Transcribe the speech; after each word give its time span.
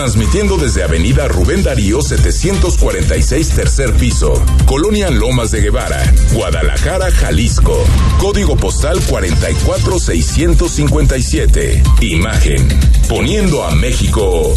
Transmitiendo 0.00 0.56
desde 0.56 0.82
Avenida 0.82 1.28
Rubén 1.28 1.62
Darío 1.62 2.00
746 2.00 3.50
tercer 3.50 3.92
piso, 3.92 4.32
Colonia 4.64 5.10
Lomas 5.10 5.50
de 5.50 5.60
Guevara, 5.60 6.02
Guadalajara, 6.32 7.10
Jalisco. 7.10 7.84
Código 8.18 8.56
postal 8.56 8.98
44657. 8.98 11.82
Imagen. 12.00 12.66
Poniendo 13.10 13.62
a 13.62 13.74
México 13.74 14.54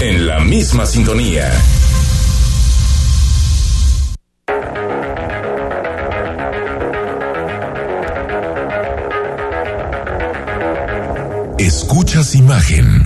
en 0.00 0.26
la 0.26 0.40
misma 0.40 0.86
sintonía. 0.86 1.52
Escuchas 11.58 12.34
imagen. 12.34 13.05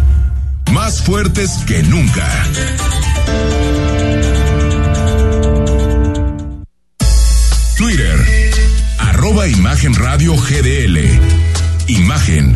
más 0.71 1.01
fuertes 1.01 1.51
que 1.67 1.83
nunca. 1.83 2.27
Twitter, 7.77 8.51
arroba 8.99 9.47
Imagen 9.47 9.93
Radio 9.95 10.35
GDL. 10.35 10.99
Imagen, 11.87 12.53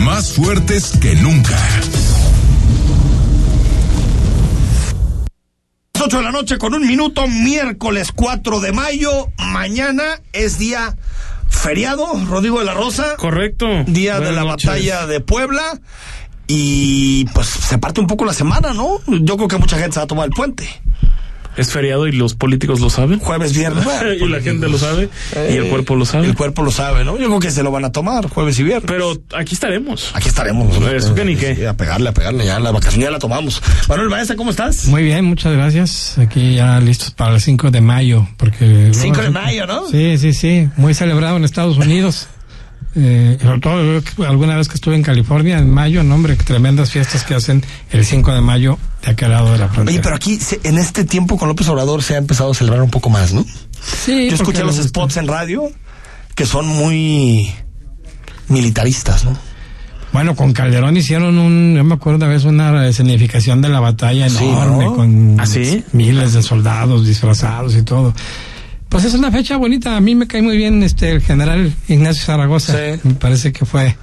más 0.00 0.32
fuertes 0.32 0.92
que 1.00 1.14
nunca. 1.16 1.58
8 6.00 6.16
de 6.16 6.22
la 6.22 6.30
noche 6.30 6.58
con 6.58 6.74
un 6.74 6.86
minuto, 6.86 7.26
miércoles 7.26 8.12
4 8.14 8.60
de 8.60 8.72
mayo. 8.72 9.26
Mañana 9.38 10.20
es 10.32 10.58
día 10.58 10.96
feriado, 11.48 12.06
Rodrigo 12.26 12.60
de 12.60 12.66
la 12.66 12.74
Rosa. 12.74 13.16
Correcto. 13.16 13.66
Día 13.86 14.20
de 14.20 14.32
la 14.32 14.42
noches. 14.44 14.66
batalla 14.66 15.06
de 15.06 15.20
Puebla. 15.20 15.80
Y 16.48 17.26
pues 17.26 17.46
se 17.46 17.76
parte 17.78 18.00
un 18.00 18.06
poco 18.06 18.24
la 18.24 18.32
semana, 18.32 18.72
¿no? 18.72 19.00
Yo 19.06 19.36
creo 19.36 19.48
que 19.48 19.58
mucha 19.58 19.78
gente 19.78 19.92
se 19.92 20.00
va 20.00 20.04
a 20.04 20.08
tomar 20.08 20.26
el 20.26 20.32
puente. 20.32 20.66
Es 21.58 21.72
feriado 21.72 22.06
y 22.06 22.12
los 22.12 22.34
políticos 22.34 22.78
lo 22.78 22.88
saben. 22.88 23.18
Jueves, 23.18 23.52
viernes. 23.52 23.84
bueno, 23.84 24.12
y 24.26 24.28
la 24.28 24.40
gente 24.40 24.68
lo 24.68 24.78
sabe. 24.78 25.10
y 25.34 25.56
el 25.56 25.64
eh, 25.66 25.68
cuerpo 25.68 25.96
lo 25.96 26.06
sabe. 26.06 26.26
El 26.26 26.36
cuerpo 26.36 26.62
lo 26.62 26.70
sabe, 26.70 27.04
¿no? 27.04 27.18
Yo 27.18 27.26
creo 27.26 27.40
que 27.40 27.50
se 27.50 27.64
lo 27.64 27.72
van 27.72 27.84
a 27.84 27.90
tomar 27.90 28.28
jueves 28.28 28.58
y 28.60 28.62
viernes. 28.62 28.84
Pero 28.86 29.12
aquí 29.36 29.54
estaremos. 29.54 30.12
Aquí 30.14 30.28
estaremos. 30.28 30.78
que 31.14 31.24
ni 31.24 31.34
qué. 31.34 31.56
Sí, 31.56 31.64
a 31.64 31.76
pegarle, 31.76 32.10
a 32.10 32.12
pegarle. 32.12 32.46
Ya 32.46 32.60
la 32.60 32.70
vacación 32.70 33.02
ya 33.02 33.10
la 33.10 33.18
tomamos. 33.18 33.60
Manuel 33.88 34.08
Maestra, 34.08 34.36
¿cómo 34.36 34.50
estás? 34.50 34.86
Muy 34.86 35.02
bien, 35.02 35.24
muchas 35.24 35.52
gracias. 35.52 36.16
Aquí 36.18 36.54
ya 36.54 36.78
listos 36.78 37.10
para 37.10 37.34
el 37.34 37.40
5 37.40 37.72
de 37.72 37.80
mayo. 37.80 38.26
porque 38.36 38.92
5 38.94 39.20
de 39.20 39.30
mayo, 39.30 39.66
¿no? 39.66 39.88
Sí, 39.88 40.16
sí, 40.16 40.32
sí. 40.32 40.70
Muy 40.76 40.94
celebrado 40.94 41.36
en 41.36 41.44
Estados 41.44 41.76
Unidos. 41.76 42.28
Eh, 42.96 43.38
sobre 43.42 43.60
todo 43.60 44.26
alguna 44.26 44.56
vez 44.56 44.66
que 44.68 44.74
estuve 44.74 44.96
en 44.96 45.02
California 45.02 45.58
en 45.58 45.70
mayo, 45.70 46.02
no 46.02 46.14
hombre, 46.14 46.34
tremendas 46.36 46.90
fiestas 46.90 47.22
que 47.24 47.34
hacen 47.34 47.62
el 47.90 48.04
5 48.04 48.32
de 48.32 48.40
mayo 48.40 48.78
de 49.04 49.10
aquel 49.12 49.30
lado 49.30 49.52
de 49.52 49.58
la 49.58 49.68
frontera. 49.68 49.94
Oye, 49.94 50.00
pero 50.02 50.16
aquí 50.16 50.38
en 50.64 50.78
este 50.78 51.04
tiempo 51.04 51.36
con 51.38 51.48
López 51.48 51.68
Obrador 51.68 52.02
se 52.02 52.14
ha 52.14 52.18
empezado 52.18 52.50
a 52.50 52.54
celebrar 52.54 52.82
un 52.82 52.90
poco 52.90 53.10
más, 53.10 53.32
¿no? 53.32 53.44
sí, 54.04 54.28
Yo 54.30 54.34
escuché 54.36 54.64
los 54.64 54.76
spots 54.76 55.18
en 55.18 55.28
radio 55.28 55.70
que 56.34 56.46
son 56.46 56.66
muy 56.66 57.52
militaristas, 58.48 59.24
¿no? 59.24 59.36
Bueno, 60.12 60.34
con 60.34 60.52
Calderón 60.54 60.96
hicieron 60.96 61.36
un, 61.38 61.74
yo 61.76 61.84
me 61.84 61.94
acuerdo 61.94 62.16
una 62.16 62.28
vez 62.28 62.44
una 62.44 62.88
escenificación 62.88 63.60
de 63.60 63.68
la 63.68 63.80
batalla 63.80 64.28
Sí, 64.30 64.44
enorme 64.44 64.84
¿no? 64.86 64.94
con 64.96 65.36
¿Ah, 65.38 65.44
sí? 65.46 65.84
miles 65.92 66.32
de 66.32 66.42
soldados 66.42 67.06
disfrazados 67.06 67.76
y 67.76 67.82
todo. 67.82 68.14
Pues 68.88 69.04
es 69.04 69.14
una 69.14 69.30
fecha 69.30 69.56
bonita. 69.56 69.96
A 69.96 70.00
mí 70.00 70.14
me 70.14 70.26
cae 70.26 70.42
muy 70.42 70.56
bien 70.56 70.82
este 70.82 71.10
el 71.10 71.20
general 71.20 71.72
Ignacio 71.88 72.24
Zaragoza. 72.24 72.72
Sí. 72.72 73.00
Me 73.04 73.14
parece 73.14 73.52
que 73.52 73.64
fue 73.64 73.96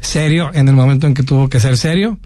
serio 0.00 0.50
en 0.54 0.68
el 0.68 0.74
momento 0.74 1.06
en 1.06 1.14
que 1.14 1.22
tuvo 1.22 1.48
que 1.48 1.60
ser 1.60 1.76
serio 1.76 2.18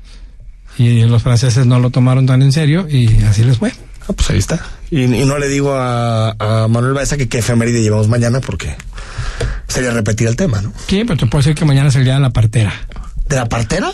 y 0.79 1.03
los 1.03 1.23
franceses 1.23 1.67
no 1.67 1.79
lo 1.81 1.91
tomaron 1.91 2.27
tan 2.27 2.43
en 2.43 2.53
serio 2.53 2.87
y 2.89 3.09
así 3.25 3.43
les 3.45 3.59
fue. 3.59 3.73
Ah, 4.09 4.13
pues 4.15 4.31
ahí 4.31 4.39
está. 4.39 4.65
Y, 4.91 5.03
y 5.03 5.25
no 5.25 5.39
le 5.39 5.49
digo 5.49 5.73
a, 5.75 6.31
a 6.39 6.69
Manuel 6.69 6.93
Baeza 6.95 7.17
que 7.17 7.29
qué 7.29 7.39
efeméride 7.39 7.83
llevamos 7.83 8.09
mañana 8.09 8.41
porque 8.41 8.77
sería 9.67 9.91
repetir 9.91 10.29
el 10.29 10.37
tema, 10.37 10.61
¿no? 10.63 10.73
Sí, 10.87 11.03
pero 11.05 11.17
te 11.17 11.27
puedo 11.27 11.41
decir 11.43 11.55
que 11.57 11.65
mañana 11.65 11.89
es 11.89 11.97
el 11.97 12.05
día 12.05 12.15
de 12.15 12.21
la 12.21 12.31
partera. 12.31 12.73
¿De 13.29 13.37
la 13.37 13.49
partera? 13.49 13.91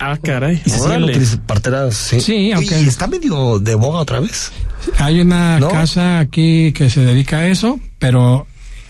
Ah, 0.00 0.18
caray. 0.22 0.60
¿Y 0.64 0.70
se 0.70 0.78
siguen 0.80 1.04
utilizando 1.04 1.46
parteras? 1.46 1.94
Sí. 1.96 2.20
Sí, 2.20 2.52
aunque- 2.52 2.80
Y 2.82 2.88
está 2.88 3.06
medio 3.06 3.58
de 3.60 3.74
boga 3.76 4.00
otra 4.00 4.18
vez. 4.20 4.50
Hay 4.98 5.20
una 5.20 5.60
¿No? 5.60 5.68
casa 5.68 6.18
aquí 6.18 6.72
que 6.72 6.90
se 6.90 7.00
dedica 7.04 7.38
a 7.38 7.46
eso, 7.46 7.78
pero 8.00 8.46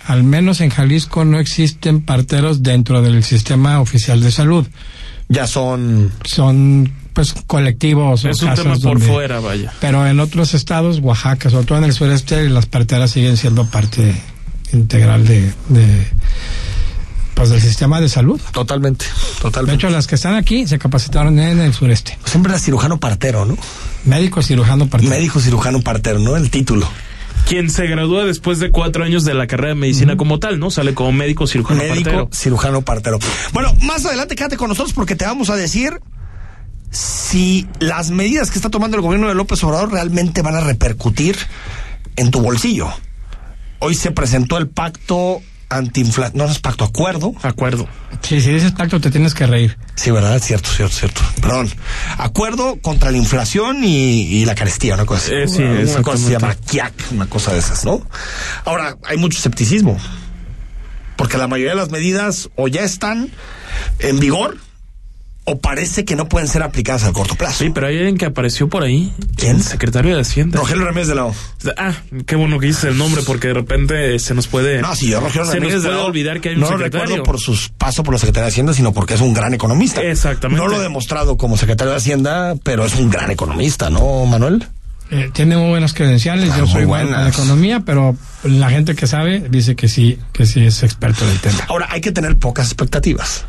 al 0.06 0.25
menos 0.25 0.60
en 0.62 0.70
Jalisco 0.70 1.25
no 1.25 1.38
existen 1.38 2.00
parteros 2.00 2.62
dentro 2.62 3.02
del 3.02 3.22
sistema 3.22 3.81
oficial 3.81 4.20
de 4.22 4.31
salud. 4.32 4.66
Ya 5.28 5.47
son... 5.47 6.10
Son 6.25 6.91
pues 7.12 7.34
colectivos 7.47 8.25
o 8.25 8.31
Es 8.31 8.41
un 8.41 8.48
casas 8.48 8.62
tema 8.64 8.75
por 8.76 8.98
donde- 8.98 9.06
fuera, 9.06 9.38
vaya. 9.41 9.75
Pero 9.82 10.06
en 10.06 10.19
otros 10.19 10.54
estados, 10.54 11.00
Oaxaca, 11.00 11.50
sobre 11.50 11.66
todo 11.66 11.76
en 11.76 11.84
el 11.84 11.92
sureste, 11.92 12.48
las 12.48 12.64
parteras 12.64 13.10
siguen 13.10 13.36
siendo 13.36 13.66
parte 13.66 14.14
integral 14.72 15.26
de, 15.26 15.52
de 15.69 16.06
pues 17.34 17.50
del 17.50 17.60
sistema 17.60 18.00
de 18.00 18.09
salud. 18.09 18.41
Totalmente, 18.53 19.04
De 19.04 19.41
totalmente. 19.41 19.75
hecho, 19.87 19.91
las 19.91 20.06
que 20.06 20.15
están 20.15 20.34
aquí 20.34 20.66
se 20.66 20.78
capacitaron 20.78 21.38
en 21.38 21.60
el 21.60 21.72
sureste. 21.75 22.19
Siempre 22.25 22.53
era 22.53 22.59
cirujano 22.60 22.98
partero, 22.98 23.44
¿no? 23.44 23.56
Médico 24.04 24.43
cirujano 24.43 24.87
partero. 24.88 25.10
Médico 25.10 25.41
cirujano 25.41 25.81
partero, 25.81 26.19
¿no? 26.19 26.37
El 26.37 26.50
título. 26.50 26.88
Quien 27.48 27.70
se 27.70 27.87
gradúa 27.87 28.25
después 28.25 28.60
de 28.60 28.70
cuatro 28.70 29.03
años 29.04 29.25
de 29.25 29.34
la 29.34 29.47
carrera 29.48 29.70
de 29.70 29.75
medicina 29.75 30.16
como 30.16 30.38
tal, 30.38 30.60
¿no? 30.60 30.70
Sale 30.70 30.94
como 30.94 31.10
médico 31.12 31.47
cirujano 31.47 31.81
Médico 31.81 32.04
partero. 32.04 32.28
cirujano 32.32 32.82
partero. 32.82 33.19
Bueno, 33.53 33.75
más 33.82 34.06
adelante 34.06 34.37
quédate 34.37 34.56
con 34.56 34.69
nosotros 34.69 34.93
porque 34.93 35.16
te 35.16 35.25
vamos 35.25 35.50
a 35.50 35.56
decir 35.56 35.99
si 36.91 37.66
las 37.81 38.10
medidas 38.10 38.50
que 38.50 38.59
está 38.59 38.69
tomando 38.70 38.97
el 38.97 39.03
gobierno 39.03 39.28
de 39.28 39.34
López 39.34 39.62
Obrador 39.64 39.91
realmente 39.93 40.43
van 40.43 40.54
a 40.54 40.60
repercutir 40.60 41.37
en 42.16 42.31
tu 42.31 42.41
bolsillo. 42.41 42.88
Hoy 43.78 43.94
se 43.94 44.10
presentó 44.12 44.59
el 44.59 44.69
pacto 44.69 45.41
antiinflación, 45.77 46.38
no 46.38 46.47
no 46.47 46.53
es 46.53 46.59
pacto, 46.59 46.84
acuerdo. 46.84 47.34
Acuerdo. 47.43 47.88
Sí, 48.22 48.41
si 48.41 48.53
dices 48.53 48.72
pacto 48.72 49.00
te 49.00 49.10
tienes 49.10 49.34
que 49.34 49.47
reír. 49.47 49.77
Sí, 49.94 50.10
¿verdad? 50.10 50.41
Cierto, 50.41 50.71
cierto, 50.71 50.94
cierto. 50.94 51.21
Perdón. 51.41 51.71
Acuerdo 52.19 52.77
contra 52.81 53.10
la 53.10 53.19
inflación 53.19 53.84
y, 53.84 54.22
y 54.22 54.44
la 54.44 54.55
carestía, 54.55 54.94
una 54.94 55.06
cosa 55.06 55.27
así. 55.27 55.34
Eh, 55.34 55.49
sí, 55.49 55.62
una 55.62 56.03
cosa 56.03 56.19
se 56.19 56.31
llama. 56.31 56.55
KIAC, 56.55 56.93
una 57.12 57.27
cosa 57.27 57.53
de 57.53 57.59
esas, 57.59 57.84
¿no? 57.84 58.06
Ahora, 58.65 58.97
hay 59.05 59.16
mucho 59.16 59.38
escepticismo. 59.38 59.99
Porque 61.16 61.38
la 61.38 61.49
mayoría 61.49 61.72
de 61.72 61.77
las 61.77 61.91
medidas 61.91 62.49
o 62.56 62.69
ya 62.69 62.82
están 62.82 63.31
en 63.99 64.19
vigor 64.19 64.56
o 65.44 65.58
parece 65.58 66.04
que 66.04 66.14
no 66.14 66.28
pueden 66.28 66.47
ser 66.48 66.62
aplicadas 66.62 67.04
a 67.04 67.12
corto 67.12 67.34
plazo. 67.34 67.64
Sí, 67.64 67.70
pero 67.70 67.88
hay 67.88 67.97
alguien 67.98 68.16
que 68.16 68.26
apareció 68.26 68.69
por 68.69 68.82
ahí. 68.84 69.12
¿Quién? 69.36 69.56
El 69.56 69.62
secretario 69.62 70.14
de 70.14 70.22
Hacienda. 70.22 70.58
Rogelio 70.58 70.84
Ramírez 70.84 71.08
de 71.08 71.14
la 71.16 71.25
O. 71.26 71.34
Ah, 71.76 71.94
qué 72.26 72.36
bueno 72.36 72.58
que 72.60 72.66
dices 72.66 72.84
el 72.84 72.97
nombre 72.98 73.22
porque 73.26 73.48
de 73.48 73.54
repente 73.54 74.19
se 74.20 74.34
nos 74.34 74.47
puede. 74.47 74.81
No, 74.81 74.94
si 74.94 75.08
yo 75.08 75.20
Rogelio 75.20 75.44
se 75.47 75.54
Ramírez 75.54 75.75
nos 75.76 75.82
de 75.84 75.91
la 75.91 75.98
O, 75.98 76.06
olvidar 76.06 76.41
que 76.41 76.50
hay 76.50 76.54
un 76.54 76.60
no 76.60 76.70
lo 76.70 76.76
secretario. 76.76 77.06
recuerdo 77.06 77.25
por 77.25 77.41
sus 77.41 77.69
pasos 77.70 78.04
por 78.04 78.14
la 78.14 78.19
Secretaría 78.19 78.44
de 78.44 78.50
Hacienda, 78.50 78.72
sino 78.72 78.92
porque 78.92 79.14
es 79.14 79.20
un 79.20 79.34
gran 79.34 79.52
economista. 79.52 80.00
Exactamente. 80.02 80.62
No 80.62 80.69
lo 80.69 80.78
he 80.78 80.82
demostrado 80.82 81.36
como 81.36 81.56
secretario 81.56 81.91
de 81.91 81.97
Hacienda, 81.97 82.54
pero 82.62 82.84
es 82.84 82.94
un 82.94 83.10
gran 83.10 83.31
economista, 83.32 83.90
¿no, 83.90 84.25
Manuel? 84.26 84.67
Eh, 85.11 85.28
tiene 85.34 85.56
muy 85.58 85.69
buenas 85.70 85.93
credenciales, 85.93 86.50
Ah, 86.52 86.58
yo 86.61 86.67
soy 86.67 86.84
bueno 86.87 87.08
en 87.08 87.14
buenas. 87.14 87.34
economía, 87.37 87.81
pero 87.84 88.17
la 88.44 88.70
gente 88.70 88.94
que 88.94 89.06
sabe 89.06 89.40
dice 89.50 89.76
que 89.76 89.88
sí, 89.88 90.19
que 90.32 90.46
sí 90.46 90.64
es 90.64 90.82
experto 90.84 91.26
del 91.26 91.38
tema. 91.40 91.58
Ahora, 91.69 91.88
hay 91.90 92.00
que 92.00 92.12
tener 92.12 92.37
pocas 92.38 92.67
expectativas. 92.69 93.44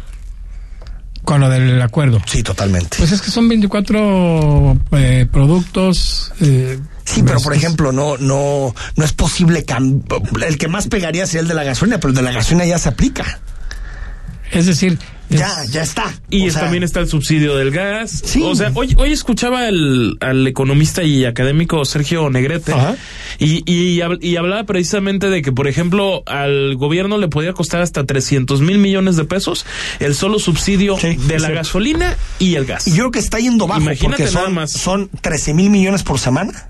Con 1.23 1.39
lo 1.39 1.49
del 1.49 1.81
acuerdo. 1.81 2.21
Sí, 2.25 2.43
totalmente. 2.43 2.97
Pues 2.97 3.11
es 3.11 3.21
que 3.21 3.31
son 3.31 3.47
24 3.47 4.77
eh, 4.91 5.25
productos. 5.31 6.31
eh, 6.41 6.79
Sí, 7.05 7.21
pero 7.21 7.33
pues, 7.33 7.43
por 7.43 7.53
ejemplo, 7.53 7.91
no, 7.91 8.17
no, 8.17 8.73
no 8.95 9.05
es 9.05 9.11
posible 9.11 9.65
el 10.47 10.57
que 10.57 10.67
más 10.69 10.87
pegaría 10.87 11.25
sería 11.25 11.41
el 11.41 11.47
de 11.49 11.53
la 11.53 11.63
gasolina, 11.63 11.97
pero 11.97 12.09
el 12.09 12.15
de 12.15 12.21
la 12.21 12.31
gasolina 12.31 12.65
ya 12.65 12.77
se 12.79 12.89
aplica. 12.89 13.39
Es 14.51 14.67
decir, 14.67 14.97
ya, 15.39 15.65
ya 15.71 15.81
está. 15.83 16.13
Y 16.29 16.49
sea, 16.51 16.61
también 16.61 16.83
está 16.83 16.99
el 16.99 17.07
subsidio 17.07 17.55
del 17.55 17.71
gas. 17.71 18.21
Sí. 18.25 18.41
O 18.43 18.55
sea, 18.55 18.71
hoy, 18.73 18.95
hoy 18.97 19.11
escuchaba 19.11 19.67
al, 19.67 20.17
al 20.19 20.47
economista 20.47 21.03
y 21.03 21.25
académico 21.25 21.83
Sergio 21.85 22.29
Negrete 22.29 22.73
y, 23.39 23.63
y, 23.71 23.99
hab- 23.99 24.19
y 24.21 24.35
hablaba 24.37 24.63
precisamente 24.65 25.29
de 25.29 25.41
que, 25.41 25.51
por 25.51 25.67
ejemplo, 25.67 26.23
al 26.25 26.75
gobierno 26.75 27.17
le 27.17 27.27
podía 27.27 27.53
costar 27.53 27.81
hasta 27.81 28.05
300 28.05 28.61
mil 28.61 28.77
millones 28.77 29.15
de 29.15 29.25
pesos 29.25 29.65
el 29.99 30.15
solo 30.15 30.39
subsidio 30.39 30.97
Sí, 30.99 31.15
de 31.15 31.39
la 31.39 31.49
gasolina 31.51 32.15
y 32.39 32.55
el 32.55 32.65
gas. 32.65 32.87
Y 32.87 32.91
yo 32.91 32.97
creo 32.97 33.11
que 33.11 33.19
está 33.19 33.39
yendo 33.39 33.67
bajo 33.67 33.81
Imagínate 33.81 34.23
porque 34.23 34.33
nada 34.33 34.45
son, 34.45 34.53
más. 34.53 34.71
son 34.71 35.09
13 35.21 35.53
mil 35.53 35.69
millones 35.69 36.03
por 36.03 36.19
semana. 36.19 36.69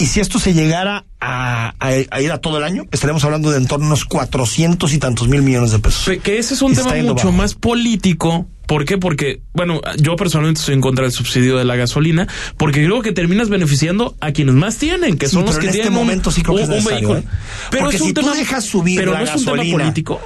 Y 0.00 0.06
si 0.06 0.18
esto 0.20 0.38
se 0.38 0.54
llegara 0.54 1.04
a, 1.20 1.74
a- 1.78 1.92
a 2.10 2.20
ir 2.22 2.32
a 2.32 2.38
todo 2.38 2.56
el 2.58 2.64
año, 2.64 2.84
estaremos 2.90 3.22
hablando 3.24 3.50
de 3.50 3.58
en 3.58 3.66
torno 3.66 3.84
a 3.84 3.88
unos 3.88 4.04
400 4.06 4.92
y 4.94 4.98
tantos 4.98 5.28
mil 5.28 5.42
millones 5.42 5.70
de 5.72 5.78
pesos. 5.78 6.10
Que 6.22 6.38
ese 6.38 6.54
es 6.54 6.62
un 6.62 6.72
Está 6.72 6.90
tema 6.90 7.10
mucho 7.10 7.26
bajo. 7.26 7.32
más 7.32 7.54
político. 7.54 8.46
¿Por 8.66 8.84
qué? 8.84 8.98
Porque, 8.98 9.42
bueno, 9.52 9.80
yo 9.98 10.14
personalmente 10.16 10.60
estoy 10.60 10.74
en 10.74 10.80
contra 10.80 11.02
del 11.02 11.10
subsidio 11.12 11.58
de 11.58 11.64
la 11.64 11.74
gasolina, 11.74 12.28
porque 12.56 12.84
creo 12.84 13.02
que 13.02 13.10
terminas 13.12 13.48
beneficiando 13.48 14.16
a 14.20 14.30
quienes 14.30 14.54
más 14.54 14.76
tienen, 14.78 15.18
que 15.18 15.26
Sí, 15.26 15.34
son 15.34 15.44
los 15.44 15.56
que 15.58 15.62
en 15.64 15.70
este 15.70 15.82
tienen 15.82 15.92
un- 15.92 15.98
momento 16.06 16.30
sí 16.30 16.42
creo 16.42 16.56
que 16.56 16.62
es 16.62 16.68
un 16.68 16.84
vehículo. 16.84 17.18
¿eh? 17.18 17.24
Pero 17.72 17.82
Porque 17.82 17.96
es 17.96 18.02
un 18.02 18.08
si 18.08 18.14
tú 18.14 18.30
dejas 18.30 18.64
subir 18.64 19.00
pero 19.00 19.12
la 19.12 19.18
no 19.18 19.24
es 19.24 19.34
un 19.34 19.44
tema 19.44 19.56
gasolina- 19.56 19.78
político. 19.84 20.20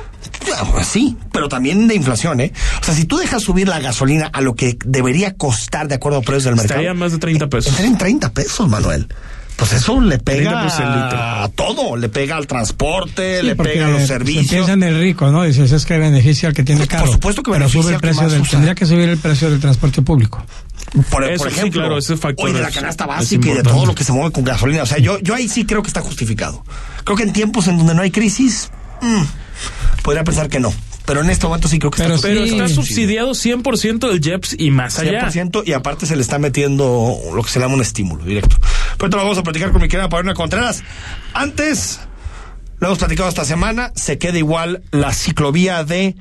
Ah, 0.55 0.85
Sí, 0.85 1.17
pero 1.33 1.49
también 1.49 1.89
de 1.89 1.95
inflación, 1.95 2.39
¿eh? 2.41 2.53
O 2.81 2.85
sea, 2.85 2.95
si 2.95 3.07
tú 3.07 3.17
dejas 3.17 3.43
subir 3.43 3.67
la 3.67 3.81
gasolina 3.81 4.27
a 4.33 4.41
lo 4.43 4.55
que 4.55 4.77
debería 4.85 5.35
costar 5.37 5.89
de 5.89 5.95
acuerdo 5.95 6.19
a 6.19 6.21
precios 6.23 6.45
del 6.45 6.55
mercado. 6.57 6.81
Estaría 6.81 6.95
más 6.95 7.13
de 7.13 7.19
30 7.19 7.49
pesos. 7.49 7.71
Estaría 7.73 7.91
en 7.91 7.99
30 7.99 8.31
pesos, 8.33 8.69
Manuel. 8.69 9.09
Pues 9.57 9.73
eso 9.73 10.01
le 10.01 10.19
30 10.19 10.25
pega 10.25 10.63
pesos 10.65 10.81
el 10.81 10.87
litro. 10.87 11.19
a 11.19 11.49
todo, 11.55 11.97
le 11.97 12.09
pega 12.09 12.37
al 12.37 12.47
transporte, 12.47 13.41
Sí, 13.41 13.47
le 13.47 13.55
pega 13.57 13.87
a 13.87 13.91
los 13.91 14.01
se 14.03 14.07
servicios. 14.09 14.49
piensa 14.51 14.73
en 14.73 14.83
el 14.83 14.99
rico, 14.99 15.31
¿no? 15.31 15.45
Dices, 15.45 15.71
es 15.71 15.87
que 15.87 15.97
beneficia 15.97 16.49
al 16.49 16.55
que 16.55 16.65
tiene 16.65 16.81
Pues, 16.81 16.89
por 16.89 16.99
carro. 16.99 17.13
supuesto 17.13 17.43
que 17.43 17.51
pero 17.53 17.61
beneficia 17.61 17.83
sube 17.83 17.95
el 17.95 18.01
que 18.01 18.07
precio 18.07 18.23
más 18.23 18.33
del, 18.33 18.41
usa. 18.43 18.51
tendría 18.51 18.75
que 18.75 18.87
subir 18.87 19.09
el 19.09 19.19
precio 19.19 19.51
del 19.51 19.61
transporte 19.61 20.03
público. 20.03 20.45
Por, 21.11 21.25
Eso 21.25 21.45
por 21.45 21.53
sí, 21.53 21.59
ejemplo, 21.59 21.81
claro, 21.83 21.99
ese 21.99 22.17
factor 22.17 22.51
o 22.51 22.53
de 22.53 22.61
la 22.61 22.71
canasta 22.71 23.07
básica 23.07 23.49
y 23.49 23.55
de 23.55 23.63
todo 23.63 23.87
lo 23.87 23.95
que 23.95 24.05
se 24.05 24.13
mueve 24.13 24.33
con 24.33 24.45
gasolina. 24.45 24.83
O 24.83 24.87
sea, 24.87 24.99
yo, 24.99 25.19
yo 25.21 25.35
ahí 25.35 25.49
sí 25.49 25.65
creo 25.65 25.83
que 25.83 25.89
está 25.89 26.01
justificado. 26.03 26.63
Creo 27.05 27.17
que 27.17 27.23
en 27.23 27.33
tiempos 27.33 27.69
en 27.69 27.79
donde 27.79 27.95
no 27.95 28.03
hay 28.03 28.11
crisis, 28.11 28.71
mm, 29.01 29.23
podría 30.03 30.25
pensar 30.25 30.49
que 30.49 30.59
no. 30.61 30.75
Pero 31.07 31.21
en 31.21 31.29
este 31.29 31.47
momento 31.47 31.69
sí 31.69 31.79
creo 31.79 31.91
que 31.91 32.03
Pero 32.03 32.15
está 32.15 32.29
Pero 32.29 32.45
Sí. 32.47 32.53
está 32.53 32.69
subsidiado 32.69 33.35
100% 33.35 34.09
del 34.09 34.21
JEPS 34.23 34.57
y 34.59 34.71
más 34.71 34.99
allá. 34.99 35.31
100% 35.31 35.63
y 35.67 35.73
aparte 35.75 36.07
se 36.07 36.17
le 36.17 36.23
está 36.23 36.39
metiendo 36.39 37.15
lo 37.35 37.43
que 37.43 37.51
se 37.51 37.61
llama 37.61 37.75
un 37.75 37.83
estímulo 37.83 38.25
directo. 38.25 38.57
Pero 38.99 39.17
vamos 39.19 39.39
a 39.39 39.43
platicar 39.43 39.71
con 39.73 39.83
mi 39.83 39.89
querida 39.89 40.09
Paulina 40.09 40.35
Contreras. 40.35 40.83
Antes, 41.33 42.01
lo 42.79 42.89
hemos 42.89 42.99
platicado 42.99 43.29
esta 43.29 43.45
semana, 43.45 43.93
se 43.95 44.19
queda 44.19 44.39
igual 44.39 44.83
la 44.91 45.13
ciclovía 45.13 45.85
de 45.85 46.17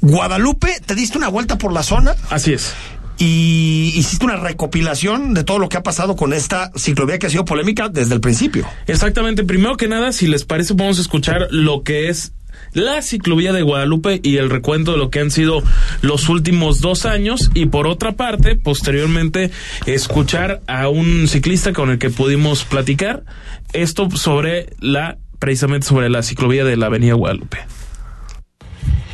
Guadalupe. 0.00 0.76
Te 0.84 0.94
diste 0.94 1.18
una 1.18 1.28
vuelta 1.28 1.58
por 1.58 1.72
la 1.72 1.82
zona 1.82 2.14
Así 2.30 2.52
es. 2.52 2.74
y 3.18 3.92
hiciste 3.94 4.24
una 4.24 4.36
recopilación 4.36 5.34
de 5.34 5.44
todo 5.44 5.58
lo 5.58 5.68
que 5.68 5.76
ha 5.76 5.82
pasado 5.82 6.16
con 6.16 6.32
esta 6.32 6.70
ciclovía 6.76 7.18
que 7.18 7.26
ha 7.26 7.30
sido 7.30 7.44
polémica 7.44 7.88
desde 7.88 8.14
el 8.14 8.20
principio. 8.20 8.66
Exactamente. 8.86 9.44
Primero 9.44 9.76
que 9.76 9.88
nada, 9.88 10.12
si 10.12 10.26
les 10.26 10.44
parece, 10.44 10.74
vamos 10.74 10.98
a 10.98 11.02
escuchar 11.02 11.48
lo 11.50 11.82
que 11.82 12.08
es 12.08 12.32
la 12.72 13.02
ciclovía 13.02 13.52
de 13.52 13.62
Guadalupe 13.62 14.20
y 14.22 14.36
el 14.36 14.50
recuento 14.50 14.92
de 14.92 14.98
lo 14.98 15.10
que 15.10 15.20
han 15.20 15.30
sido 15.30 15.62
los 16.00 16.28
últimos 16.28 16.80
dos 16.80 17.06
años. 17.06 17.50
Y 17.54 17.66
por 17.66 17.86
otra 17.86 18.12
parte, 18.12 18.56
posteriormente, 18.56 19.50
escuchar 19.86 20.62
a 20.66 20.88
un 20.88 21.28
ciclista 21.28 21.72
con 21.72 21.90
el 21.90 21.98
que 21.98 22.10
pudimos 22.10 22.64
platicar 22.64 23.24
esto 23.72 24.10
sobre 24.10 24.70
la, 24.80 25.18
precisamente 25.38 25.86
sobre 25.86 26.10
la 26.10 26.22
ciclovía 26.22 26.64
de 26.64 26.76
la 26.76 26.86
Avenida 26.86 27.14
Guadalupe. 27.14 27.58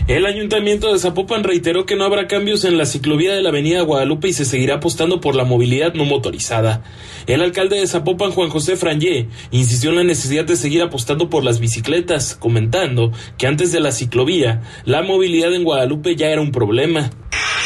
El 0.08 0.25
ayuntamiento 0.25 0.90
de 0.90 0.99
Zapopan 0.99 1.44
reiteró 1.44 1.84
que 1.84 1.94
no 1.94 2.02
habrá 2.06 2.26
cambios 2.28 2.64
en 2.64 2.78
la 2.78 2.87
ciclovía 2.87 3.34
de 3.34 3.43
la 3.43 3.50
Avenida 3.50 3.82
Guadalupe 3.82 4.28
y 4.28 4.32
se 4.32 4.46
seguirá 4.46 4.76
apostando 4.76 5.20
por 5.20 5.34
la 5.34 5.44
movilidad 5.44 5.93
no 5.93 6.06
motorizada. 6.06 6.82
El 7.26 7.43
alcalde 7.43 7.78
de 7.78 7.87
Zapopan, 7.87 8.31
Juan 8.31 8.49
José 8.49 8.78
Frangé, 8.78 9.28
insistió 9.50 9.90
en 9.90 9.96
la 9.96 10.05
necesidad 10.05 10.46
de 10.46 10.56
seguir 10.56 10.81
apostando 10.81 11.28
por 11.28 11.44
las 11.44 11.60
bicicletas, 11.60 12.37
comentando 12.37 13.12
que 13.37 13.46
antes 13.46 13.70
de 13.70 13.81
la 13.81 13.93
ciclovía, 13.93 14.62
la 14.87 15.02
movilidad 15.02 15.52
en 15.52 15.62
Guadalupe 15.62 16.16
ya 16.16 16.28
era 16.28 16.40
un 16.40 16.52
problema. 16.52 17.00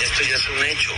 Esto 0.03 0.25
ya 0.29 0.35
es 0.35 0.49
un 0.49 0.67
hecho. 0.67 0.91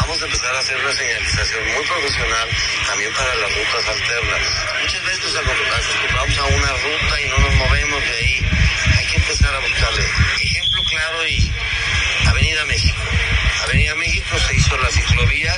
Vamos 0.00 0.22
a 0.22 0.24
empezar 0.24 0.54
a 0.54 0.60
hacer 0.60 0.78
una 0.82 0.92
señalización 0.92 1.60
muy 1.76 1.84
profesional 1.84 2.48
también 2.88 3.12
para 3.12 3.34
las 3.36 3.50
rutas 3.52 3.84
alternas. 3.84 4.40
Muchas 4.80 5.04
veces 5.04 5.34
nos 5.34 6.38
a 6.38 6.46
una 6.56 6.72
ruta 6.72 7.20
y 7.20 7.28
no 7.28 7.38
nos 7.44 7.54
movemos 7.54 8.00
de 8.00 8.16
ahí. 8.16 8.65
Claro 10.96 11.28
y 11.28 11.52
Avenida 12.26 12.64
México. 12.64 12.96
Avenida 13.64 13.94
México 13.96 14.36
se 14.38 14.56
hizo 14.56 14.76
la 14.78 14.90
ciclovía 14.90 15.52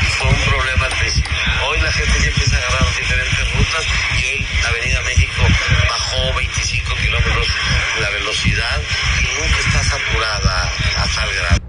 y 0.00 0.06
fue 0.16 0.28
un 0.28 0.40
problema 0.40 0.86
al 0.86 0.98
principio. 0.98 1.30
Hoy 1.68 1.80
la 1.80 1.92
gente 1.92 2.12
ya 2.20 2.28
empieza 2.28 2.56
a 2.56 2.58
agarrar 2.58 2.96
diferentes 2.96 3.52
rutas 3.52 3.84
y 4.16 4.24
hoy 4.24 4.46
Avenida 4.66 5.00
México 5.02 5.42
bajó 5.90 6.36
25 6.36 6.94
kilómetros 7.02 7.46
la 8.00 8.10
velocidad 8.10 8.80
y 9.20 9.24
nunca 9.40 9.58
está 9.60 9.84
saturada 9.84 10.72
a 10.96 11.06
tal 11.14 11.34
grado. 11.34 11.62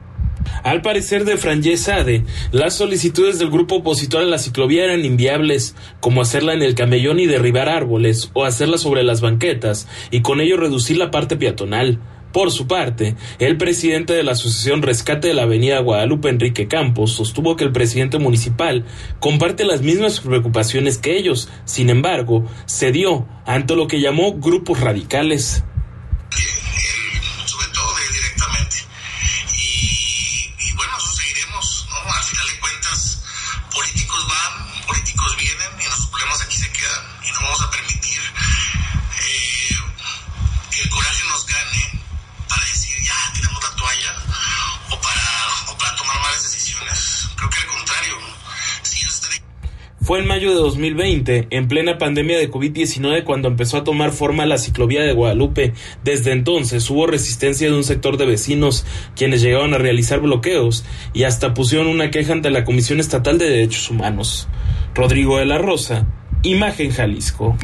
Al 0.63 0.81
parecer 0.81 1.25
de 1.25 1.35
Frangé 1.35 1.75
Sade, 1.75 2.23
las 2.51 2.75
solicitudes 2.75 3.38
del 3.38 3.50
grupo 3.50 3.75
opositor 3.77 4.21
a 4.21 4.25
la 4.25 4.38
ciclovía 4.38 4.85
eran 4.85 5.03
inviables, 5.03 5.75
como 6.00 6.21
hacerla 6.21 6.53
en 6.53 6.61
el 6.61 6.73
camellón 6.73 7.19
y 7.19 7.25
derribar 7.25 7.67
árboles, 7.67 8.31
o 8.31 8.45
hacerla 8.45 8.77
sobre 8.77 9.03
las 9.03 9.19
banquetas, 9.19 9.89
y 10.09 10.21
con 10.21 10.39
ello 10.39 10.55
reducir 10.55 10.95
la 10.95 11.11
parte 11.11 11.35
peatonal. 11.35 12.00
Por 12.33 12.51
su 12.51 12.65
parte, 12.65 13.15
el 13.38 13.57
presidente 13.57 14.13
de 14.13 14.24
la 14.24 14.31
Asociación 14.31 14.81
Rescate 14.81 15.27
de 15.27 15.35
la 15.35 15.44
Avenida 15.44 15.80
Guadalupe, 15.81 16.30
Enrique 16.30 16.68
Campos, 16.68 17.12
sostuvo 17.12 17.56
que 17.56 17.63
el 17.63 17.71
presidente 17.71 18.18
municipal 18.18 18.85
comparte 19.19 19.65
las 19.65 19.83
mismas 19.83 20.19
preocupaciones 20.19 20.97
que 20.97 21.15
ellos. 21.15 21.47
Sin 21.65 21.91
embargo, 21.91 22.44
cedió 22.65 23.27
ante 23.45 23.75
lo 23.75 23.85
que 23.85 24.01
llamó 24.01 24.33
grupos 24.33 24.80
radicales. 24.80 25.63
Fue 50.03 50.19
en 50.19 50.27
mayo 50.27 50.50
de 50.50 50.55
2020, 50.55 51.47
en 51.50 51.67
plena 51.69 51.97
pandemia 51.97 52.38
de 52.38 52.51
COVID-19, 52.51 53.23
cuando 53.23 53.47
empezó 53.47 53.77
a 53.77 53.83
tomar 53.85 54.11
forma 54.11 54.45
la 54.45 54.57
ciclovía 54.57 55.01
de 55.01 55.13
Guadalupe. 55.13 55.73
Desde 56.03 56.33
entonces 56.33 56.89
hubo 56.89 57.07
resistencia 57.07 57.67
de 57.69 57.73
un 57.77 57.85
sector 57.85 58.17
de 58.17 58.25
vecinos, 58.25 58.85
quienes 59.15 59.41
llegaron 59.41 59.73
a 59.73 59.77
realizar 59.77 60.19
bloqueos 60.19 60.83
y 61.13 61.23
hasta 61.23 61.53
pusieron 61.53 61.88
una 61.88 62.11
queja 62.11 62.33
ante 62.33 62.50
la 62.51 62.65
Comisión 62.65 63.00
Estatal 63.00 63.38
de 63.38 63.50
Derechos 63.50 63.89
Humanos. 63.89 64.50
Rodrigo 64.94 65.38
de 65.39 65.45
la 65.45 65.57
Rosa, 65.57 66.05
Imagen 66.43 66.91
Jalisco. 66.91 67.57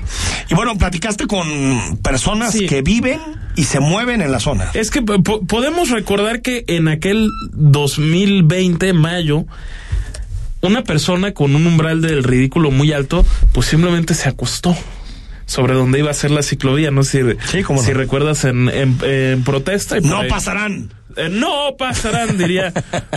Y 0.50 0.54
bueno, 0.56 0.78
platicaste 0.78 1.28
con 1.28 1.98
personas 1.98 2.54
Sí. 2.54 2.68
que 2.68 2.82
viven 2.82 3.20
y 3.58 3.64
se 3.64 3.82
mueven 3.82 4.22
en 4.22 4.32
la 4.32 4.40
zona. 4.40 4.72
Es 4.74 4.90
que 4.92 5.02
po- 5.02 5.46
podemos 5.46 5.90
recordar 5.90 6.42
que 6.42 6.64
en 6.68 6.88
aquel 6.88 7.28
2020, 7.52 8.94
mayo, 8.94 9.44
una 10.62 10.84
persona 10.84 11.34
con 11.34 11.56
un 11.56 11.66
umbral 11.68 12.02
del 12.02 12.24
ridículo 12.24 12.72
muy 12.72 12.92
alto, 12.94 13.26
pues 13.54 13.68
simplemente 13.68 14.14
se 14.14 14.30
acostó 14.30 14.76
sobre 15.46 15.74
donde 15.74 16.00
iba 16.00 16.12
a 16.12 16.14
ser 16.14 16.30
la 16.32 16.44
ciclovía. 16.44 16.92
No 16.92 17.04
sé 17.04 17.36
si, 17.42 17.58
Sí, 17.58 17.64
cómo 17.64 17.82
no. 17.82 17.86
si 17.88 17.94
recuerdas 17.94 18.44
en, 18.46 18.70
en- 18.70 18.98
en 19.04 19.44
protesta. 19.44 19.98
y 19.98 20.02
No 20.02 20.20
ahí- 20.20 20.30
pasarán. 20.30 20.94
Eh, 21.18 21.28
no 21.32 21.76
pasarán, 21.76 22.38
diría. 22.38 22.72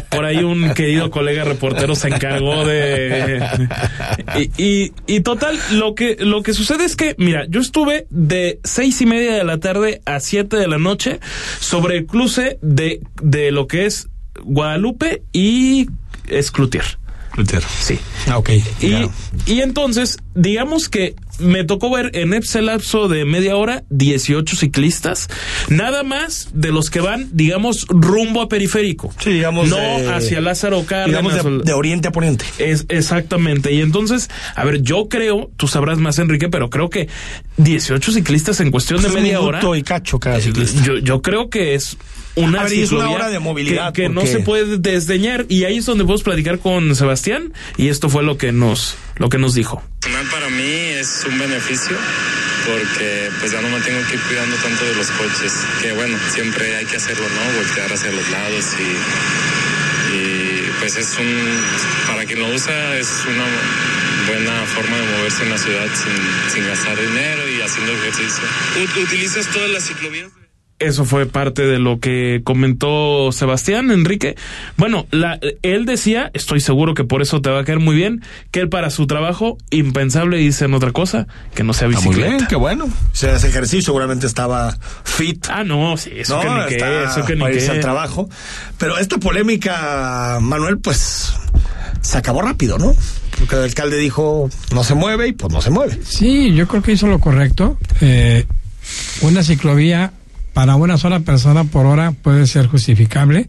Por 0.09 0.25
ahí 0.25 0.39
un 0.39 0.73
querido 0.73 1.11
colega 1.11 1.45
reportero 1.45 1.95
se 1.95 2.09
encargó 2.09 2.65
de. 2.65 3.45
Y, 4.57 4.63
y, 4.65 4.93
y 5.07 5.21
total, 5.21 5.59
lo 5.73 5.95
que, 5.95 6.17
lo 6.19 6.43
que 6.43 6.55
sucede 6.55 6.85
es 6.87 6.97
que, 6.97 7.15
mira, 7.19 7.45
yo 7.51 7.61
estuve 7.61 8.07
de 8.09 8.61
seis 8.65 8.99
y 9.03 9.07
media 9.07 9.35
de 9.35 9.45
la 9.45 9.59
tarde 9.59 10.01
a 10.07 10.21
siete 10.21 10.57
de 10.57 10.69
la 10.69 10.79
noche 10.79 11.21
sobre 11.61 11.99
el 11.99 12.07
cruce 12.07 12.59
de, 12.63 13.03
de 13.23 13.51
lo 13.53 13.67
que 13.67 13.85
es 13.85 14.09
Guadalupe 14.43 15.23
y 15.35 15.87
Esclutier. 16.29 16.85
Sí. 17.81 17.99
Ah, 18.27 18.39
ok. 18.39 18.51
Y, 18.81 18.89
claro. 18.89 19.13
y 19.47 19.61
entonces, 19.61 20.19
digamos 20.35 20.89
que 20.89 21.15
me 21.43 21.65
tocó 21.65 21.91
ver 21.91 22.11
en 22.15 22.33
ese 22.35 22.63
lapso 22.63 23.09
de 23.09 23.25
media 23.25 23.57
hora 23.57 23.85
18 23.91 24.57
ciclistas, 24.57 25.29
nada 25.69 26.03
más 26.03 26.49
de 26.55 26.73
los 26.73 26.91
que 26.91 27.01
van, 27.01 27.29
digamos, 27.33 27.87
rumbo 27.89 28.43
a 28.43 28.49
periférico. 28.49 29.13
Sí, 29.23 29.31
digamos, 29.33 29.69
No 29.69 29.77
de- 29.77 30.09
hacia 30.13 30.41
Lázaro 30.41 30.85
Cárdenas. 30.87 31.23
Digamos 31.35 31.65
de, 31.65 31.73
oriente 31.73 32.09
a 32.09 32.13
poniente. 32.13 32.45
es 32.59 32.87
exactamente. 32.89 33.73
Y 33.73 33.81
entonces, 33.81 34.31
a 34.55 34.65
ver, 34.65 34.83
yo 34.83 35.09
creo, 35.09 35.51
tú 35.57 35.69
sabrás 35.69 35.99
más, 35.99 36.19
Enrique, 36.19 36.49
pero 36.49 36.71
creo 36.71 36.89
que 36.91 37.09
18 37.57 38.13
ciclistas 38.13 38.61
en 38.61 38.71
cuestión 38.71 39.03
de 39.03 39.09
Pues 39.09 39.23
media 39.23 39.41
hora. 39.41 39.61
y 39.77 39.83
cacho 39.83 40.19
cada 40.19 40.41
ciclista. 40.41 40.83
Yo, 40.85 40.99
yo 40.99 41.23
creo 41.23 41.49
que 41.51 41.75
es 41.75 41.97
una, 42.35 42.63
ver, 42.65 42.73
es 42.73 42.93
hora 42.93 43.29
de 43.29 43.39
movilidad, 43.39 43.93
que, 43.93 44.03
que 44.03 44.09
no 44.09 44.25
se 44.27 44.39
puede 44.41 44.79
desdeñar 44.79 45.45
y 45.49 45.65
ahí 45.65 45.77
es 45.79 45.87
donde 45.87 46.05
podemos 46.05 46.23
platicar 46.23 46.59
con 46.59 46.95
Sebastián 46.97 47.53
y 47.77 47.89
esto 47.89 48.09
fue 48.09 48.23
lo 48.23 48.39
que 48.39 48.53
nos 48.53 48.97
lo 49.19 49.29
que 49.29 49.37
nos 49.39 49.55
dijo. 49.55 49.83
Para 50.31 50.49
mí 50.49 50.63
es 50.65 51.27
un 51.33 51.39
beneficio 51.39 51.97
porque 52.67 53.31
pues 53.41 53.51
ya 53.53 53.61
no 53.61 53.69
me 53.69 53.81
tengo 53.81 54.01
que 54.07 54.15
ir 54.15 54.21
cuidando 54.21 54.55
tanto 54.57 54.85
de 54.85 54.95
los 54.95 55.11
coches, 55.11 55.53
que 55.81 55.93
bueno, 55.93 56.17
siempre 56.33 56.77
hay 56.77 56.87
que 56.87 56.97
hacerlo, 56.97 57.27
¿no? 57.29 57.57
Voltear 57.59 57.93
hacia 57.93 58.13
los 58.13 58.29
lados 58.31 58.65
y, 58.79 60.15
y 60.17 60.71
pues 60.79 60.97
es 60.97 61.17
un, 61.19 61.61
para 62.07 62.25
quien 62.25 62.39
lo 62.39 62.49
usa 62.49 62.97
es 62.97 63.09
una 63.27 63.45
buena 64.29 64.65
forma 64.67 64.97
de 64.97 65.03
moverse 65.17 65.43
en 65.43 65.51
la 65.51 65.59
ciudad 65.59 65.87
sin, 65.95 66.53
sin 66.55 66.67
gastar 66.69 66.97
dinero 67.01 67.49
y 67.49 67.61
haciendo 67.61 67.93
ejercicio. 67.95 68.45
¿Ut- 68.77 69.03
¿Utilizas 69.03 69.47
todas 69.49 69.71
las 69.71 69.85
ciclovías? 69.85 70.31
Eso 70.83 71.05
fue 71.05 71.27
parte 71.27 71.63
de 71.63 71.79
lo 71.79 72.01
que 72.01 72.41
comentó 72.45 73.31
Sebastián 73.33 73.91
Enrique. 73.91 74.37
Bueno, 74.77 75.07
la, 75.11 75.39
él 75.63 75.85
decía, 75.87 76.31
estoy 76.35 76.61
seguro 76.61 76.95
que 76.95 77.05
por 77.05 77.23
eso 77.23 77.41
te 77.41 77.51
va 77.51 77.61
a 77.61 77.65
caer 77.65 77.79
muy 77.79 77.95
bien, 77.95 78.23
que 78.51 78.61
él 78.61 78.69
para 78.69 78.91
su 78.91 79.07
trabajo 79.07 79.59
impensable 79.71 80.37
dicen 80.39 80.75
otra 80.75 80.93
cosa 80.93 81.27
que 81.55 81.63
no 81.63 81.73
sea 81.73 81.89
muy 81.89 81.97
bicicleta. 81.97 82.29
bien, 82.31 82.47
qué 82.49 82.57
bueno. 82.57 82.89
Se 83.13 83.31
hace 83.31 83.49
ejercicio, 83.49 83.83
seguramente 83.83 84.27
estaba 84.27 84.77
fit. 85.05 85.47
Ah, 85.51 85.65
no, 85.65 85.97
sí, 85.97 86.11
eso 86.17 86.41
que 86.41 86.49
ni 86.49 86.67
qué, 86.69 87.05
eso 87.05 87.25
que 87.25 87.35
ni 87.35 87.41
para 87.41 87.55
irse 87.55 87.67
qué. 87.67 87.73
al 87.73 87.81
trabajo. 87.81 88.29
Pero 88.79 88.99
esta 88.99 89.19
polémica, 89.19 90.39
Manuel, 90.41 90.79
pues 90.79 91.33
se 92.01 92.19
acabó 92.19 92.43
rápido, 92.43 92.79
¿no? 92.79 92.95
Porque 93.39 93.55
el 93.57 93.63
alcalde 93.63 93.97
dijo 93.97 94.51
no 94.75 94.85
se 94.85 94.95
mueve 94.95 95.29
y 95.29 95.33
pues 95.33 95.53
no 95.53 95.61
se 95.63 95.71
mueve. 95.71 95.99
Sí, 96.05 96.53
yo 96.55 96.67
creo 96.69 96.83
que 96.83 96.93
hizo 96.93 97.07
lo 97.07 97.19
correcto. 97.19 97.79
Eh, 98.01 98.47
una 99.21 99.43
ciclovía 99.43 100.13
para 100.53 100.77
una 100.77 100.99
sola 100.99 101.21
persona 101.21 101.65
por 101.65 101.87
hora 101.87 102.13
puede 102.13 102.47
ser 102.47 102.67
justificable. 102.67 103.49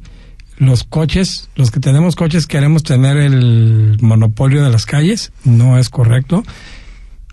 Los 0.57 0.83
coches, 0.83 1.49
los 1.55 1.71
que 1.71 1.79
tenemos 1.79 2.15
coches 2.15 2.47
queremos 2.47 2.83
tener 2.83 3.17
el 3.17 3.97
monopolio 4.01 4.63
de 4.63 4.69
las 4.69 4.85
calles, 4.85 5.31
no 5.43 5.77
es 5.77 5.89
correcto. 5.89 6.43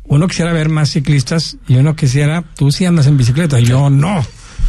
Uno 0.05 0.27
quisiera 0.27 0.53
ver 0.53 0.69
más 0.69 0.91
ciclistas 0.91 1.57
y 1.69 1.77
uno 1.77 1.95
quisiera, 1.95 2.43
tú 2.57 2.73
sí 2.73 2.85
andas 2.85 3.07
en 3.07 3.17
bicicleta, 3.17 3.61
yo 3.61 3.91
no. 3.91 4.25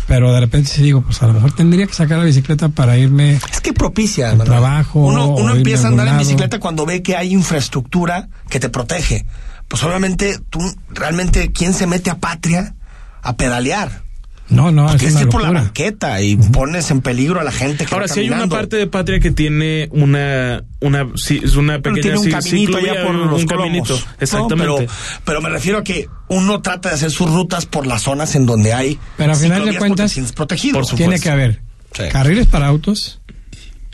Pero 0.07 0.33
de 0.33 0.39
repente 0.39 0.69
sí 0.69 0.83
digo, 0.83 1.01
pues 1.01 1.21
a 1.23 1.27
lo 1.27 1.33
mejor 1.33 1.53
tendría 1.53 1.87
que 1.87 1.93
sacar 1.93 2.19
la 2.19 2.25
bicicleta 2.25 2.69
para 2.69 2.97
irme 2.97 3.39
Es 3.51 3.61
que 3.61 3.71
propicia, 3.73 4.31
Al 4.31 4.43
trabajo, 4.43 4.99
Uno, 4.99 5.29
uno 5.29 5.55
empieza 5.55 5.87
a 5.87 5.91
andar 5.91 6.07
en 6.07 6.17
bicicleta 6.17 6.59
cuando 6.59 6.85
ve 6.85 7.01
que 7.01 7.15
hay 7.15 7.31
infraestructura 7.31 8.29
que 8.49 8.59
te 8.59 8.69
protege. 8.69 9.25
Pues 9.67 9.83
obviamente, 9.83 10.37
tú 10.49 10.59
realmente, 10.89 11.51
¿quién 11.53 11.73
se 11.73 11.87
mete 11.87 12.09
a 12.09 12.19
patria 12.19 12.75
a 13.21 13.37
pedalear? 13.37 14.03
No, 14.51 14.69
no, 14.71 14.89
es 14.91 14.97
Tienes 14.97 15.15
una 15.15 15.23
ir 15.23 15.29
por 15.29 15.41
la 15.41 15.51
banqueta 15.51 16.21
y 16.21 16.35
pones 16.35 16.91
en 16.91 17.01
peligro 17.01 17.39
a 17.39 17.43
la 17.43 17.51
gente 17.51 17.85
que 17.85 17.93
Ahora, 17.95 18.07
va 18.07 18.13
si 18.13 18.19
hay 18.19 18.29
una 18.29 18.47
parte 18.47 18.75
de 18.75 18.85
Patria 18.85 19.19
que 19.19 19.31
tiene 19.31 19.87
una 19.91 20.63
una 20.81 21.07
sí, 21.15 21.39
es 21.43 21.55
una 21.55 21.79
pequeña 21.79 22.01
tiene 22.01 22.17
un 22.17 22.29
caminito 22.29 22.77
por 22.77 23.15
un- 23.15 23.27
los 23.31 23.41
un 23.41 23.47
colomos. 23.47 23.87
caminito, 23.87 23.95
¿no? 23.97 24.15
exactamente. 24.19 24.73
pero, 24.77 24.91
pero 25.25 25.41
me 25.41 25.49
refiero 25.49 25.77
a 25.79 25.83
que 25.83 26.07
uno 26.27 26.61
trata 26.61 26.89
de 26.89 26.95
hacer 26.95 27.11
sus 27.11 27.31
rutas 27.31 27.65
por 27.65 27.87
las 27.87 28.01
zonas 28.03 28.35
en 28.35 28.45
donde 28.45 28.73
hay 28.73 28.99
Pero 29.17 29.31
a 29.31 29.35
final 29.35 29.59
de 29.59 29.65
porque 29.67 29.77
cuentas, 29.79 30.15
protegido. 30.35 30.73
por 30.75 30.85
supuesto. 30.85 31.09
Tiene 31.09 31.19
que 31.21 31.29
haber 31.29 31.61
Sí. 31.93 32.03
carriles 32.11 32.47
para 32.47 32.67
autos, 32.67 33.19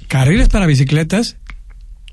carriles 0.07 0.49
para 0.49 0.65
bicicletas 0.65 1.37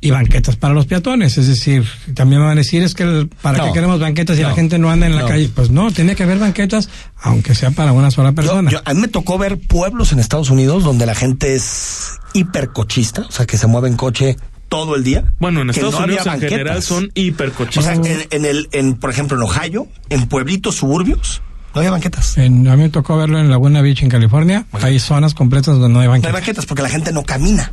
y 0.06 0.10
banquetas 0.10 0.56
para 0.56 0.74
los 0.74 0.84
peatones. 0.86 1.38
Es 1.38 1.48
decir, 1.48 1.84
también 2.14 2.40
me 2.40 2.46
van 2.46 2.58
a 2.58 2.60
decir, 2.60 2.82
es 2.82 2.94
que 2.94 3.04
el- 3.04 3.28
para 3.40 3.58
No. 3.58 3.64
qué 3.66 3.72
queremos 3.72 3.98
banquetas 4.00 4.36
si 4.36 4.42
No. 4.42 4.50
la 4.50 4.54
gente 4.54 4.78
no 4.78 4.90
anda 4.90 5.06
en 5.06 5.14
la 5.16 5.22
No. 5.22 5.28
calle. 5.28 5.48
Pues 5.54 5.70
no, 5.70 5.90
tiene 5.92 6.14
que 6.14 6.24
haber 6.24 6.38
banquetas, 6.38 6.88
aunque 7.22 7.54
sea 7.54 7.70
para 7.70 7.92
una 7.92 8.10
sola 8.10 8.32
persona. 8.32 8.70
yo- 8.70 8.82
a 8.84 8.92
mí 8.94 9.00
me 9.00 9.08
tocó 9.08 9.38
ver 9.38 9.58
pueblos 9.58 10.12
en 10.12 10.18
Estados 10.20 10.50
Unidos 10.50 10.84
donde 10.84 11.06
la 11.06 11.14
gente 11.14 11.54
es 11.54 12.10
hipercochista, 12.34 13.22
o 13.22 13.30
sea, 13.32 13.46
que 13.46 13.56
se 13.56 13.66
mueve 13.66 13.88
en 13.88 13.96
coche 13.96 14.36
todo 14.68 14.94
el 14.96 15.04
día. 15.04 15.32
Bueno, 15.38 15.62
en 15.62 15.70
Estados 15.70 15.94
Unidos 15.94 16.26
en 16.26 16.32
banquetas. 16.32 16.50
general 16.50 16.82
son 16.82 16.96
O 16.98 17.00
sea, 17.06 17.10
hipercochistas. 17.14 17.96
en, 17.98 18.26
en 18.30 18.44
el, 18.44 18.68
en, 18.72 18.94
por 18.94 19.10
ejemplo, 19.10 19.36
en 19.36 19.42
Ohio, 19.44 19.88
en 20.10 20.26
pueblitos 20.26 20.74
suburbios, 20.76 21.42
no 21.74 21.80
había 21.80 21.90
banquetas. 21.90 22.36
En- 22.38 22.68
a 22.68 22.76
mí 22.76 22.82
me 22.84 22.88
tocó 22.90 23.16
verlo 23.16 23.38
en 23.38 23.50
Laguna 23.50 23.80
Beach, 23.82 24.02
en 24.02 24.08
California. 24.10 24.66
Hay 24.82 24.98
zonas 24.98 25.34
completas 25.34 25.74
donde 25.78 25.88
no 25.88 26.00
hay 26.00 26.06
No 26.06 26.12
hay 26.12 26.20
banquetas. 26.20 26.32
banquetas 26.32 26.66
porque 26.66 26.82
la 26.82 26.88
gente 26.88 27.12
no 27.12 27.22
camina. 27.24 27.72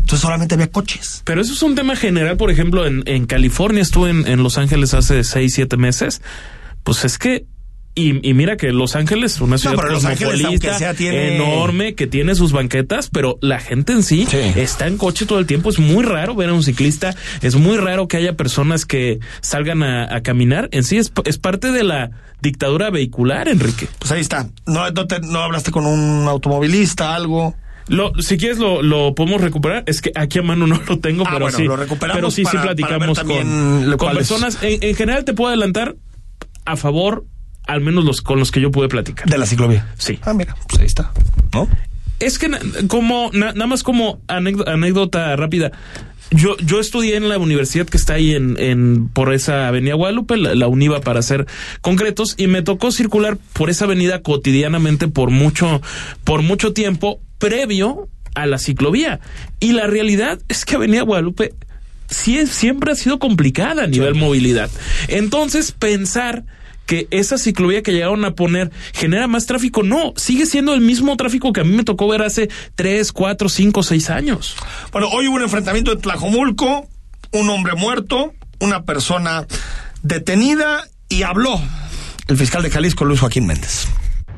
Entonces 0.00 0.20
solamente 0.20 0.54
había 0.54 0.70
coches. 0.70 1.22
Pero 1.24 1.40
eso 1.40 1.52
es 1.52 1.62
un 1.62 1.74
tema 1.74 1.96
general, 1.96 2.36
por 2.36 2.50
ejemplo, 2.50 2.86
en, 2.86 3.02
en 3.06 3.26
California, 3.26 3.82
estuve 3.82 4.10
en, 4.10 4.26
en 4.26 4.42
Los 4.42 4.58
Ángeles 4.58 4.94
hace 4.94 5.24
seis, 5.24 5.54
siete 5.54 5.76
meses. 5.76 6.20
Pues 6.82 7.04
es 7.06 7.16
que, 7.18 7.46
y, 7.94 8.28
y 8.28 8.34
mira 8.34 8.56
que 8.58 8.70
Los 8.72 8.96
Ángeles, 8.96 9.40
una 9.40 9.56
ciudad 9.56 9.76
pero 9.76 9.88
Los 9.90 10.04
Ángeles, 10.04 10.34
cosmopolita, 10.34 10.66
aunque 10.68 10.78
sea, 10.78 10.94
tiene- 10.94 11.36
enorme, 11.36 11.94
que 11.94 12.06
tiene 12.06 12.34
sus 12.34 12.52
banquetas, 12.52 13.08
pero 13.08 13.38
la 13.40 13.60
gente 13.60 13.92
en 13.94 14.02
sí, 14.02 14.26
Sí. 14.30 14.36
está 14.56 14.86
en 14.88 14.98
coche 14.98 15.24
todo 15.24 15.38
el 15.38 15.46
tiempo. 15.46 15.70
Es 15.70 15.78
muy 15.78 16.04
raro 16.04 16.34
ver 16.34 16.50
a 16.50 16.52
un 16.52 16.62
ciclista, 16.62 17.14
es 17.40 17.54
muy 17.54 17.78
raro 17.78 18.06
que 18.06 18.18
haya 18.18 18.36
personas 18.36 18.84
que 18.84 19.20
salgan 19.40 19.82
a, 19.82 20.14
a 20.14 20.22
caminar. 20.22 20.68
En 20.72 20.84
sí 20.84 20.98
es, 20.98 21.12
es 21.24 21.38
parte 21.38 21.72
de 21.72 21.82
la 21.84 22.10
dictadura 22.42 22.90
vehicular, 22.90 23.48
Enrique. 23.48 23.88
Pues 24.00 24.12
ahí 24.12 24.20
está. 24.20 24.48
No, 24.66 24.90
no, 24.90 25.06
te- 25.06 25.20
no 25.20 25.38
hablaste 25.38 25.70
con 25.70 25.86
un 25.86 26.28
automovilista, 26.28 27.14
algo. 27.14 27.54
Lo, 27.88 28.12
si 28.20 28.36
quieres 28.38 28.58
lo, 28.58 28.82
lo 28.82 29.14
podemos 29.14 29.40
recuperar. 29.40 29.82
Es 29.86 30.00
que 30.00 30.10
aquí 30.14 30.38
a 30.38 30.42
mano 30.42 30.66
no 30.66 30.80
lo 30.88 30.98
tengo, 31.00 31.24
Ah, 31.26 31.30
pero 31.32 31.44
bueno, 31.46 31.58
sí. 31.58 31.64
lo 31.64 31.76
recuperamos 31.76 32.16
pero 32.16 32.30
sí, 32.30 32.36
sí 32.36 32.44
para- 32.44 32.62
platicamos 32.62 33.18
con, 33.20 33.96
personas. 34.14 34.58
En, 34.62 34.82
en 34.82 34.94
general 34.96 35.24
te 35.24 35.34
puedo 35.34 35.48
adelantar 35.48 35.96
a 36.64 36.76
favor, 36.76 37.26
al 37.66 37.80
menos 37.82 38.04
los 38.04 38.22
con 38.22 38.38
los 38.38 38.50
que 38.50 38.60
yo 38.60 38.70
pude 38.70 38.88
platicar. 38.88 39.28
De 39.28 39.36
la 39.38 39.46
ciclovía. 39.46 39.92
Sí. 39.98 40.18
Ah, 40.22 40.32
mira, 40.32 40.56
pues 40.68 40.80
ahí 40.80 40.86
está. 40.86 41.12
¿No? 41.52 41.68
Es 42.20 42.38
que 42.38 42.50
como 42.88 43.30
na- 43.32 43.52
nada 43.52 43.66
más 43.66 43.82
como 43.82 44.20
anécdota, 44.28 44.72
anécdota 44.72 45.36
rápida. 45.36 45.72
Yo, 46.30 46.56
yo 46.56 46.80
estudié 46.80 47.16
en 47.16 47.28
la 47.28 47.36
universidad 47.38 47.86
que 47.86 47.98
está 47.98 48.14
ahí 48.14 48.34
en, 48.34 48.56
en 48.58 49.08
por 49.08 49.34
esa 49.34 49.68
avenida 49.68 49.94
Guadalupe, 49.94 50.36
la, 50.38 50.54
la 50.54 50.68
UNIVA 50.68 51.00
para 51.02 51.20
ser 51.22 51.46
concretos, 51.82 52.34
y 52.38 52.46
me 52.46 52.62
tocó 52.62 52.90
circular 52.92 53.36
por 53.52 53.68
esa 53.68 53.84
avenida 53.84 54.22
cotidianamente 54.22 55.06
por 55.06 55.30
mucho, 55.30 55.82
por 56.24 56.40
mucho 56.42 56.72
tiempo 56.72 57.20
previo 57.44 58.08
a 58.34 58.46
la 58.46 58.58
ciclovía. 58.58 59.20
Y 59.60 59.72
la 59.72 59.86
realidad 59.86 60.40
es 60.48 60.64
que 60.64 60.76
Avenida 60.76 61.02
Guadalupe 61.02 61.52
sí 62.08 62.46
siempre 62.46 62.92
ha 62.92 62.94
sido 62.94 63.18
complicada 63.18 63.84
a 63.84 63.86
nivel 63.86 64.14
movilidad. 64.14 64.70
Entonces, 65.08 65.72
pensar 65.72 66.44
que 66.86 67.06
esa 67.10 67.36
ciclovía 67.36 67.82
que 67.82 67.92
llegaron 67.92 68.24
a 68.24 68.34
poner 68.34 68.70
genera 68.94 69.26
más 69.26 69.44
tráfico, 69.44 69.82
no, 69.82 70.14
sigue 70.16 70.46
siendo 70.46 70.72
el 70.72 70.80
mismo 70.80 71.18
tráfico 71.18 71.52
que 71.52 71.60
a 71.60 71.64
mí 71.64 71.76
me 71.76 71.84
tocó 71.84 72.08
ver 72.08 72.22
hace 72.22 72.48
3, 72.76 73.12
4, 73.12 73.48
5, 73.50 73.82
6 73.82 74.10
años. 74.10 74.56
Bueno, 74.90 75.08
hoy 75.08 75.28
hubo 75.28 75.36
un 75.36 75.42
enfrentamiento 75.42 75.92
en 75.92 76.00
Tlajomulco, 76.00 76.88
un 77.32 77.50
hombre 77.50 77.74
muerto, 77.74 78.32
una 78.58 78.84
persona 78.84 79.46
detenida 80.02 80.88
y 81.10 81.24
habló 81.24 81.60
el 82.26 82.38
fiscal 82.38 82.62
de 82.62 82.70
Jalisco, 82.70 83.04
Luis 83.04 83.20
Joaquín 83.20 83.46
Méndez. 83.46 83.86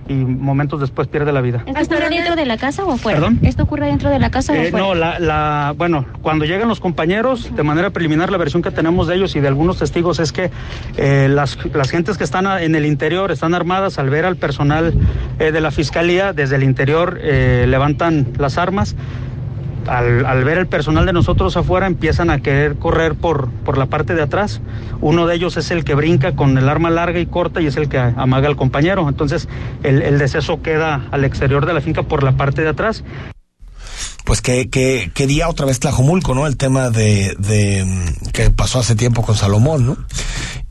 Y 0.08 0.14
momentos 0.14 0.80
después 0.80 1.08
pierde 1.08 1.32
la 1.32 1.40
vida. 1.40 1.64
¿Esto 1.66 1.94
ocurre 1.96 2.10
dentro 2.10 2.36
de 2.36 2.46
la 2.46 2.56
casa 2.56 2.84
o 2.84 2.92
afuera? 2.92 3.18
¿Perdón? 3.18 3.38
¿Esto 3.42 3.62
ocurre 3.64 3.86
dentro 3.86 4.10
de 4.10 4.18
la 4.18 4.30
casa 4.30 4.52
o 4.52 4.56
Eh, 4.56 4.68
afuera? 4.68 4.86
no, 4.86 4.94
la, 4.94 5.18
la, 5.18 5.74
bueno, 5.76 6.04
cuando 6.22 6.44
llegan 6.44 6.68
los 6.68 6.80
compañeros, 6.80 7.54
de 7.54 7.62
manera 7.62 7.90
preliminar, 7.90 8.30
la 8.30 8.38
versión 8.38 8.62
que 8.62 8.70
tenemos 8.70 9.08
de 9.08 9.16
ellos 9.16 9.36
y 9.36 9.40
de 9.40 9.48
algunos 9.48 9.78
testigos 9.78 10.18
es 10.20 10.32
que 10.32 10.50
eh, 10.96 11.28
las, 11.30 11.58
las 11.74 11.90
gentes 11.90 12.18
que 12.18 12.24
están 12.24 12.46
en 12.60 12.74
el 12.74 12.86
interior 12.86 13.30
están 13.32 13.54
armadas 13.54 13.98
al 13.98 14.10
ver 14.10 14.24
al 14.24 14.36
personal 14.36 14.94
eh, 15.38 15.50
de 15.52 15.60
la 15.60 15.70
fiscalía, 15.70 16.32
desde 16.32 16.56
el 16.56 16.62
interior 16.62 17.18
levantan 17.66 18.28
las 18.38 18.58
armas. 18.58 18.94
Al, 19.88 20.26
al 20.26 20.44
ver 20.44 20.58
el 20.58 20.66
personal 20.66 21.06
de 21.06 21.12
nosotros 21.12 21.56
afuera 21.56 21.86
empiezan 21.86 22.30
a 22.30 22.40
querer 22.40 22.76
correr 22.76 23.14
por, 23.14 23.50
por 23.64 23.78
la 23.78 23.86
parte 23.86 24.14
de 24.14 24.22
atrás. 24.22 24.60
Uno 25.00 25.26
de 25.26 25.36
ellos 25.36 25.56
es 25.56 25.70
el 25.70 25.84
que 25.84 25.94
brinca 25.94 26.34
con 26.34 26.56
el 26.58 26.68
arma 26.68 26.90
larga 26.90 27.20
y 27.20 27.26
corta 27.26 27.60
y 27.60 27.66
es 27.66 27.76
el 27.76 27.88
que 27.88 27.98
amaga 27.98 28.48
al 28.48 28.56
compañero. 28.56 29.08
Entonces 29.08 29.48
el, 29.82 30.02
el 30.02 30.18
deceso 30.18 30.62
queda 30.62 31.06
al 31.10 31.24
exterior 31.24 31.66
de 31.66 31.74
la 31.74 31.80
finca 31.80 32.02
por 32.02 32.22
la 32.22 32.32
parte 32.36 32.62
de 32.62 32.68
atrás 32.70 33.04
Pues 34.24 34.40
que, 34.40 34.68
que, 34.70 35.10
que 35.14 35.26
día 35.26 35.48
otra 35.48 35.66
vez 35.66 35.78
Tlajomulco, 35.80 36.34
¿no? 36.34 36.46
El 36.46 36.56
tema 36.56 36.90
de, 36.90 37.34
de 37.38 37.84
mm, 37.84 38.30
que 38.32 38.50
pasó 38.50 38.80
hace 38.80 38.96
tiempo 38.96 39.22
con 39.22 39.36
Salomón, 39.36 39.86
¿no? 39.86 39.96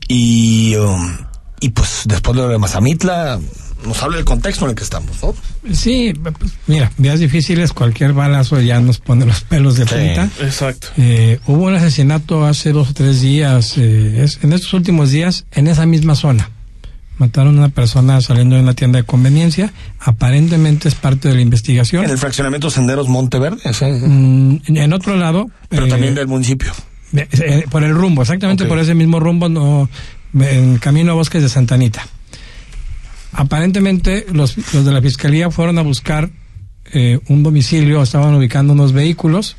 Y, 0.08 0.76
um, 0.76 1.16
y 1.60 1.70
pues 1.70 2.02
después 2.06 2.36
de 2.36 2.58
Mazamitla, 2.58 3.40
nos 3.86 4.02
habla 4.02 4.16
del 4.16 4.24
contexto 4.24 4.64
en 4.64 4.70
el 4.70 4.76
que 4.76 4.84
estamos, 4.84 5.10
¿no? 5.22 5.34
Sí, 5.74 6.12
pues, 6.20 6.34
mira, 6.66 6.90
días 6.98 7.20
difíciles, 7.20 7.72
cualquier 7.72 8.12
balazo 8.12 8.60
ya 8.60 8.80
nos 8.80 8.98
pone 8.98 9.24
los 9.26 9.40
pelos 9.42 9.76
de 9.76 9.86
Sí. 9.86 9.94
punta. 9.94 10.28
Exacto. 10.44 10.88
Eh, 10.96 11.38
hubo 11.46 11.64
un 11.64 11.74
asesinato 11.74 12.44
hace 12.44 12.72
dos 12.72 12.90
o 12.90 12.94
tres 12.94 13.20
días, 13.20 13.74
eh, 13.78 14.22
es- 14.24 14.38
en 14.42 14.52
estos 14.52 14.72
últimos 14.74 15.10
días, 15.10 15.44
en 15.52 15.66
esa 15.68 15.86
misma 15.86 16.14
zona. 16.14 16.50
Mataron 17.18 17.56
a 17.56 17.58
una 17.60 17.68
persona 17.70 18.20
saliendo 18.20 18.56
de 18.56 18.62
una 18.62 18.74
tienda 18.74 18.98
de 18.98 19.04
conveniencia. 19.04 19.72
Aparentemente 20.00 20.88
es 20.88 20.94
parte 20.94 21.28
de 21.28 21.34
la 21.34 21.40
investigación. 21.40 22.04
En 22.04 22.10
el 22.10 22.18
fraccionamiento 22.18 22.68
Senderos 22.68 23.08
Monteverde, 23.08 23.72
sí. 23.72 23.86
Mm, 23.86 24.58
en 24.66 24.92
otro 24.92 25.16
lado. 25.16 25.46
pero 25.70 25.86
eh, 25.86 25.88
también 25.88 26.14
del 26.14 26.26
municipio. 26.28 26.72
eh, 27.14 27.26
eh, 27.32 27.64
por 27.70 27.82
el 27.84 27.94
rumbo, 27.94 28.20
exactamente 28.22 28.66
por 28.66 28.78
ese 28.78 28.94
mismo 28.94 29.18
rumbo, 29.18 29.48
no, 29.48 29.88
en 30.38 30.76
camino 30.76 31.12
a 31.12 31.14
Bosques 31.14 31.42
de 31.42 31.48
Santa 31.48 31.74
Anita. 31.76 32.06
Aparentemente 33.32 34.26
los, 34.32 34.56
los 34.72 34.84
de 34.84 34.92
la 34.92 35.02
fiscalía 35.02 35.50
fueron 35.50 35.78
a 35.78 35.82
buscar 35.82 36.30
eh, 36.92 37.18
un 37.28 37.42
domicilio, 37.42 38.02
estaban 38.02 38.34
ubicando 38.34 38.72
unos 38.72 38.92
vehículos, 38.92 39.56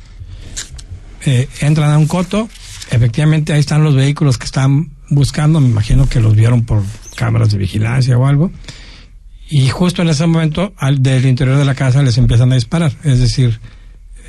eh, 1.24 1.48
entran 1.60 1.90
a 1.90 1.98
un 1.98 2.06
coto, 2.06 2.48
efectivamente 2.90 3.52
ahí 3.52 3.60
están 3.60 3.84
los 3.84 3.94
vehículos 3.94 4.38
que 4.38 4.46
están 4.46 4.90
buscando, 5.10 5.60
me 5.60 5.68
imagino 5.68 6.08
que 6.08 6.20
los 6.20 6.34
vieron 6.34 6.64
por 6.64 6.82
cámaras 7.16 7.50
de 7.50 7.58
vigilancia 7.58 8.16
o 8.16 8.26
algo, 8.26 8.50
y 9.50 9.68
justo 9.68 10.02
en 10.02 10.08
ese 10.08 10.26
momento 10.26 10.72
al 10.76 11.02
del 11.02 11.26
interior 11.26 11.56
de 11.56 11.64
la 11.64 11.74
casa 11.74 12.02
les 12.02 12.18
empiezan 12.18 12.52
a 12.52 12.54
disparar, 12.56 12.92
es 13.04 13.18
decir... 13.20 13.60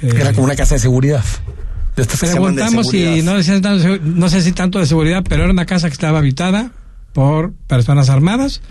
eh, 0.02 0.12
Era 0.16 0.34
como 0.34 0.46
una 0.46 0.56
casa 0.56 0.76
de 0.76 0.80
seguridad. 0.80 1.24
De 1.96 2.04
de 2.06 2.18
Preguntamos 2.18 2.90
si 2.90 3.22
no, 3.24 3.36
decían 3.36 3.62
tanto 3.62 3.98
no 4.04 4.30
sé 4.30 4.42
si 4.42 4.52
tanto 4.52 4.80
de 4.80 4.86
seguridad, 4.86 5.24
pero 5.28 5.44
era 5.44 5.52
una 5.52 5.66
casa 5.66 5.88
que 5.90 5.94
estaba 5.94 6.20
habitada 6.20 6.72
por 7.14 7.54
personas 7.68 8.10
armadas. 8.10 8.62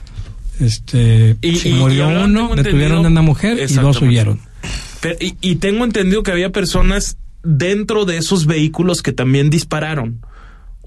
Este 0.60 1.36
Y- 1.40 1.68
y- 1.68 1.72
murió 1.74 2.10
y 2.10 2.24
uno, 2.24 2.54
detuvieron 2.54 3.04
a 3.04 3.08
una 3.08 3.22
mujer 3.22 3.58
y 3.68 3.74
dos 3.74 4.02
huyeron. 4.02 4.40
Pero- 5.00 5.16
y 5.20 5.56
tengo 5.56 5.84
entendido 5.84 6.22
que 6.22 6.32
había 6.32 6.50
personas 6.50 7.16
dentro 7.44 8.04
de 8.04 8.16
esos 8.18 8.46
vehículos 8.46 9.02
que 9.02 9.12
también 9.12 9.50
dispararon. 9.50 10.20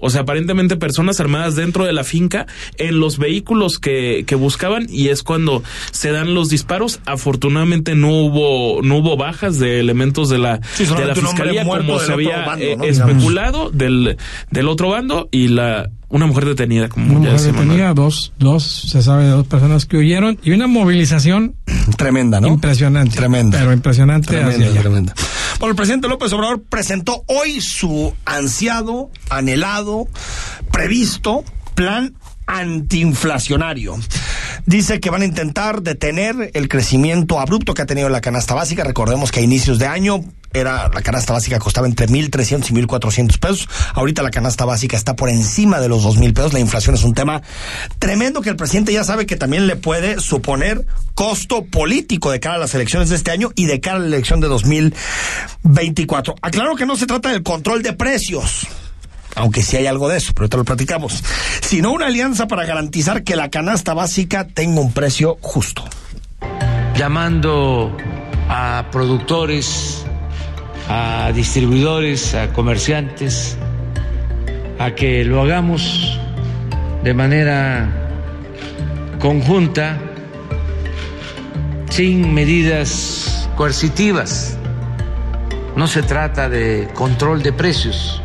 O 0.02 0.10
sea, 0.10 0.22
aparentemente 0.22 0.76
personas 0.76 1.18
armadas 1.20 1.54
dentro 1.56 1.86
de 1.86 1.92
la 1.94 2.04
finca 2.04 2.46
en 2.76 3.00
los 3.00 3.16
vehículos 3.18 3.78
que, 3.78 4.24
que 4.26 4.34
buscaban 4.34 4.86
y 4.90 5.08
es 5.08 5.22
cuando 5.22 5.62
se 5.92 6.10
dan 6.10 6.34
los 6.34 6.48
disparos. 6.50 7.00
Afortunadamente 7.06 7.94
no 7.94 8.10
hubo 8.10 8.82
no 8.82 8.96
hubo 8.98 9.16
bajas 9.16 9.58
de 9.58 9.80
elementos 9.80 10.28
de 10.28 10.38
la, 10.38 10.60
Sí, 10.74 10.84
de 10.84 11.06
la 11.06 11.14
fiscalía 11.14 11.64
como 11.64 11.98
se 12.00 12.12
había 12.12 12.44
bando, 12.44 12.64
eh, 12.64 12.76
¿no? 12.76 12.84
especulado 12.84 13.70
del, 13.70 14.16
del 14.50 14.68
otro 14.68 14.90
bando 14.90 15.28
y 15.30 15.48
la 15.48 15.88
una 16.08 16.26
mujer 16.26 16.44
detenida 16.44 16.88
como 16.90 17.16
Una 17.16 17.30
ya 17.30 17.32
mujer 17.36 17.52
detenida, 17.54 17.94
dos, 17.94 18.32
dos, 18.38 18.62
se 18.64 19.00
sabe 19.00 19.24
de 19.24 19.30
dos 19.30 19.46
personas 19.46 19.86
que 19.86 19.96
huyeron 19.96 20.38
y 20.42 20.50
una 20.50 20.66
movilización 20.66 21.54
Tremenda, 21.96 22.40
¿no? 22.40 22.48
impresionante. 22.48 23.16
Tremenda. 23.16 23.58
Pero 23.58 23.72
impresionante 23.72 24.28
hacia 24.28 24.40
Tremenda, 24.48 24.66
allá. 24.72 24.80
tremenda. 24.80 25.14
Bueno, 25.58 25.70
el 25.70 25.76
presidente 25.76 26.08
López 26.08 26.32
Obrador 26.32 26.62
presentó 26.62 27.24
hoy 27.26 27.60
su 27.60 28.14
ansiado, 28.24 29.10
anhelado, 29.30 30.08
previsto 30.70 31.44
plan 31.74 32.14
antiinflacionario. 32.46 33.98
Dice 34.66 35.00
que 35.00 35.10
van 35.10 35.22
a 35.22 35.24
intentar 35.24 35.82
detener 35.82 36.50
el 36.54 36.68
crecimiento 36.68 37.40
abrupto 37.40 37.74
que 37.74 37.82
ha 37.82 37.86
tenido 37.86 38.08
la 38.08 38.20
canasta 38.20 38.54
básica. 38.54 38.84
Recordemos 38.84 39.30
que 39.30 39.40
a 39.40 39.42
inicios 39.42 39.78
de 39.78 39.86
año 39.86 40.24
era 40.54 40.88
la 40.88 41.02
canasta 41.02 41.32
básica 41.32 41.58
costaba 41.58 41.86
entre 41.86 42.06
1.300 42.08 42.70
y 42.70 42.74
1.400 42.74 43.38
pesos. 43.38 43.68
Ahorita 43.94 44.22
la 44.22 44.30
canasta 44.30 44.64
básica 44.64 44.96
está 44.96 45.16
por 45.16 45.28
encima 45.28 45.80
de 45.80 45.88
los 45.88 46.04
2.000 46.04 46.34
pesos. 46.34 46.52
La 46.52 46.60
inflación 46.60 46.94
es 46.94 47.04
un 47.04 47.14
tema 47.14 47.42
tremendo 47.98 48.40
que 48.40 48.50
el 48.50 48.56
presidente 48.56 48.92
ya 48.92 49.04
sabe 49.04 49.26
que 49.26 49.36
también 49.36 49.66
le 49.66 49.76
puede 49.76 50.20
suponer 50.20 50.86
costo 51.14 51.64
político 51.64 52.30
de 52.30 52.40
cara 52.40 52.56
a 52.56 52.58
las 52.58 52.74
elecciones 52.74 53.08
de 53.08 53.16
este 53.16 53.30
año 53.30 53.50
y 53.54 53.66
de 53.66 53.80
cara 53.80 53.96
a 53.96 54.00
la 54.00 54.06
elección 54.06 54.40
de 54.40 54.48
2024. 54.48 56.34
Aclaro 56.42 56.76
que 56.76 56.86
no 56.86 56.96
se 56.96 57.06
trata 57.06 57.30
del 57.30 57.42
control 57.42 57.82
de 57.82 57.92
precios 57.92 58.66
aunque 59.34 59.62
sí 59.62 59.76
hay 59.76 59.86
algo 59.86 60.08
de 60.08 60.18
eso, 60.18 60.32
pero 60.34 60.44
ahorita 60.44 60.56
lo 60.58 60.64
platicamos, 60.64 61.22
sino 61.62 61.92
una 61.92 62.06
alianza 62.06 62.46
para 62.46 62.66
garantizar 62.66 63.24
que 63.24 63.36
la 63.36 63.50
canasta 63.50 63.94
básica 63.94 64.46
tenga 64.46 64.80
un 64.80 64.92
precio 64.92 65.38
justo. 65.40 65.84
llamando 66.94 67.96
a 68.48 68.88
productores, 68.92 70.04
a 70.94 71.32
distribuidores, 71.32 72.34
a 72.34 72.52
comerciantes, 72.52 73.56
a 74.78 74.94
que 74.94 75.24
lo 75.24 75.40
hagamos 75.40 76.20
de 77.02 77.14
manera 77.14 77.88
conjunta, 79.18 79.98
sin 81.88 82.34
medidas 82.34 83.48
coercitivas. 83.56 84.58
No 85.76 85.86
se 85.86 86.02
trata 86.02 86.50
de 86.50 86.90
control 86.92 87.42
de 87.42 87.54
precios, 87.54 88.20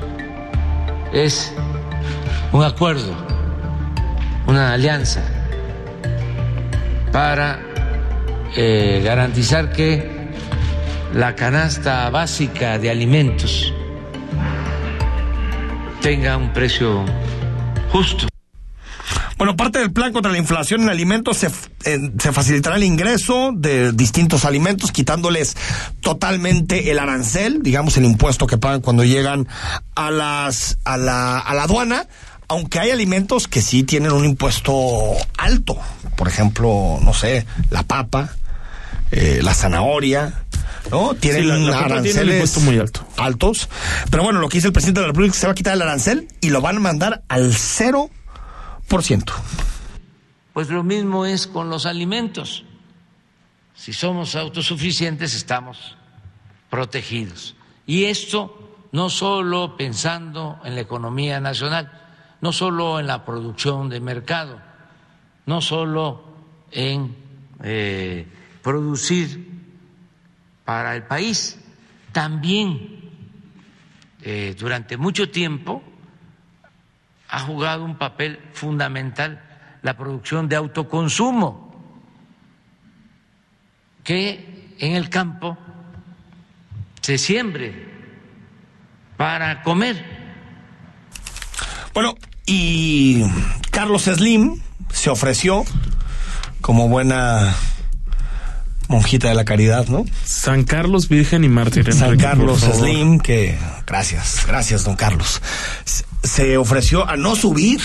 es 1.13 1.53
un 2.51 2.65
acuerdo, 2.65 3.13
una 4.45 4.73
alianza 4.73 5.21
para 7.13 7.61
eh, 8.57 9.01
garantizar 9.05 9.71
que 9.71 10.16
la 11.13 11.35
canasta 11.35 12.09
básica 12.09 12.77
de 12.79 12.89
alimentos 12.89 13.73
tenga 16.01 16.37
un 16.37 16.53
precio 16.53 17.05
justo. 17.91 18.27
Bueno, 19.37 19.55
parte 19.55 19.79
del 19.79 19.91
plan 19.91 20.13
contra 20.13 20.31
la 20.31 20.37
inflación 20.39 20.81
en 20.81 20.89
alimentos 20.89 21.37
se, 21.37 21.47
eh, 21.85 22.11
se 22.17 22.31
facilitará 22.31 22.75
el 22.77 22.83
ingreso 22.83 23.51
de 23.53 23.91
distintos 23.91 24.45
alimentos, 24.45 24.91
quitándoles 24.91 25.55
totalmente 26.01 26.89
el 26.89 26.97
arancel, 26.97 27.61
digamos 27.61 27.97
el 27.97 28.05
impuesto 28.05 28.47
que 28.47 28.57
pagan 28.57 28.81
cuando 28.81 29.03
llegan 29.03 29.47
a 29.95 30.09
las 30.09 30.79
a 30.85 30.97
la, 30.97 31.37
a 31.37 31.53
la 31.53 31.63
aduana, 31.63 32.07
aunque 32.47 32.79
hay 32.79 32.91
alimentos 32.91 33.47
que 33.47 33.61
sí 33.61 33.83
tienen 33.83 34.11
un 34.11 34.25
impuesto 34.25 34.73
alto, 35.37 35.77
por 36.15 36.27
ejemplo, 36.27 36.97
no 37.03 37.13
sé, 37.13 37.45
la 37.69 37.83
papa, 37.83 38.31
eh, 39.11 39.41
la 39.43 39.53
zanahoria, 39.53 40.45
¿no? 40.91 41.13
Tienen 41.15 41.41
Sí, 41.43 41.47
la- 41.47 41.55
la 41.57 41.71
papa 41.71 42.01
tiene 42.01 42.21
un 42.21 42.29
aranceles 42.29 42.57
muy 42.63 42.77
alto. 42.79 43.05
altos. 43.17 43.69
Pero 44.09 44.23
bueno, 44.23 44.39
lo 44.39 44.49
que 44.49 44.57
dice 44.57 44.67
el 44.67 44.73
presidente 44.73 44.99
de 45.01 45.07
la 45.07 45.11
República 45.11 45.31
es 45.31 45.37
que 45.37 45.41
se 45.41 45.47
va 45.47 45.51
a 45.51 45.55
quitar 45.55 45.73
el 45.73 45.81
arancel 45.81 46.27
y 46.41 46.49
lo 46.49 46.61
van 46.61 46.77
a 46.77 46.79
mandar 46.79 47.23
al 47.27 47.51
0%. 47.53 49.33
Pues 50.53 50.69
lo 50.69 50.83
mismo 50.83 51.25
es 51.25 51.47
con 51.47 51.69
los 51.69 51.85
alimentos. 51.85 52.63
Si 53.75 53.93
somos 53.93 54.35
autosuficientes 54.35 55.35
estamos 55.35 55.95
protegidos. 56.69 57.55
Y 57.85 58.05
esto 58.05 58.75
no 58.91 59.09
solo 59.09 59.77
pensando 59.77 60.59
en 60.65 60.75
la 60.75 60.81
economía 60.81 61.39
nacional, 61.39 61.91
no 62.41 62.51
solo 62.51 62.99
en 62.99 63.07
la 63.07 63.23
producción 63.23 63.89
de 63.89 63.99
mercado, 63.99 64.59
no 65.45 65.61
solo 65.61 66.23
en 66.71 67.15
eh, 67.63 68.27
producir 68.63 69.56
para 70.67 70.97
el 70.97 71.03
país, 71.03 71.57
también 72.11 72.99
eh, 74.21 74.53
durante 74.59 74.97
mucho 74.97 75.31
tiempo 75.31 75.81
ha 77.29 77.39
jugado 77.39 77.85
un 77.85 77.97
papel 77.97 78.37
fundamental 78.51 79.41
la 79.81 79.95
producción 79.95 80.49
de 80.49 80.57
autoconsumo, 80.57 81.73
que 84.03 84.75
en 84.77 84.97
el 84.97 85.09
campo 85.09 85.57
se 87.01 87.17
siembre 87.17 87.89
para 89.15 89.63
comer. 89.63 90.03
Bueno, 91.93 92.13
y 92.45 93.23
Carlos 93.71 94.03
Slim 94.03 94.61
se 94.91 95.09
ofreció 95.09 95.63
como 96.59 96.89
buena 96.89 97.55
monjita 98.87 99.29
de 99.29 99.35
la 99.35 99.45
caridad, 99.45 99.87
¿no? 99.87 100.05
San 100.23 100.63
Carlos 100.63 101.09
Virgen 101.09 101.43
y 101.43 101.49
Mártir. 101.49 101.91
San 101.93 102.09
Enrique, 102.09 102.23
Carlos. 102.23 102.61
Slim, 102.61 103.19
que 103.19 103.57
gracias, 103.85 104.45
gracias, 104.47 104.83
don 104.83 104.95
Carlos. 104.95 105.41
Se 106.23 106.57
ofreció 106.57 107.07
a 107.07 107.17
no 107.17 107.35
subir 107.35 107.81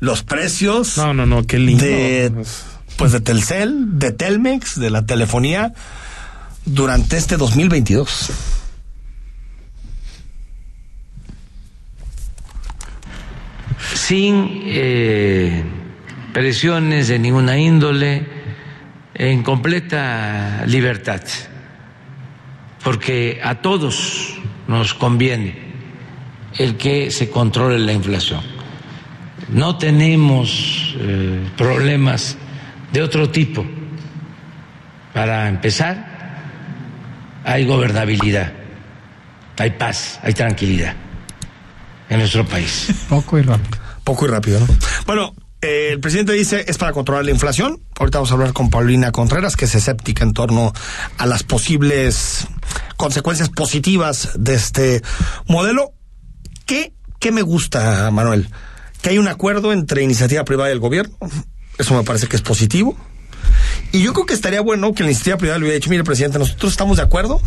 los 0.00 0.22
precios 0.22 0.96
No, 0.98 1.14
no, 1.14 1.26
no, 1.26 1.44
qué 1.46 1.58
lindo. 1.58 1.84
de 1.84 2.32
pues 2.96 3.12
de 3.12 3.20
Telcel, 3.20 3.98
de 3.98 4.12
Telmex, 4.12 4.78
de 4.78 4.90
la 4.90 5.04
telefonía 5.04 5.72
durante 6.64 7.16
este 7.16 7.36
2022. 7.36 8.30
sin 13.94 14.62
eh, 14.64 15.62
presiones 16.32 17.08
de 17.08 17.18
ninguna 17.18 17.58
índole, 17.58 18.26
en 19.14 19.42
completa 19.42 20.64
libertad, 20.66 21.22
porque 22.82 23.40
a 23.42 23.56
todos 23.56 24.34
nos 24.66 24.94
conviene 24.94 25.56
el 26.58 26.76
que 26.76 27.10
se 27.10 27.30
controle 27.30 27.78
la 27.78 27.92
inflación. 27.92 28.40
No 29.48 29.76
tenemos 29.76 30.94
eh, 30.98 31.48
problemas 31.56 32.36
de 32.92 33.02
otro 33.02 33.30
tipo. 33.30 33.64
Para 35.12 35.48
empezar, 35.48 36.14
hay 37.44 37.64
gobernabilidad, 37.64 38.52
hay 39.58 39.70
paz, 39.70 40.18
hay 40.22 40.32
tranquilidad 40.32 40.94
en 42.08 42.18
nuestro 42.18 42.44
país. 42.44 42.92
Poco 43.08 43.38
y 43.38 43.42
rápido. 43.42 43.78
Poco 44.02 44.26
y 44.26 44.28
rápido, 44.28 44.60
¿no? 44.60 44.66
Bueno, 45.06 45.34
el 45.64 46.00
presidente 46.00 46.32
dice 46.32 46.64
es 46.68 46.76
para 46.76 46.92
controlar 46.92 47.24
la 47.24 47.30
inflación. 47.30 47.80
Ahorita 47.98 48.18
vamos 48.18 48.30
a 48.30 48.34
hablar 48.34 48.52
con 48.52 48.68
Paulina 48.68 49.12
Contreras, 49.12 49.56
que 49.56 49.64
es 49.64 49.74
escéptica 49.74 50.22
en 50.22 50.32
torno 50.32 50.72
a 51.16 51.26
las 51.26 51.42
posibles 51.42 52.46
consecuencias 52.96 53.48
positivas 53.48 54.30
de 54.34 54.54
este 54.54 55.02
modelo. 55.46 55.92
¿Qué, 56.66 56.92
qué 57.18 57.32
me 57.32 57.42
gusta, 57.42 58.10
Manuel? 58.10 58.48
Que 59.00 59.10
hay 59.10 59.18
un 59.18 59.28
acuerdo 59.28 59.72
entre 59.72 60.02
iniciativa 60.02 60.44
privada 60.44 60.68
y 60.68 60.72
el 60.72 60.80
gobierno. 60.80 61.16
Eso 61.78 61.94
me 61.94 62.04
parece 62.04 62.26
que 62.26 62.36
es 62.36 62.42
positivo. 62.42 62.96
Y 63.94 64.02
yo 64.02 64.12
creo 64.12 64.26
que 64.26 64.34
estaría 64.34 64.60
bueno 64.60 64.92
que 64.92 65.04
la 65.04 65.10
iniciativa 65.10 65.36
privada 65.36 65.58
le 65.58 65.64
hubiera 65.66 65.76
dicho, 65.76 65.88
mire, 65.88 66.02
presidente, 66.02 66.38
nosotros 66.38 66.72
estamos 66.72 66.96
de 66.96 67.04
acuerdo 67.04 67.40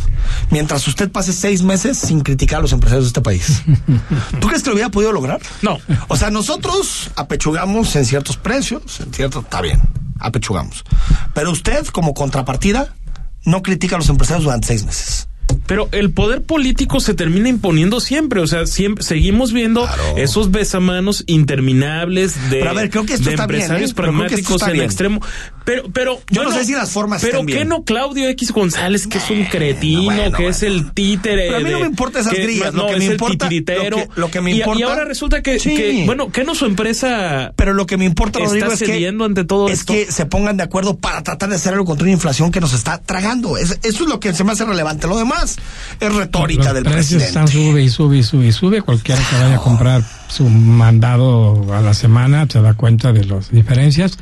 mientras 0.49 0.87
usted 0.87 1.11
pase 1.11 1.33
seis 1.33 1.61
meses 1.61 1.97
sin 1.97 2.21
criticar 2.21 2.59
a 2.59 2.61
los 2.61 2.71
empresarios 2.71 3.03
de 3.05 3.07
este 3.09 3.21
país. 3.21 3.63
¿Tú 4.39 4.47
crees 4.47 4.63
que 4.63 4.69
lo 4.69 4.75
hubiera 4.75 4.89
podido 4.89 5.11
lograr? 5.11 5.41
No. 5.61 5.77
O 6.07 6.15
sea, 6.15 6.29
nosotros 6.31 7.11
apechugamos 7.17 7.93
en 7.97 8.05
ciertos 8.05 8.37
precios, 8.37 9.01
en 9.01 9.13
cierto, 9.13 9.41
está 9.41 9.61
bien, 9.61 9.81
apechugamos. 10.19 10.85
Pero 11.33 11.51
usted, 11.51 11.85
como 11.87 12.13
contrapartida, 12.13 12.95
no 13.43 13.61
critica 13.61 13.97
a 13.97 13.99
los 13.99 14.07
empresarios 14.09 14.45
durante 14.45 14.67
seis 14.67 14.85
meses. 14.85 15.27
Pero 15.65 15.89
el 15.91 16.11
poder 16.11 16.43
político 16.43 16.99
se 17.01 17.13
termina 17.13 17.49
imponiendo 17.49 17.99
siempre, 17.99 18.39
o 18.41 18.47
sea, 18.47 18.65
siempre 18.67 19.03
seguimos 19.03 19.51
viendo 19.53 19.83
Claro. 19.85 20.17
esos 20.17 20.51
besamanos 20.51 21.23
interminables 21.27 22.35
de, 22.49 22.59
Pero 22.59 22.69
a 22.69 22.73
ver, 22.73 22.89
creo 22.89 23.05
que 23.05 23.13
esto 23.13 23.25
de 23.29 23.35
está 23.35 23.47
bien, 23.47 23.61
empresarios 23.61 23.91
¿eh? 23.91 23.93
Pragmáticos 23.93 24.61
en 24.63 24.73
bien. 24.73 24.85
extremo. 24.85 25.21
Pero, 25.67 25.83
pero 25.91 26.21
Yo 26.29 26.45
no 26.45 26.51
sé 26.53 26.63
si 26.63 26.71
las 26.71 26.91
formas 26.91 27.21
Pero 27.21 27.45
qué 27.45 27.65
no 27.65 27.83
Claudio 27.83 28.29
X 28.29 28.53
González, 28.53 29.05
que 29.05 29.17
es 29.17 29.29
un 29.29 29.43
cretino, 29.43 30.03
bueno, 30.05 30.37
que 30.37 30.47
es 30.47 30.63
el 30.63 30.93
títere. 30.93 31.47
Pero 31.47 31.57
a 31.57 31.59
mí 31.59 31.69
no 31.69 31.81
me 31.81 31.87
importa 31.87 32.21
esas 32.21 32.33
que- 32.33 32.41
grillas, 32.43 32.73
lo 32.73 32.83
no, 32.83 32.87
que 32.87 32.93
es 32.93 32.99
me 32.99 33.05
el 33.07 33.11
importa- 33.11 33.49
titiritero. 33.49 33.97
lo 33.97 34.07
que- 34.07 34.09
lo 34.21 34.31
que 34.31 34.39
me 34.41 34.51
Y- 34.51 34.53
Y, 34.53 34.57
importa- 34.59 34.85
ahora 34.85 35.03
resulta 35.03 35.41
que, 35.41 35.59
Sí. 35.59 35.75
que, 35.75 36.03
bueno, 36.05 36.31
que 36.31 36.45
no 36.45 36.55
su 36.55 36.65
empresa. 36.67 37.51
Pero 37.57 37.73
lo 37.73 37.85
que 37.85 37.97
me 37.97 38.05
importa, 38.05 38.39
Está 38.39 38.47
Rodrigo, 38.47 38.71
es 38.71 38.79
que, 38.79 39.07
ante 39.09 39.43
todo 39.43 39.67
es 39.67 39.79
esto. 39.81 39.91
que 39.91 40.09
se 40.09 40.25
pongan 40.25 40.55
de 40.55 40.63
acuerdo 40.63 40.95
para 40.95 41.21
tratar 41.21 41.49
de 41.49 41.55
hacer 41.57 41.73
algo 41.73 41.83
contra 41.83 42.05
una 42.05 42.13
inflación 42.13 42.49
que 42.49 42.61
nos 42.61 42.71
está 42.71 42.99
tragando. 42.99 43.57
Es- 43.57 43.77
eso 43.83 44.03
es 44.05 44.09
lo 44.09 44.21
que 44.21 44.33
se 44.33 44.45
me 44.45 44.53
hace 44.53 44.63
relevante. 44.63 45.05
Lo 45.07 45.17
demás 45.17 45.57
es 45.99 46.15
retórica 46.15 46.63
Los 46.63 46.73
del 46.75 46.83
precios 46.85 47.21
presidente. 47.23 47.27
están 47.27 47.47
sube 47.49 47.83
y 47.83 47.89
sube 47.89 48.17
y 48.19 48.23
sube 48.23 48.47
y 48.47 48.51
sube. 48.53 48.81
Cualquiera 48.81 49.21
que 49.29 49.35
vaya 49.35 49.55
a 49.57 49.59
comprar 49.59 50.01
su 50.29 50.45
mandado 50.47 51.73
a 51.73 51.81
la 51.81 51.93
semana 51.93 52.47
se 52.49 52.61
da 52.61 52.73
cuenta 52.73 53.11
de 53.11 53.25
las 53.25 53.51
diferencias. 53.51 54.17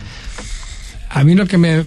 A 1.16 1.24
mí 1.24 1.34
lo 1.34 1.48
que 1.48 1.58
me... 1.58 1.86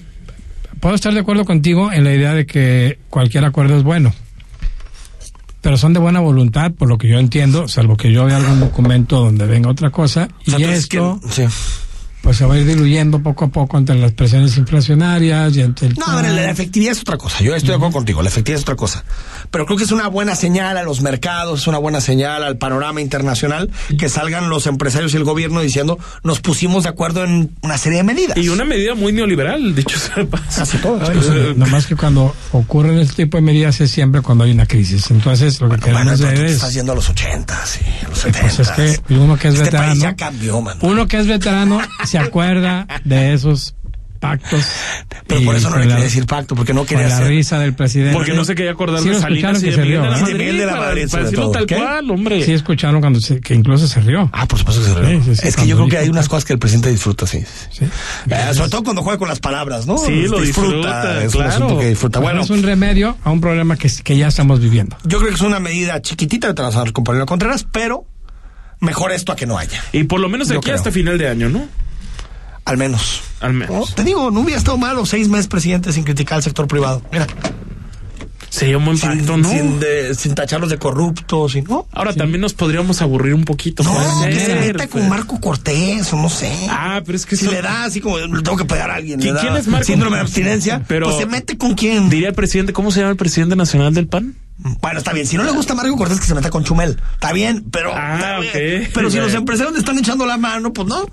Puedo 0.81 0.95
estar 0.95 1.13
de 1.13 1.21
acuerdo 1.21 1.45
contigo 1.45 1.93
en 1.93 2.05
la 2.05 2.15
idea 2.15 2.35
de 2.35 2.47
que 2.47 2.99
cualquier 3.11 3.45
acuerdo 3.45 3.77
es 3.77 3.83
bueno. 3.83 4.13
Pero 5.61 5.77
son 5.77 5.93
de 5.93 5.99
buena 5.99 6.21
voluntad, 6.21 6.73
por 6.73 6.89
lo 6.89 6.99
que 6.99 7.09
yo 7.09 7.19
entiendo, 7.19 7.67
salvo 7.67 7.97
que 7.97 8.13
yo 8.13 8.25
vea 8.27 8.37
algún 8.37 8.61
documento 8.61 9.19
donde 9.19 9.45
venga 9.47 9.69
otra 9.71 9.91
cosa. 9.91 10.29
O 10.47 10.51
sea, 10.51 10.61
y 10.61 10.65
esto, 10.65 11.21
que- 11.23 11.33
sí. 11.33 11.43
Pues 12.29 12.37
se 12.37 12.45
va 12.45 12.57
a 12.57 12.59
ir 12.59 12.67
diluyendo 12.67 13.23
poco 13.23 13.47
a 13.47 13.49
poco 13.49 13.79
entre 13.79 13.97
las 13.97 14.13
presiones 14.13 14.55
inflacionarias 14.59 15.57
y 15.57 15.63
entre 15.63 15.87
el... 15.87 15.95
No, 15.95 16.05
a 16.05 16.21
ver, 16.21 16.31
la 16.31 16.51
efectividad 16.51 16.93
es 16.93 17.01
otra 17.01 17.17
cosa. 17.17 17.43
Yo 17.43 17.55
estoy 17.55 17.71
de 17.71 17.77
acuerdo 17.77 17.95
contigo, 17.95 18.21
la 18.21 18.29
efectividad 18.29 18.59
es 18.59 18.65
otra 18.65 18.77
cosa. 18.77 19.03
Pero 19.51 19.65
creo 19.65 19.79
que 19.79 19.85
es 19.85 19.93
una 19.93 20.09
buena 20.09 20.37
señal 20.37 20.77
a 20.77 20.83
los 20.83 21.01
mercados, 21.01 21.63
es 21.63 21.67
una 21.69 21.79
buena 21.79 22.03
señal 22.03 22.43
al 22.45 22.59
panorama 22.59 23.01
internacional 23.01 23.71
que 23.99 24.11
salgan 24.11 24.51
los 24.51 24.67
empresarios 24.67 25.15
y 25.15 25.17
el 25.17 25.25
gobierno 25.25 25.63
diciendo 25.63 25.99
nos 26.23 26.41
pusimos 26.41 26.83
de 26.83 26.91
acuerdo 26.91 27.25
en 27.25 27.51
una 27.63 27.79
serie 27.79 27.97
de 27.97 28.05
medidas. 28.05 28.37
Y 28.37 28.51
una 28.51 28.67
medida 28.67 28.95
muy 28.95 29.15
neoliberal, 29.15 29.75
dicho 29.75 29.99
sea 29.99 30.17
de 30.17 30.27
paso. 30.27 30.45
Casi 30.55 30.77
todas. 30.77 31.09
Pues, 31.09 31.57
nomás 31.57 31.87
que 31.87 31.97
cuando 31.97 32.35
ocurren 32.53 32.99
este 32.99 33.25
tipo 33.25 33.39
de 33.39 33.43
medidas 33.43 33.81
es 33.81 33.91
siempre 33.91 34.21
cuando 34.21 34.45
hay 34.45 34.51
una 34.51 34.67
crisis. 34.67 35.11
Entonces, 35.11 35.63
lo 35.63 35.71
que 35.71 35.77
Bueno, 35.93 36.13
queremos 36.13 36.21
te 36.21 36.45
es... 36.45 36.53
estás 36.53 36.75
yendo 36.75 36.93
a 36.93 36.95
los 36.95 37.09
80, 37.09 37.65
sí, 37.65 37.81
a 38.05 38.09
los 38.11 38.19
70. 38.19 38.55
Pues 38.55 38.59
es 38.59 38.71
que 38.73 39.15
uno 39.15 39.39
que 39.39 39.49
es 39.49 39.55
este 39.55 39.65
veterano... 39.65 39.89
país 39.93 40.03
ya 40.03 40.15
cambió, 40.15 40.61
man. 40.61 40.77
Uno 40.83 41.09
que 41.09 41.17
es 41.17 41.27
veterano 41.27 41.81
se 42.05 42.18
acuerda 42.19 42.87
de 43.05 43.33
esos 43.35 43.75
pactos. 44.21 44.65
Pero 45.29 45.43
por 45.45 45.55
eso 45.55 45.71
no 45.71 45.77
le 45.77 45.85
la- 45.85 45.91
quería 45.93 46.05
decir 46.07 46.27
pacto, 46.27 46.57
porque 46.57 46.75
no 46.75 46.85
quería 46.85 47.07
la 47.07 47.17
hacer. 47.19 47.29
risa 47.29 47.61
del 47.61 47.75
presidente. 47.75 48.15
Porque 48.15 48.33
no 48.33 48.45
se 48.45 48.57
quería 48.57 48.73
acordar 48.73 49.01
Sí 49.01 49.11
de 49.11 49.21
Salinas 49.21 49.53
escucharon 49.53 49.57
y 49.59 49.61
que 49.61 49.67
de 49.71 49.73
se 49.77 49.81
Miguel 49.83 50.01
rió, 50.01 50.03
de 50.03 50.11
la. 50.11 50.19
Y 50.19 50.33
de 50.33 50.39
Miguel 50.39 50.59
de 50.59 50.67
la 50.67 50.73
Madrid, 50.73 50.87
Madrid, 50.89 51.09
para 51.13 51.23
decirlo 51.23 51.45
todo. 51.45 51.53
tal 51.53 51.67
¿Qué? 51.67 51.77
cual, 51.77 52.11
hombre. 52.11 52.43
Sí 52.45 52.53
escucharon 52.53 53.01
cuando 53.01 53.21
se- 53.21 53.41
que 53.41 53.55
incluso 53.55 53.87
se 53.87 54.01
rió. 54.01 54.29
Ah, 54.33 54.47
por 54.47 54.59
supuesto 54.59 54.83
que 54.83 54.89
se 54.89 54.95
rió. 54.99 55.21
Sí, 55.23 55.25
sí, 55.25 55.37
sí, 55.43 55.49
es 55.49 55.55
que 55.57 55.67
yo 55.69 55.77
creo 55.77 55.89
que 55.89 55.99
hay 55.99 56.09
unas 56.09 56.29
cosas 56.29 56.45
que 56.45 56.53
el 56.55 56.59
presidente 56.59 56.91
disfruta, 56.91 57.29
sí. 57.29 57.45
Sí. 57.71 57.85
Eh, 57.85 58.55
sobre 58.55 58.71
todo 58.71 58.83
cuando 58.83 59.03
juega 59.03 59.19
con 59.19 59.29
las 59.29 59.39
palabras, 59.39 59.87
¿no? 59.87 59.99
Sí, 59.99 60.27
lo 60.27 60.41
disfruta, 60.41 61.23
Es 61.23 61.35
un 61.35 61.41
claro. 61.43 61.55
asunto 61.55 61.79
que 61.79 61.87
disfruta. 61.91 62.19
Bueno, 62.19 62.43
es 62.43 62.51
un 62.51 62.63
remedio 62.65 63.17
a 63.23 63.31
un 63.31 63.41
problema 63.41 63.77
que, 63.77 63.89
que 64.03 64.17
ya 64.17 64.27
estamos 64.27 64.59
viviendo. 64.59 64.97
yo 65.05 65.19
creo 65.19 65.29
que 65.31 65.37
es 65.37 65.43
una 65.43 65.61
medida 65.61 66.03
chiquitita 66.03 66.49
de 66.49 66.55
transar 66.55 66.93
con 66.93 67.05
Paulina 67.05 67.25
Contreras, 67.27 67.65
pero 67.71 68.05
mejor 68.81 69.13
esto 69.13 69.31
a 69.31 69.37
que 69.37 69.47
no 69.47 69.59
haya. 69.59 69.81
Y 69.93 70.05
por 70.05 70.19
lo 70.19 70.29
menos 70.29 70.49
de 70.49 70.57
aquí 70.57 70.65
creo. 70.65 70.75
hasta 70.77 70.91
final 70.91 71.19
de 71.19 71.29
año, 71.29 71.49
¿no? 71.49 71.69
Al 72.69 72.77
menos. 72.77 73.23
Al 73.41 73.53
¿No? 73.59 73.67
menos. 73.67 73.95
Te 73.95 74.05
digo, 74.05 74.31
no 74.31 74.41
hubiera 74.41 74.59
estado 74.59 74.79
mal 74.79 74.95
los 74.97 75.09
seis 75.09 75.29
meses 75.29 75.49
presidente 75.49 75.93
sin 75.93 76.05
criticar 76.05 76.37
al 76.37 76.43
sector 76.43 76.67
privado. 76.69 77.03
Mira, 77.11 77.27
Sería 78.51 78.79
un 78.79 78.85
buen 78.87 78.97
sin, 78.97 79.11
pacto, 79.11 79.37
¿no? 79.37 79.49
sin, 79.51 79.79
de- 79.79 80.15
sin 80.15 80.35
tacharlos 80.35 80.71
de 80.71 80.79
corruptos 80.79 81.55
y 81.55 81.61
no. 81.63 81.87
Ahora 81.93 82.15
también 82.15 82.41
nos 82.41 82.55
podríamos 82.55 83.03
aburrir 83.03 83.35
un 83.35 83.45
poquito. 83.45 83.83
No, 83.83 83.93
puede 83.93 84.31
que 84.33 84.41
se 84.41 84.55
meta 84.55 84.87
con. 84.89 85.07
Marco 85.09 85.39
Cortés 85.39 86.11
o 86.15 86.17
no 86.17 86.31
sé. 86.31 86.51
Ah, 86.71 87.03
pero 87.05 87.15
es 87.17 87.27
que 87.27 87.37
si 87.37 87.45
eso- 87.45 87.53
le 87.53 87.61
da 87.61 87.85
así 87.85 88.01
como 88.01 88.17
le 88.19 88.27
tengo 88.43 88.57
que 88.57 88.65
pegar 88.65 88.91
a 88.91 88.95
alguien. 88.97 89.21
¿Qui- 89.21 89.25
le 89.25 89.33
da 89.35 89.41
quién 89.43 89.57
es 89.57 89.67
Marco? 89.67 89.87
Síndrome 89.87 90.17
de 90.17 90.23
abstinencia. 90.23 90.83
Pero- 90.89 91.07
pues 91.07 91.19
se 91.19 91.27
mete 91.27 91.59
con 91.59 91.75
quién. 91.75 92.09
Diría 92.09 92.29
el 92.29 92.35
presidente, 92.35 92.73
¿cómo 92.73 92.91
se 92.91 93.01
llama 93.01 93.11
el 93.11 93.17
presidente 93.19 93.55
nacional 93.55 93.93
del 93.93 94.09
PAN? 94.09 94.35
Bueno, 94.81 94.99
está 94.99 95.13
bien. 95.13 95.27
Si 95.27 95.37
no 95.37 95.45
le 95.45 95.51
gusta 95.53 95.75
Marco 95.75 95.95
Cortés, 95.97 96.19
que 96.19 96.27
se 96.27 96.35
meta 96.35 96.49
con 96.51 96.65
Chumel. 96.65 96.99
Está 97.13 97.33
bien, 97.35 97.67
pero. 97.71 97.93
Ah, 97.95 98.39
bien. 98.41 98.83
ok. 98.85 98.91
Pero 98.95 99.11
si 99.11 99.19
los 99.21 99.35
empresarios 99.35 99.75
le 99.75 99.81
están 99.81 99.99
echando 99.99 100.25
la 100.25 100.39
mano, 100.39 100.73
pues 100.73 100.89
no. 100.89 101.05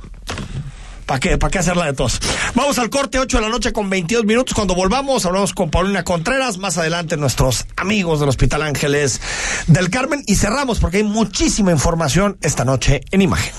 ¿Para 1.05 1.19
qué? 1.19 1.37
¿Para 1.37 1.51
qué 1.51 1.59
hacerla 1.59 1.85
de 1.85 1.93
tos? 1.93 2.19
Vamos 2.55 2.79
al 2.79 2.89
corte, 2.89 3.19
8 3.19 3.37
de 3.37 3.43
la 3.43 3.49
noche 3.49 3.71
con 3.71 3.89
22 3.89 4.25
minutos. 4.25 4.55
Cuando 4.55 4.73
volvamos, 4.73 5.25
hablamos 5.25 5.53
con 5.53 5.69
Paulina 5.69 6.03
Contreras. 6.03 6.57
Más 6.57 6.77
adelante, 6.77 7.15
nuestros 7.17 7.65
amigos 7.75 8.19
del 8.19 8.29
Hospital 8.29 8.63
Ángeles 8.63 9.21
del 9.67 9.89
Carmen. 9.89 10.23
Y 10.25 10.35
cerramos 10.35 10.79
porque 10.79 10.97
hay 10.97 11.03
muchísima 11.03 11.71
información 11.71 12.37
esta 12.41 12.65
noche 12.65 13.01
en 13.11 13.21
imagen. 13.21 13.53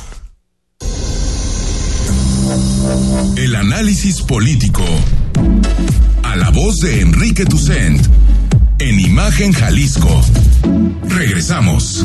El 3.36 3.54
análisis 3.54 4.22
político. 4.22 4.84
A 6.22 6.36
la 6.36 6.50
voz 6.50 6.76
de 6.78 7.00
Enrique 7.00 7.44
Tucent. 7.44 8.04
En 8.78 8.98
Imagen 8.98 9.52
Jalisco. 9.52 10.20
Regresamos. 11.08 12.04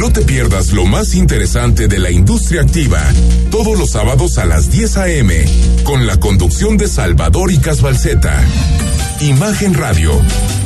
No 0.00 0.10
te 0.10 0.22
pierdas 0.22 0.72
lo 0.72 0.86
más 0.86 1.14
interesante 1.14 1.86
de 1.86 1.98
la 1.98 2.10
industria 2.10 2.62
activa, 2.62 3.02
todos 3.50 3.78
los 3.78 3.90
sábados 3.90 4.38
a 4.38 4.46
las 4.46 4.70
10 4.70 4.96
a.m., 4.96 5.44
con 5.84 6.06
la 6.06 6.18
conducción 6.18 6.78
de 6.78 6.88
Salvador 6.88 7.52
y 7.52 7.58
Casbalceta. 7.58 8.42
Imagen 9.20 9.74
Radio, 9.74 10.18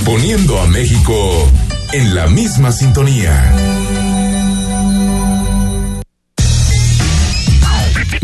poniendo 0.04 0.60
a 0.60 0.68
México 0.68 1.50
en 1.92 2.14
la 2.14 2.28
misma 2.28 2.70
sintonía. 2.70 3.52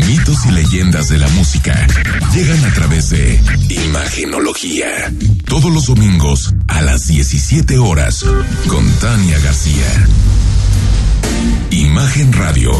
Mitos 0.07 0.45
y 0.45 0.51
leyendas 0.51 1.09
de 1.09 1.17
la 1.17 1.27
música 1.27 1.87
llegan 2.33 2.63
a 2.63 2.73
través 2.73 3.09
de 3.09 3.37
Imagenología. 3.67 5.11
Todos 5.45 5.73
los 5.73 5.87
domingos 5.87 6.53
a 6.69 6.81
las 6.81 7.07
17 7.07 7.79
horas 7.79 8.25
con 8.69 8.89
Tania 8.99 9.37
García. 9.39 10.07
Imagen 11.71 12.33
Radio, 12.33 12.71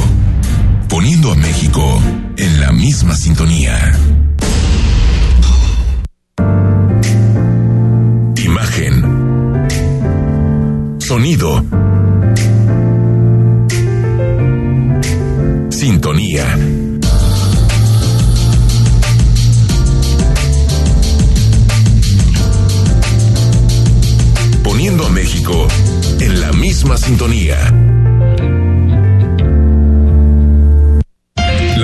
poniendo 0.90 1.32
a 1.32 1.36
México 1.36 2.02
en 2.38 2.60
la 2.60 2.72
misma 2.72 3.16
sintonía. 3.16 3.92
Imagen. 8.36 9.68
Sonido. 11.00 11.64
Sintonía. 15.70 16.58
Poniendo 24.64 25.06
a 25.06 25.10
México 25.10 25.68
en 26.20 26.42
la 26.42 26.52
misma 26.54 26.98
sintonía. 26.98 28.01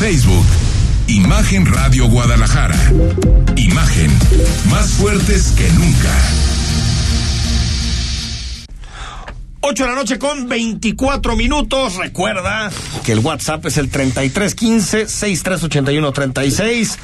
Facebook, 0.00 0.44
Imagen 1.06 1.64
Radio 1.64 2.08
Guadalajara. 2.08 2.74
Imagen, 3.56 4.10
más 4.68 4.90
fuertes 4.94 5.52
que 5.56 5.70
nunca. 5.70 6.10
8 9.60 9.84
de 9.84 9.88
la 9.88 9.94
noche 9.94 10.18
con 10.18 10.48
24 10.48 11.36
minutos. 11.36 11.94
Recuerda 11.94 12.72
que 13.04 13.12
el 13.12 13.20
WhatsApp 13.20 13.64
es 13.66 13.78
el 13.78 13.90
3315 13.90 15.06
638136. 15.08 16.98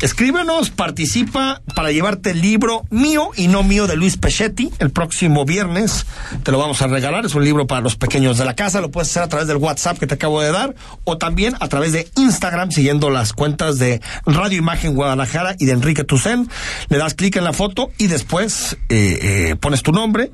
Escríbenos, 0.00 0.70
participa 0.70 1.60
para 1.74 1.90
llevarte 1.90 2.30
el 2.30 2.40
libro 2.40 2.84
mío 2.88 3.30
y 3.34 3.48
no 3.48 3.64
mío 3.64 3.88
de 3.88 3.96
Luis 3.96 4.16
Pechetti 4.16 4.70
el 4.78 4.90
próximo 4.90 5.44
viernes. 5.44 6.06
Te 6.44 6.52
lo 6.52 6.58
vamos 6.58 6.80
a 6.82 6.86
regalar. 6.86 7.26
Es 7.26 7.34
un 7.34 7.42
libro 7.42 7.66
para 7.66 7.80
los 7.80 7.96
pequeños 7.96 8.38
de 8.38 8.44
la 8.44 8.54
casa. 8.54 8.80
Lo 8.80 8.92
puedes 8.92 9.10
hacer 9.10 9.24
a 9.24 9.28
través 9.28 9.48
del 9.48 9.56
WhatsApp 9.56 9.98
que 9.98 10.06
te 10.06 10.14
acabo 10.14 10.40
de 10.40 10.52
dar 10.52 10.76
o 11.02 11.18
también 11.18 11.56
a 11.58 11.66
través 11.66 11.92
de 11.92 12.08
Instagram 12.16 12.70
siguiendo 12.70 13.10
las 13.10 13.32
cuentas 13.32 13.80
de 13.80 14.00
Radio 14.24 14.58
Imagen 14.58 14.94
Guadalajara 14.94 15.56
y 15.58 15.66
de 15.66 15.72
Enrique 15.72 16.04
Tucen. 16.04 16.48
Le 16.88 16.98
das 16.98 17.14
clic 17.14 17.34
en 17.34 17.42
la 17.42 17.52
foto 17.52 17.90
y 17.98 18.06
después 18.06 18.76
eh, 18.88 19.48
eh, 19.50 19.56
pones 19.56 19.82
tu 19.82 19.90
nombre. 19.90 20.30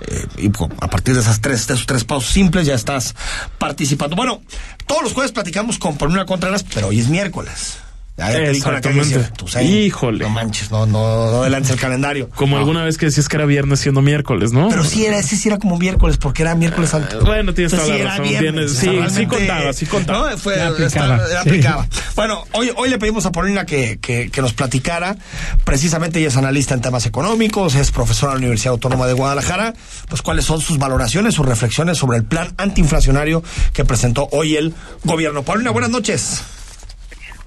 Eh, 0.00 0.26
y 0.36 0.46
a 0.80 0.90
partir 0.90 1.14
de 1.14 1.22
esas 1.22 1.40
tres, 1.40 1.66
de 1.66 1.74
esos 1.74 1.86
tres 1.86 2.04
pasos 2.04 2.26
simples 2.26 2.66
ya 2.68 2.74
estás 2.76 3.16
participando. 3.58 4.14
Bueno, 4.14 4.42
todos 4.86 5.02
los 5.02 5.12
jueves 5.12 5.32
platicamos 5.32 5.76
con 5.76 5.96
Paulina 5.96 6.24
Contreras, 6.24 6.64
pero 6.72 6.86
hoy 6.86 7.00
es 7.00 7.08
miércoles. 7.08 7.78
Exactamente. 8.18 9.28
Híjole. 9.62 10.24
No 10.24 10.30
manches, 10.30 10.70
no, 10.70 10.86
no, 10.86 11.30
no 11.30 11.40
adelantes 11.42 11.70
el 11.70 11.78
calendario. 11.78 12.28
Como 12.30 12.56
No. 12.56 12.60
alguna 12.60 12.84
vez 12.84 12.98
que 12.98 13.06
decías 13.06 13.28
que 13.28 13.36
era 13.36 13.46
viernes 13.46 13.80
siendo 13.80 14.02
miércoles, 14.02 14.52
¿no? 14.52 14.68
Pero 14.68 14.84
sí 14.84 15.06
era, 15.06 15.18
ese 15.18 15.36
sí 15.36 15.48
era 15.48 15.58
como 15.58 15.78
miércoles, 15.78 16.16
porque 16.16 16.42
era 16.42 16.54
miércoles 16.54 16.90
santo. 16.90 17.20
bueno, 17.24 17.54
tienes 17.54 17.72
toda 17.72 17.86
la 17.86 18.04
razón, 18.04 18.28
viernes, 18.28 18.72
sí, 18.72 18.90
sí 19.14 19.26
contaba, 19.26 19.72
sí 19.72 19.86
contaba. 19.86 20.30
¿no? 20.32 20.38
Fue, 20.38 20.56
Ya 20.56 20.68
aplicaba, 20.68 21.16
está- 21.16 21.28
ya 21.32 21.42
sí. 21.42 21.48
aplicaba. 21.48 21.86
Bueno, 22.16 22.44
hoy, 22.52 22.70
hoy 22.76 22.88
le 22.90 22.98
pedimos 22.98 23.24
a 23.26 23.32
Paulina 23.32 23.64
que, 23.64 23.98
que, 24.00 24.30
que 24.30 24.42
nos 24.42 24.52
platicara. 24.52 25.16
Precisamente 25.64 26.18
ella 26.18 26.28
es 26.28 26.36
analista 26.36 26.74
en 26.74 26.80
temas 26.80 27.06
económicos, 27.06 27.74
es 27.76 27.90
profesora 27.92 28.32
de 28.32 28.36
la 28.38 28.40
Universidad 28.40 28.72
Autónoma 28.72 29.06
de 29.06 29.12
Guadalajara. 29.12 29.74
Pues 30.08 30.22
cuáles 30.22 30.44
son 30.44 30.60
sus 30.60 30.78
valoraciones, 30.78 31.34
sus 31.34 31.46
reflexiones 31.46 31.98
sobre 31.98 32.18
el 32.18 32.24
plan 32.24 32.52
antiinflacionario 32.56 33.42
que 33.72 33.84
presentó 33.84 34.28
hoy 34.32 34.56
el 34.56 34.74
gobierno. 35.04 35.42
Paulina, 35.44 35.70
buenas 35.70 35.90
noches. 35.90 36.42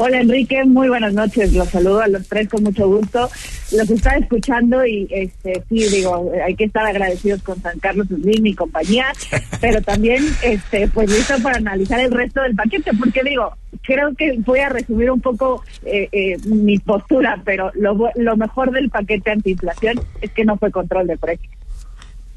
Hola 0.03 0.19
Enrique, 0.19 0.65
muy 0.65 0.89
buenas 0.89 1.13
noches. 1.13 1.53
Los 1.53 1.69
saludo 1.69 2.01
a 2.01 2.07
los 2.07 2.27
tres 2.27 2.49
con 2.49 2.63
mucho 2.63 2.87
gusto. 2.87 3.29
Los 3.71 3.87
estaba 3.87 4.17
escuchando 4.17 4.83
y 4.83 5.07
este 5.11 5.61
sí 5.69 5.87
digo, 5.95 6.31
hay 6.43 6.55
que 6.55 6.63
estar 6.63 6.87
agradecidos 6.87 7.43
con 7.43 7.61
San 7.61 7.77
Carlos 7.77 8.07
Slim 8.07 8.47
y 8.47 8.55
compañía, 8.55 9.05
pero 9.61 9.79
también 9.83 10.25
este 10.41 10.87
pues 10.87 11.07
listo 11.07 11.35
para 11.43 11.57
analizar 11.57 11.99
el 11.99 12.11
resto 12.11 12.41
del 12.41 12.55
paquete, 12.55 12.89
porque 12.97 13.21
digo, 13.21 13.55
creo 13.83 14.15
que 14.15 14.39
voy 14.39 14.61
a 14.61 14.69
resumir 14.69 15.11
un 15.11 15.21
poco 15.21 15.63
eh, 15.85 16.09
eh, 16.11 16.37
mi 16.45 16.79
postura, 16.79 17.39
pero 17.45 17.69
lo, 17.75 18.09
lo 18.15 18.37
mejor 18.37 18.71
del 18.71 18.89
paquete 18.89 19.29
antiinflación 19.29 20.01
es 20.19 20.31
que 20.31 20.45
no 20.45 20.57
fue 20.57 20.71
control 20.71 21.05
de 21.05 21.17
precios. 21.19 21.53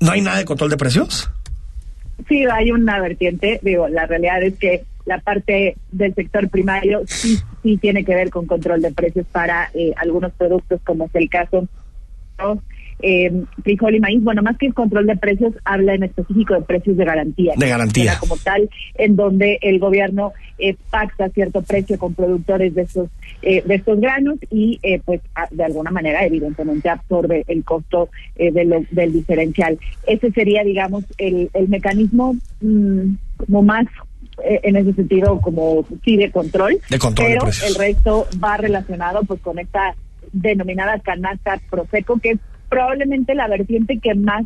¿No 0.01 0.13
hay 0.13 0.21
nada 0.21 0.37
de 0.37 0.45
control 0.45 0.69
de 0.69 0.77
precios? 0.77 1.31
Sí, 2.29 2.45
hay 2.45 2.73
una 2.73 3.01
vertiente, 3.01 3.59
digo, 3.63 3.89
la 3.89 4.05
realidad 4.05 4.43
es 4.43 4.59
que 4.59 4.85
la 5.07 5.19
parte 5.19 5.77
del 5.93 6.15
sector 6.15 6.49
primario 6.49 7.03
sí, 7.07 7.37
sí 7.63 7.77
tiene 7.77 8.05
que 8.05 8.15
ver 8.15 8.31
con 8.31 8.47
control 8.47 8.81
de 8.83 8.93
precios 8.93 9.27
para 9.31 9.71
eh, 9.75 9.93
algunos 9.97 10.33
productos, 10.33 10.81
como 10.85 11.05
es 11.07 11.15
el 11.15 11.29
caso 11.29 11.69
¿no? 12.39 12.63
eh, 13.01 13.31
frijol 13.63 13.95
y 13.97 14.01
maíz. 14.01 14.23
Bueno, 14.23 14.43
más 14.43 14.57
que 14.57 14.67
el 14.67 14.75
control 14.75 15.07
de 15.07 15.17
precios, 15.17 15.53
habla 15.65 15.95
en 15.95 16.05
específico 16.05 16.55
de 16.55 16.63
precios 16.63 16.97
de 16.97 17.05
garantía. 17.05 17.53
De 17.57 17.69
garantía. 17.69 18.17
Como 18.19 18.37
tal, 18.39 18.71
en 18.95 19.17
donde 19.17 19.59
el 19.63 19.79
gobierno 19.79 20.33
eh, 20.59 20.77
pacta 20.91 21.29
cierto 21.29 21.63
precio 21.63 21.99
con 21.99 22.15
productores 22.15 22.75
de 22.75 22.83
estos 22.83 23.11
eh, 23.43 23.63
de 23.67 23.75
estos 23.75 24.01
granos 24.01 24.37
y 24.51 24.79
eh, 24.83 25.01
pues 25.05 25.21
a- 25.35 25.49
de 25.51 25.65
alguna 25.65 25.91
manera 25.91 26.25
evidentemente 26.25 26.89
absorbe 26.89 27.45
el 27.49 27.63
costo 27.63 28.09
eh, 28.37 28.51
de 28.53 28.65
lo- 28.65 28.87
del 28.91 29.13
diferencial. 29.13 29.79
Ese 30.07 30.31
sería, 30.33 30.65
digamos, 30.65 31.05
el, 31.19 31.51
el 31.53 31.69
mecanismo 31.69 32.37
mm, 32.63 33.15
como 33.37 33.63
más 33.63 33.85
en 34.43 34.77
ese 34.77 34.93
sentido 34.95 35.41
como 35.41 35.87
sí 36.05 36.17
de 36.17 36.31
control, 36.31 36.79
De 36.91 36.99
control 36.99 37.29
de 37.29 37.39
pero 37.39 37.53
el 37.67 37.75
resto 37.75 38.27
va 38.43 38.57
relacionado 38.57 39.23
pues 39.25 39.41
con 39.41 39.59
esta 39.59 39.95
denominada 40.33 40.99
canasta 40.99 41.61
Profeco 41.71 42.19
que 42.19 42.33
es 42.33 42.39
probablemente 42.69 43.35
la 43.35 43.47
vertiente 43.49 43.99
que 44.01 44.15
más 44.15 44.45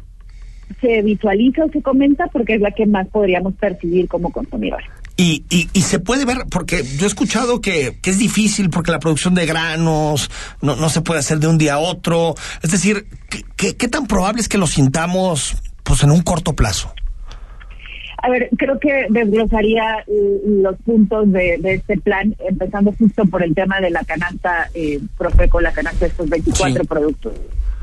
se 0.80 1.02
visualiza 1.02 1.64
o 1.64 1.70
se 1.70 1.82
comenta 1.82 2.26
porque 2.26 2.54
es 2.54 2.60
la 2.60 2.72
que 2.72 2.86
más 2.86 3.08
podríamos 3.08 3.54
percibir 3.54 4.06
como 4.08 4.30
consumidores. 4.30 4.86
Y, 5.16 5.44
y, 5.50 5.68
y 5.72 5.82
se 5.82 5.98
puede 5.98 6.24
ver, 6.24 6.44
porque 6.50 6.84
yo 6.84 7.04
he 7.04 7.08
escuchado 7.08 7.60
que, 7.60 7.98
que 8.00 8.10
es 8.10 8.18
difícil 8.18 8.70
porque 8.70 8.92
la 8.92 9.00
producción 9.00 9.34
de 9.34 9.46
granos 9.46 10.30
no, 10.62 10.76
no 10.76 10.88
se 10.90 11.00
puede 11.00 11.20
hacer 11.20 11.38
de 11.38 11.48
un 11.48 11.58
día 11.58 11.74
a 11.74 11.78
otro. 11.78 12.34
Es 12.62 12.70
decir, 12.70 13.06
¿qué, 13.28 13.42
qué, 13.56 13.76
qué 13.76 13.88
tan 13.88 14.06
probable 14.06 14.40
es 14.40 14.48
que 14.48 14.58
lo 14.58 14.66
sintamos 14.66 15.56
pues 15.82 16.04
en 16.04 16.12
un 16.12 16.22
corto 16.22 16.54
plazo? 16.54 16.92
A 18.20 18.30
ver, 18.30 18.48
creo 18.58 18.78
que 18.80 19.06
desglosaría 19.10 20.04
eh, 20.06 20.40
los 20.44 20.76
puntos 20.78 21.30
de, 21.30 21.58
de 21.58 21.74
este 21.74 21.96
plan, 21.98 22.34
empezando 22.40 22.92
justo 22.98 23.24
por 23.26 23.42
el 23.44 23.54
tema 23.54 23.80
de 23.80 23.90
la 23.90 24.02
canasta 24.04 24.68
eh, 24.74 24.98
Profeco, 25.16 25.60
la 25.60 25.72
canasta 25.72 26.00
de 26.00 26.10
estos 26.10 26.28
24 26.28 26.82
Sí. 26.82 26.88
productos. 26.88 27.32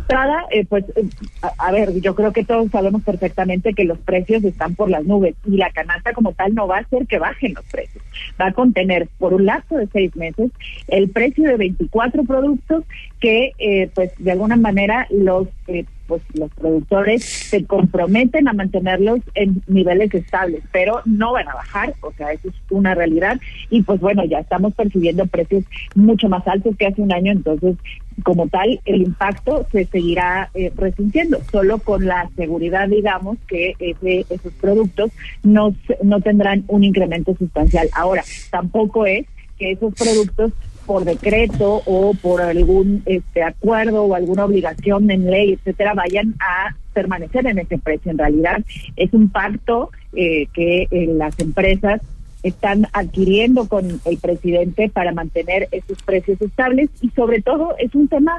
Entrada, 0.08 0.46
eh, 0.52 0.66
pues, 0.70 0.84
eh, 0.98 1.06
a, 1.42 1.52
a 1.58 1.72
ver, 1.72 2.00
yo 2.00 2.14
creo 2.14 2.32
que 2.32 2.44
todos 2.44 2.70
sabemos 2.70 3.02
perfectamente 3.02 3.74
que 3.74 3.86
los 3.86 3.98
precios 3.98 4.44
están 4.44 4.76
por 4.76 4.88
las 4.90 5.04
nubes 5.04 5.34
y 5.48 5.58
la 5.58 5.72
canasta 5.72 6.14
como 6.14 6.32
tal 6.34 6.54
no 6.54 6.68
va 6.68 6.78
a 6.78 6.82
hacer 6.82 7.08
que 7.08 7.18
bajen 7.18 7.54
los 7.56 7.66
precios. 7.66 8.04
Va 8.40 8.48
a 8.48 8.52
contener 8.54 9.08
por 9.18 9.34
un 9.34 9.46
lapso 9.48 9.78
de 9.78 9.88
seis 9.88 10.16
meses 10.16 10.52
el 10.90 11.10
precio 11.10 11.46
de 11.50 11.56
24 11.58 12.24
productos 12.24 12.84
que, 13.20 13.54
eh, 13.58 13.90
pues, 13.96 14.12
de 14.20 14.32
alguna 14.34 14.58
manera 14.58 15.08
los 15.10 15.48
eh, 15.68 15.86
pues 16.08 16.22
los 16.34 16.52
productores 16.52 17.24
se 17.24 17.66
comprometen 17.66 18.48
a 18.48 18.54
mantenerlos 18.54 19.20
en 19.34 19.62
niveles 19.68 20.14
estables, 20.14 20.64
pero 20.72 21.02
no 21.06 21.34
van 21.34 21.48
a 21.48 21.56
bajar, 21.56 21.94
o 22.02 22.12
sea, 22.14 22.32
eso 22.32 22.50
es 22.50 22.56
una 22.70 22.96
realidad 22.96 23.40
y 23.70 23.84
pues 23.84 24.00
bueno, 24.00 24.24
ya 24.26 24.40
estamos 24.40 24.74
percibiendo 24.74 25.26
precios 25.26 25.64
mucho 25.96 26.30
más 26.30 26.48
altos 26.48 26.76
que 26.78 26.88
hace 26.88 27.02
un 27.02 27.12
año, 27.12 27.32
entonces 27.32 27.76
como 28.24 28.48
tal 28.48 28.80
el 28.86 29.02
impacto 29.02 29.66
se 29.72 29.86
seguirá 29.86 30.50
eh, 30.54 30.72
resintiendo, 30.76 31.40
solo 31.52 31.80
con 31.80 32.06
la 32.06 32.30
seguridad, 32.36 32.88
digamos, 32.88 33.38
que 33.48 33.74
ese, 33.80 34.26
esos 34.30 34.54
productos 34.54 35.12
no, 35.44 35.76
no 36.04 36.22
tendrán 36.22 36.64
un 36.68 36.84
incremento 36.84 37.36
sustancial. 37.36 37.90
Ahora, 37.94 38.24
tampoco 38.52 39.06
es 39.06 39.26
que 39.58 39.72
esos 39.72 39.94
productos 39.94 40.54
por 40.86 41.04
decreto 41.06 41.82
o 41.86 42.14
por 42.14 42.42
algún 42.42 43.04
este 43.06 43.44
acuerdo 43.44 44.04
o 44.04 44.16
alguna 44.16 44.46
obligación 44.46 45.10
en 45.12 45.30
ley, 45.30 45.54
etcétera, 45.54 45.94
vayan 45.94 46.36
a 46.40 46.76
permanecer 46.94 47.46
en 47.48 47.60
ese 47.60 47.78
precio. 47.78 48.12
En 48.12 48.18
realidad 48.18 48.64
es 48.96 49.14
un 49.14 49.30
pacto 49.30 49.92
eh, 50.14 50.48
que 50.54 50.88
eh, 50.92 51.08
las 51.08 51.38
empresas 51.40 52.02
están 52.44 52.88
adquiriendo 52.94 53.68
con 53.68 54.00
el 54.06 54.18
presidente 54.18 54.90
para 54.90 55.12
mantener 55.12 55.68
esos 55.72 56.02
precios 56.04 56.40
estables 56.42 56.90
y 57.02 57.10
sobre 57.10 57.42
todo 57.42 57.76
es 57.80 57.96
un 57.96 58.08
tema, 58.08 58.38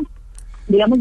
digamos, 0.68 1.00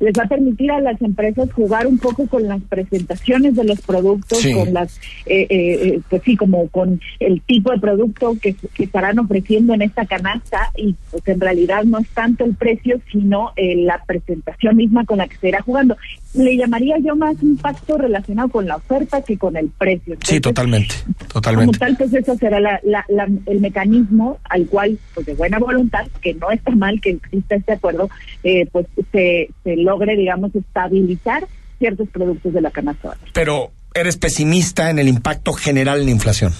les 0.00 0.12
va 0.18 0.24
a 0.24 0.28
permitir 0.28 0.70
a 0.72 0.80
las 0.80 1.00
empresas 1.02 1.52
jugar 1.52 1.86
un 1.86 1.98
poco 1.98 2.26
con 2.26 2.48
las 2.48 2.60
presentaciones 2.62 3.54
de 3.54 3.64
los 3.64 3.80
productos, 3.82 4.38
Sí. 4.38 4.52
con 4.52 4.72
las, 4.72 4.98
eh, 5.26 5.46
eh, 5.48 5.48
eh, 5.50 6.00
pues 6.08 6.22
sí, 6.24 6.36
como 6.36 6.68
con 6.68 7.00
el 7.20 7.40
tipo 7.42 7.70
de 7.70 7.78
producto 7.78 8.34
que, 8.40 8.54
que 8.74 8.84
estarán 8.84 9.18
ofreciendo 9.18 9.74
en 9.74 9.82
esta 9.82 10.06
canasta 10.06 10.70
y 10.76 10.94
pues 11.10 11.26
en 11.28 11.40
realidad 11.40 11.84
no 11.84 11.98
es 11.98 12.08
tanto 12.08 12.44
el 12.44 12.54
precio, 12.54 13.00
sino 13.12 13.52
eh, 13.56 13.76
la 13.76 14.02
presentación 14.06 14.76
misma 14.76 15.04
con 15.04 15.18
la 15.18 15.28
que 15.28 15.36
se 15.36 15.48
irá 15.48 15.60
jugando. 15.60 15.96
Le 16.32 16.56
llamaría 16.56 16.96
yo 16.98 17.14
más 17.16 17.36
un 17.42 17.56
pacto 17.56 17.98
relacionado 17.98 18.48
con 18.48 18.66
la 18.66 18.76
oferta 18.76 19.20
que 19.22 19.36
con 19.36 19.56
el 19.56 19.68
precio. 19.68 20.14
Sí, 20.22 20.36
Entonces, 20.36 20.40
totalmente, 20.42 20.94
como 21.04 21.28
totalmente. 21.32 21.78
tal, 21.78 21.96
pues 21.96 22.14
eso 22.14 22.36
será 22.36 22.58
la, 22.60 22.80
la- 22.84 23.04
la- 23.08 23.28
el 23.46 23.60
mecanismo 23.60 24.38
al 24.48 24.66
cual, 24.66 24.98
pues 25.14 25.26
de 25.26 25.34
buena 25.34 25.58
voluntad, 25.58 26.06
que 26.22 26.34
no 26.34 26.50
está 26.50 26.70
mal 26.70 27.00
que 27.00 27.10
exista 27.10 27.56
este 27.56 27.72
acuerdo, 27.72 28.08
eh, 28.44 28.66
pues 28.72 28.86
se, 29.12 29.50
se 29.64 29.76
logre, 29.90 30.16
digamos, 30.16 30.54
estabilizar 30.54 31.46
ciertos 31.78 32.08
productos 32.10 32.52
de 32.52 32.60
la 32.60 32.70
canasta. 32.70 33.16
Pero 33.32 33.70
eres 33.94 34.16
pesimista 34.16 34.90
en 34.90 34.98
el 34.98 35.08
impacto 35.08 35.52
general 35.52 36.00
en 36.00 36.06
la 36.06 36.10
inflación. 36.12 36.52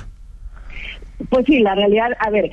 Pues 1.29 1.45
sí, 1.45 1.59
la 1.59 1.75
realidad, 1.75 2.13
a 2.19 2.31
ver, 2.31 2.51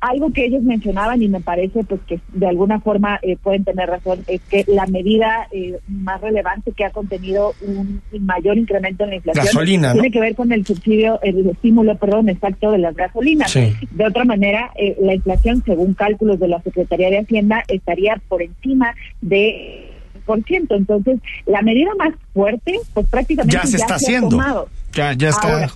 algo 0.00 0.30
que 0.30 0.44
ellos 0.44 0.62
mencionaban 0.62 1.22
y 1.22 1.28
me 1.28 1.40
parece 1.40 1.84
pues 1.84 2.02
que 2.06 2.20
de 2.34 2.46
alguna 2.46 2.78
forma 2.78 3.18
eh, 3.22 3.38
pueden 3.42 3.64
tener 3.64 3.88
razón 3.88 4.22
es 4.26 4.42
que 4.42 4.64
la 4.68 4.86
medida 4.86 5.48
eh, 5.52 5.78
más 5.88 6.20
relevante 6.20 6.72
que 6.72 6.84
ha 6.84 6.90
contenido 6.90 7.54
un 7.62 8.02
mayor 8.20 8.58
incremento 8.58 9.04
en 9.04 9.10
la 9.10 9.16
inflación 9.16 9.64
tiene 9.64 10.10
que 10.10 10.20
ver 10.20 10.34
con 10.34 10.52
el 10.52 10.66
subsidio, 10.66 11.18
el 11.22 11.48
estímulo, 11.48 11.96
perdón, 11.96 12.28
exacto 12.28 12.70
de 12.70 12.78
las 12.78 12.94
gasolinas. 12.94 13.54
De 13.54 14.06
otra 14.06 14.26
manera, 14.26 14.70
eh, 14.76 14.96
la 15.00 15.14
inflación, 15.14 15.62
según 15.64 15.94
cálculos 15.94 16.38
de 16.38 16.48
la 16.48 16.60
Secretaría 16.60 17.08
de 17.08 17.20
Hacienda, 17.20 17.64
estaría 17.68 18.20
por 18.28 18.42
encima 18.42 18.94
de 19.22 19.89
por 20.30 20.44
ciento. 20.44 20.76
Entonces, 20.76 21.18
la 21.44 21.60
medida 21.60 21.90
más 21.98 22.14
fuerte, 22.32 22.78
pues 22.94 23.04
prácticamente 23.08 23.56
ya 23.56 23.66
se 23.66 23.78
está 23.78 23.96
haciendo. 23.96 24.68
Ya, 24.92 25.12
ya 25.14 25.30
está. 25.30 25.68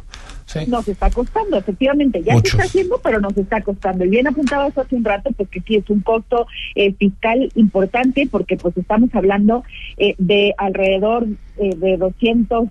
Nos 0.68 0.86
está 0.86 1.10
costando, 1.10 1.56
efectivamente, 1.56 2.22
ya 2.22 2.38
se 2.38 2.46
está 2.46 2.62
haciendo, 2.62 3.00
pero 3.02 3.18
nos 3.18 3.36
está 3.36 3.60
costando. 3.62 4.04
Y 4.04 4.10
bien 4.10 4.28
apuntado 4.28 4.68
eso 4.68 4.82
hace 4.82 4.94
un 4.94 5.02
rato, 5.04 5.30
pues 5.36 5.48
que 5.48 5.60
sí 5.62 5.74
es 5.74 5.90
un 5.90 6.02
costo 6.02 6.46
eh, 6.76 6.92
fiscal 6.94 7.50
importante, 7.56 8.28
porque 8.30 8.56
pues 8.56 8.76
estamos 8.76 9.10
hablando 9.12 9.64
eh, 9.96 10.14
de 10.18 10.54
alrededor 10.56 11.26
eh, 11.58 11.74
de 11.74 11.96
200 11.96 12.68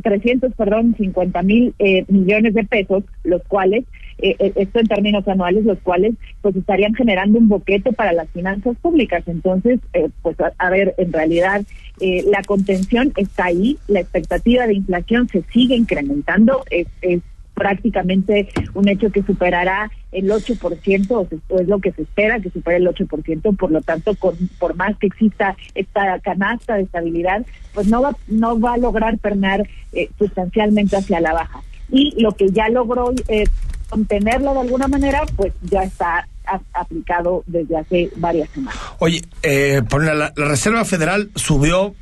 300, 0.00 0.52
perdón, 0.54 0.94
50 0.96 1.42
mil 1.42 1.74
eh, 1.78 2.04
millones 2.08 2.54
de 2.54 2.64
pesos, 2.64 3.04
los 3.24 3.42
cuales, 3.44 3.84
eh, 4.18 4.36
eh, 4.38 4.52
esto 4.56 4.80
en 4.80 4.86
términos 4.86 5.26
anuales, 5.26 5.64
los 5.64 5.78
cuales 5.80 6.14
pues 6.40 6.56
estarían 6.56 6.94
generando 6.94 7.38
un 7.38 7.48
boquete 7.48 7.92
para 7.92 8.12
las 8.12 8.28
finanzas 8.30 8.76
públicas. 8.80 9.22
Entonces, 9.26 9.80
pues 10.22 10.36
a, 10.58 10.70
ver, 10.70 10.94
en 10.98 11.12
realidad 11.12 11.62
la 12.00 12.42
contención 12.42 13.12
está 13.16 13.46
ahí, 13.46 13.78
la 13.88 14.00
expectativa 14.00 14.66
de 14.66 14.74
inflación 14.74 15.28
se 15.28 15.42
sigue 15.52 15.76
incrementando, 15.76 16.64
es, 16.70 16.86
es 17.00 17.20
prácticamente 17.54 18.48
un 18.74 18.88
hecho 18.88 19.10
que 19.10 19.22
superará 19.22 19.90
el 20.10 20.28
8%, 20.28 21.10
o, 21.10 21.58
es 21.60 21.68
lo 21.68 21.78
que 21.80 21.92
se 21.92 22.02
espera 22.02 22.40
que 22.40 22.50
supere 22.50 22.78
el 22.78 22.86
8%, 22.86 23.56
por 23.56 23.70
lo 23.70 23.80
tanto, 23.80 24.14
con, 24.16 24.36
por 24.58 24.74
más 24.74 24.96
que 24.98 25.06
exista 25.06 25.56
esta 25.74 26.18
canasta 26.20 26.74
de 26.74 26.82
estabilidad, 26.82 27.44
pues 27.74 27.86
no 27.88 28.02
va, 28.02 28.16
no 28.28 28.58
va 28.60 28.74
a 28.74 28.78
lograr 28.78 29.18
permear 29.18 29.68
eh, 29.92 30.10
sustancialmente 30.18 30.96
hacia 30.96 31.20
la 31.20 31.32
baja. 31.32 31.60
Y 31.90 32.20
lo 32.20 32.32
que 32.32 32.50
ya 32.50 32.68
logró 32.68 33.12
eh, 33.28 33.44
contenerlo 33.88 34.54
de 34.54 34.60
alguna 34.60 34.88
manera, 34.88 35.22
pues 35.36 35.52
ya 35.62 35.82
está 35.82 36.26
aplicado 36.72 37.44
desde 37.46 37.76
hace 37.76 38.10
varias 38.16 38.48
semanas. 38.50 38.80
Oye, 38.98 39.22
eh, 39.42 39.80
la, 40.00 40.14
la 40.14 40.32
Reserva 40.34 40.84
Federal 40.84 41.30
subió 41.36 41.94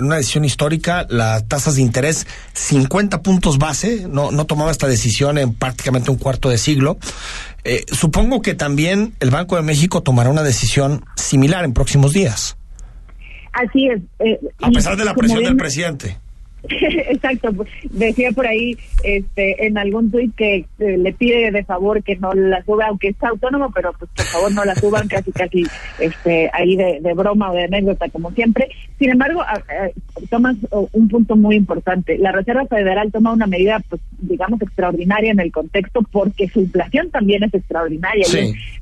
una 0.00 0.16
decisión 0.16 0.44
histórica 0.44 1.06
las 1.08 1.46
tasas 1.48 1.76
de 1.76 1.82
interés 1.82 2.26
50 2.52 3.22
puntos 3.22 3.58
base, 3.58 4.06
no, 4.08 4.30
no 4.30 4.44
tomaba 4.44 4.70
esta 4.70 4.86
decisión 4.86 5.38
en 5.38 5.54
prácticamente 5.54 6.10
un 6.10 6.16
cuarto 6.16 6.48
de 6.48 6.58
siglo. 6.58 6.98
Eh, 7.64 7.84
supongo 7.90 8.42
que 8.42 8.54
también 8.54 9.14
el 9.20 9.30
Banco 9.30 9.56
de 9.56 9.62
México 9.62 10.02
tomará 10.02 10.30
una 10.30 10.42
decisión 10.42 11.04
similar 11.16 11.64
en 11.64 11.72
próximos 11.72 12.12
días. 12.12 12.56
Así 13.52 13.88
es. 13.88 14.02
Eh, 14.18 14.38
a 14.60 14.70
pesar 14.70 14.96
de 14.96 15.04
la 15.04 15.14
presión 15.14 15.44
del 15.44 15.56
presidente. 15.56 16.18
Exacto, 16.70 17.50
decía 17.90 18.30
por 18.32 18.46
ahí 18.46 18.76
este 19.02 19.66
en 19.66 19.76
algún 19.76 20.10
tuit 20.10 20.34
que 20.34 20.64
eh, 20.78 20.96
le 20.96 21.12
pide 21.12 21.50
de 21.50 21.64
favor 21.64 22.02
que 22.02 22.16
no 22.16 22.32
la 22.32 22.64
suba, 22.64 22.86
aunque 22.86 23.08
está 23.08 23.28
autónomo, 23.28 23.70
pero 23.74 23.92
pues 23.98 24.10
por 24.16 24.24
favor 24.24 24.52
no 24.52 24.64
la 24.64 24.74
suban 24.74 25.06
casi 25.08 25.30
casi 25.32 25.64
este 25.98 26.50
ahí 26.54 26.76
de, 26.76 27.00
broma 27.14 27.50
o 27.50 27.54
de 27.54 27.64
anécdota 27.64 28.08
como 28.08 28.30
siempre. 28.32 28.68
Sin 28.98 29.10
embargo, 29.10 29.42
tomas 30.30 30.56
un 30.92 31.08
punto 31.08 31.36
muy 31.36 31.56
importante. 31.56 32.16
La 32.16 32.32
Reserva 32.32 32.64
Federal 32.66 33.12
toma 33.12 33.32
una 33.32 33.46
medida 33.46 33.82
pues 33.88 34.00
digamos 34.18 34.62
extraordinaria 34.62 35.32
en 35.32 35.40
el 35.40 35.52
contexto 35.52 36.00
porque 36.10 36.48
su 36.48 36.60
inflación 36.60 37.10
también 37.10 37.44
es 37.44 37.52
extraordinaria. 37.52 38.26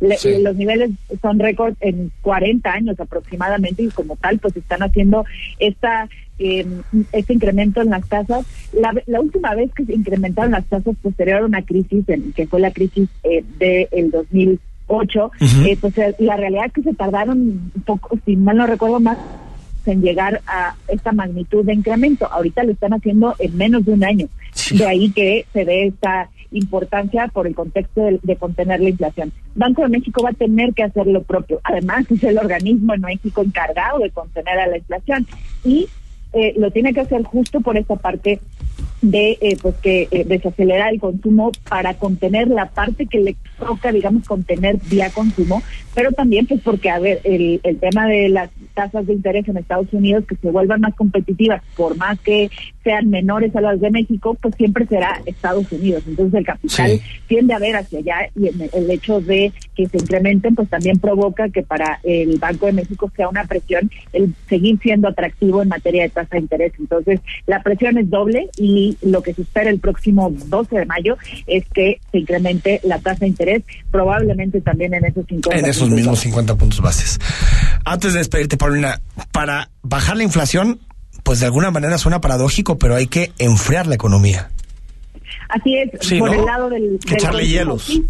los 0.01 0.57
niveles 0.57 0.90
son 1.21 1.38
récord 1.40 1.75
en 1.81 2.12
40 2.23 2.71
años 2.71 3.01
aproximadamente 3.01 3.83
y 3.83 3.88
como 3.88 4.16
tal 4.16 4.38
pues 4.38 4.57
están 4.57 4.83
haciendo 4.83 5.25
esta 5.59 6.09
eh, 6.42 6.66
este 7.12 7.35
incremento 7.35 7.81
en 7.81 7.90
las 7.90 8.07
tasas. 8.09 8.44
La, 8.72 8.92
la, 9.07 9.20
última 9.20 9.55
vez 9.55 9.72
que 9.74 9.85
se 9.85 9.94
incrementaron 9.94 10.52
las 10.52 10.64
tasas 10.66 10.96
posterior 11.00 11.42
a 11.42 11.46
una 11.46 11.62
crisis, 11.62 12.09
en, 12.09 12.33
que 12.33 12.46
fue 12.46 12.61
la 12.61 12.72
crisis 12.72 13.09
eh, 13.22 13.44
del 13.59 14.11
2008, 14.11 15.31
eh, 15.66 15.76
pues 15.81 15.96
eh, 15.98 16.14
la 16.18 16.37
realidad 16.37 16.66
es 16.66 16.72
que 16.72 16.83
se 16.83 16.94
tardaron 16.94 17.38
un 17.74 17.83
poco, 17.85 18.18
si 18.24 18.37
mal 18.37 18.57
no 18.57 18.66
recuerdo 18.66 19.00
más, 19.00 19.18
en 19.87 20.02
llegar 20.02 20.40
a 20.46 20.76
esta 20.88 21.12
magnitud 21.12 21.64
de 21.64 21.74
incremento. 21.74 22.26
Ahorita 22.31 22.62
lo 22.64 22.72
están 22.72 22.92
haciendo 22.92 23.35
en 23.38 23.57
menos 23.57 23.85
de 23.85 23.92
un 23.92 24.05
año. 24.05 24.28
De 24.70 24.87
ahí 24.87 25.11
que 25.11 25.46
se 25.52 25.64
ve 25.64 25.87
esta 25.87 26.28
importancia 26.52 27.28
por 27.28 27.46
el 27.46 27.55
contexto 27.55 28.02
de, 28.02 28.20
de, 28.22 28.37
contener 28.37 28.81
la 28.81 28.90
inflación. 28.90 29.33
Banco 29.55 29.83
de 29.83 29.88
México 29.88 30.22
va 30.22 30.31
a 30.31 30.35
tener 30.35 30.74
que 30.74 30.83
hacer 30.83 31.07
lo 31.07 31.22
propio. 31.22 31.61
Además, 31.64 32.05
es 32.11 32.22
el 32.22 32.38
organismo 32.38 32.94
en 32.94 33.00
México 33.00 33.42
encargado 33.42 33.98
de 34.00 34.11
contener 34.11 34.59
a 34.59 34.66
la 34.66 34.76
inflación. 34.76 35.26
Y 35.64 35.88
eh, 36.33 36.55
lo 36.57 36.71
tiene 36.71 36.95
que 36.95 37.01
hacer 37.01 37.23
justo 37.25 37.61
por 37.61 37.77
esta 37.77 37.97
parte 37.97 38.40
de 39.03 39.37
eh, 39.41 39.57
pues 39.61 39.75
que 39.77 40.09
eh, 40.11 40.25
desacelerar 40.27 40.95
el 40.95 41.01
consumo 41.01 41.53
para 41.69 41.95
contener 41.95 42.49
la 42.49 42.71
parte 42.71 43.07
que 43.07 43.19
le 43.19 43.37
toca 43.59 43.93
digamos 43.93 44.27
contener 44.27 44.79
vía 44.88 45.11
consumo 45.11 45.62
pero 45.95 46.12
también 46.12 46.47
pues 46.47 46.61
porque 46.62 46.88
a 46.88 46.99
ver 46.99 47.21
el, 47.25 47.61
el 47.65 47.79
tema 47.79 48.07
de 48.07 48.29
las 48.29 48.51
tasas 48.75 49.07
de 49.07 49.12
interés 49.12 49.47
en 49.49 49.57
Estados 49.57 49.93
Unidos 49.93 50.25
que 50.27 50.37
se 50.37 50.51
vuelvan 50.51 50.81
más 50.81 50.95
competitivas 50.95 51.62
por 51.77 51.97
más 51.97 52.19
que 52.21 52.51
sean 52.85 53.11
menores 53.11 53.55
a 53.55 53.61
las 53.61 53.81
de 53.81 53.91
México 53.91 54.37
pues 54.41 54.55
siempre 54.57 54.87
será 54.87 55.21
Estados 55.27 55.71
Unidos. 55.73 56.03
Entonces 56.07 56.35
el 56.35 56.47
capital 56.47 57.01
tiende 57.27 57.55
a 57.55 57.59
ver 57.59 57.77
hacia 57.77 57.99
allá 57.99 58.29
y 58.35 58.49
el 58.49 58.91
hecho 58.91 59.21
de 59.21 59.53
que 59.75 59.87
se 59.87 59.99
incrementen 59.99 60.55
pues 60.55 60.69
también 60.69 60.99
provoca 60.99 61.49
que 61.49 61.62
para 61.62 62.01
el 62.03 62.38
Banco 62.38 62.67
de 62.67 62.73
México 62.73 63.11
sea 63.17 63.29
una 63.29 63.45
presión 63.45 63.91
el 64.12 64.35
seguir 64.49 64.79
siendo 64.81 65.09
atractivo 65.09 65.62
en 65.62 65.69
materia 65.69 66.03
de 66.03 66.09
tasa 66.09 66.37
de 66.37 66.41
interés. 66.41 66.73
Entonces 66.79 67.21
la 67.47 67.62
presión 67.62 67.99
es 67.99 68.09
doble 68.09 68.49
y 68.57 68.91
lo 69.02 69.22
que 69.22 69.35
se 69.35 69.42
espera 69.42 69.70
el 69.70 69.81
próximo 69.81 70.31
12 70.31 70.76
de 70.76 70.87
mayo 70.87 71.16
es 71.46 71.64
que 71.72 72.00
se 72.11 72.18
incremente 72.18 72.81
la 72.85 72.98
tasa 72.98 73.20
de 73.20 73.28
interés, 73.28 73.62
probablemente 73.90 74.61
también 74.61 74.94
en 74.94 75.05
esos 75.05 75.26
50 75.26 75.59
En 75.59 75.66
esos 75.66 75.88
mismos 75.90 76.20
50 76.20 76.57
puntos 76.57 76.81
bases. 76.81 77.18
Antes 77.85 78.12
de 78.12 78.18
despedirte, 78.18 78.57
Paulina, 78.57 79.00
para 79.33 79.70
bajar 79.83 80.16
la 80.16 80.22
inflación, 80.22 80.81
pues 81.22 81.40
de 81.40 81.46
alguna 81.46 81.70
manera 81.70 81.98
suena 81.98 82.20
paradójico, 82.20 82.78
pero 82.78 82.94
hay 82.94 83.07
que 83.07 83.33
enfriar 83.38 83.87
la 83.87 83.94
economía. 83.94 84.50
Así 85.48 85.76
es, 85.76 85.90
por 86.18 86.35
el 86.35 86.44
lado 86.44 86.70
del... 86.70 86.98
echarle 87.11 87.46
hielos. 87.46 88.00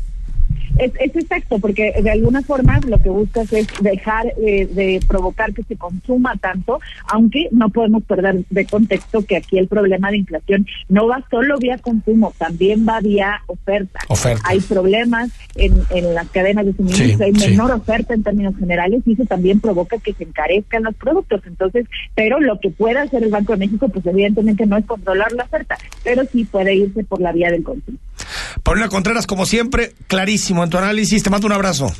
Es, 0.78 0.92
es, 0.98 1.14
exacto, 1.16 1.58
porque 1.58 1.92
de 2.02 2.10
alguna 2.10 2.42
forma 2.42 2.80
lo 2.86 2.98
que 2.98 3.10
buscas 3.10 3.52
es 3.52 3.66
dejar 3.80 4.32
eh, 4.38 4.66
de 4.66 5.00
provocar 5.06 5.52
que 5.52 5.62
se 5.64 5.76
consuma 5.76 6.36
tanto, 6.36 6.80
aunque 7.08 7.48
no 7.50 7.68
podemos 7.68 8.02
perder 8.04 8.44
de 8.48 8.64
contexto 8.66 9.22
que 9.22 9.36
aquí 9.36 9.58
el 9.58 9.68
problema 9.68 10.10
de 10.10 10.18
inflación 10.18 10.66
no 10.88 11.06
va 11.06 11.24
solo 11.30 11.58
vía 11.58 11.78
consumo, 11.78 12.32
también 12.38 12.86
va 12.88 13.00
vía 13.00 13.42
oferta. 13.46 14.00
Hay 14.44 14.60
problemas 14.60 15.30
en, 15.54 15.74
en 15.90 16.14
las 16.14 16.28
cadenas 16.30 16.66
de 16.66 16.74
suministro, 16.74 17.26
hay 17.26 17.32
menor 17.32 17.72
oferta 17.72 18.14
en 18.14 18.22
términos 18.22 18.56
generales 18.56 19.02
y 19.06 19.12
eso 19.12 19.24
también 19.24 19.60
provoca 19.60 19.98
que 19.98 20.14
se 20.14 20.24
encarezcan 20.24 20.84
los 20.84 20.94
productos. 20.94 21.42
Entonces, 21.46 21.86
pero 22.14 22.40
lo 22.40 22.58
que 22.60 22.70
puede 22.70 22.98
hacer 22.98 23.22
el 23.22 23.30
Banco 23.30 23.52
de 23.52 23.58
México, 23.58 23.88
pues 23.88 24.04
evidentemente 24.06 24.66
no 24.66 24.76
es 24.76 24.86
controlar 24.86 25.32
la 25.32 25.44
oferta, 25.44 25.76
pero 26.02 26.22
sí 26.30 26.44
puede 26.44 26.74
irse 26.74 27.04
por 27.04 27.20
la 27.20 27.32
vía 27.32 27.50
del 27.50 27.62
consumo. 27.62 27.98
Paulina 28.62 28.88
Contreras, 28.88 29.26
como 29.26 29.46
siempre, 29.46 29.94
clarísimo 30.06 30.64
en 30.64 30.70
tu 30.70 30.78
análisis. 30.78 31.22
Te 31.22 31.30
mando 31.30 31.46
un 31.46 31.52
abrazo. 31.52 31.92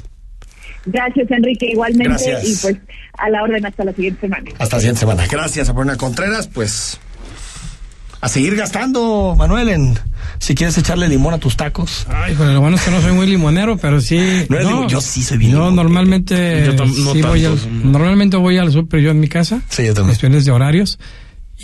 Gracias, 0.85 1.31
Enrique, 1.31 1.67
igualmente. 1.71 2.25
Y 2.45 2.57
pues 2.57 2.77
a 3.19 3.31
la 3.31 3.43
orden 3.43 3.65
hasta 3.65 3.85
la 3.85 3.93
siguiente 3.93 4.23
semana. 4.23 4.51
Hasta 4.59 4.77
la 4.77 4.81
siguiente 4.81 5.01
semana. 5.01 5.27
Gracias 5.31 5.69
a 5.69 5.75
Paulina 5.75 5.97
Contreras, 5.97 6.49
pues 6.49 6.99
a 8.23 8.29
seguir 8.29 8.55
gastando, 8.55 9.35
Manuel, 9.37 9.69
en 9.69 9.99
si 10.38 10.55
quieres 10.55 10.79
echarle 10.79 11.09
limón 11.09 11.35
a 11.35 11.38
tus 11.38 11.57
tacos. 11.57 12.07
Ay, 12.09 12.37
lo 12.37 12.61
bueno 12.61 12.77
es 12.77 12.83
que 12.83 12.93
no 12.93 13.01
soy 13.01 13.12
muy 13.12 13.27
limonero, 13.27 13.77
pero 13.77 14.01
sí. 14.01 14.47
No, 14.49 14.88
yo 14.88 15.01
sí 15.01 15.23
soy 15.23 15.38
bien. 15.38 15.53
Yo 15.53 15.73
normalmente 15.73 16.71
voy 17.21 17.45
al, 17.45 17.59
normalmente 17.91 18.37
voy 18.37 18.59
al 18.59 18.71
súper 18.71 19.01
yo 19.01 19.11
en 19.11 19.19
mi 19.19 19.29
casa. 19.29 19.61
Sí, 19.69 19.87
yo 19.87 19.95
también. 19.95 20.11
Cuestiones 20.11 20.45
de 20.45 20.53
horarios. 20.53 21.01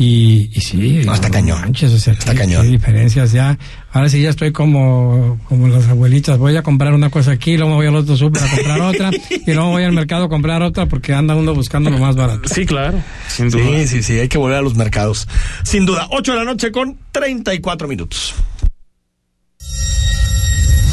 Y, 0.01 0.49
y 0.55 0.61
sí, 0.61 1.01
no, 1.05 1.13
está 1.13 1.29
cañón. 1.29 1.61
Manches, 1.61 1.93
o 1.93 1.99
sea, 1.99 2.13
está 2.13 2.33
cañón. 2.33 2.65
Hay 2.65 2.71
diferencias 2.71 3.33
ya. 3.33 3.59
Ahora 3.91 4.09
sí 4.09 4.23
ya 4.23 4.31
estoy 4.31 4.53
como, 4.53 5.41
como 5.49 5.67
las 5.67 5.89
abuelitas. 5.89 6.39
Voy 6.39 6.57
a 6.57 6.63
comprar 6.63 6.95
una 6.95 7.11
cosa 7.11 7.33
aquí, 7.33 7.57
luego 7.57 7.75
voy 7.75 7.89
al 7.89 7.97
otro 7.97 8.17
súper 8.17 8.45
a 8.45 8.49
comprar 8.49 8.81
otra, 8.81 9.11
y 9.47 9.53
luego 9.53 9.71
voy 9.71 9.83
al 9.83 9.93
mercado 9.93 10.27
a 10.27 10.29
comprar 10.29 10.63
otra 10.63 10.87
porque 10.87 11.15
anda 11.15 11.35
uno 11.35 11.53
buscando 11.53 11.91
lo 11.91 11.99
más 11.99 12.15
barato. 12.15 12.49
Sí, 12.49 12.65
claro. 12.65 13.03
Sin 13.27 13.51
duda. 13.51 13.65
Sí, 13.65 13.89
sí, 13.89 14.03
sí, 14.05 14.19
hay 14.21 14.29
que 14.29 14.39
volver 14.39 14.59
a 14.59 14.63
los 14.63 14.77
mercados. 14.77 15.27
Sin 15.65 15.85
duda. 15.85 16.07
8 16.13 16.31
de 16.31 16.39
la 16.39 16.45
noche 16.45 16.71
con 16.71 16.97
34 17.11 17.89
minutos. 17.89 18.35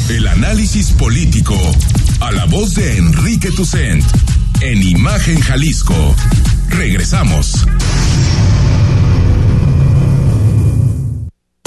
El 0.08 0.26
análisis 0.26 0.90
político. 0.92 1.56
A 2.18 2.32
la 2.32 2.46
voz 2.46 2.74
de 2.74 2.96
Enrique 2.96 3.52
Tucent. 3.52 4.04
En 4.62 4.82
Imagen 4.82 5.38
Jalisco. 5.38 6.14
Regresamos. 6.70 7.66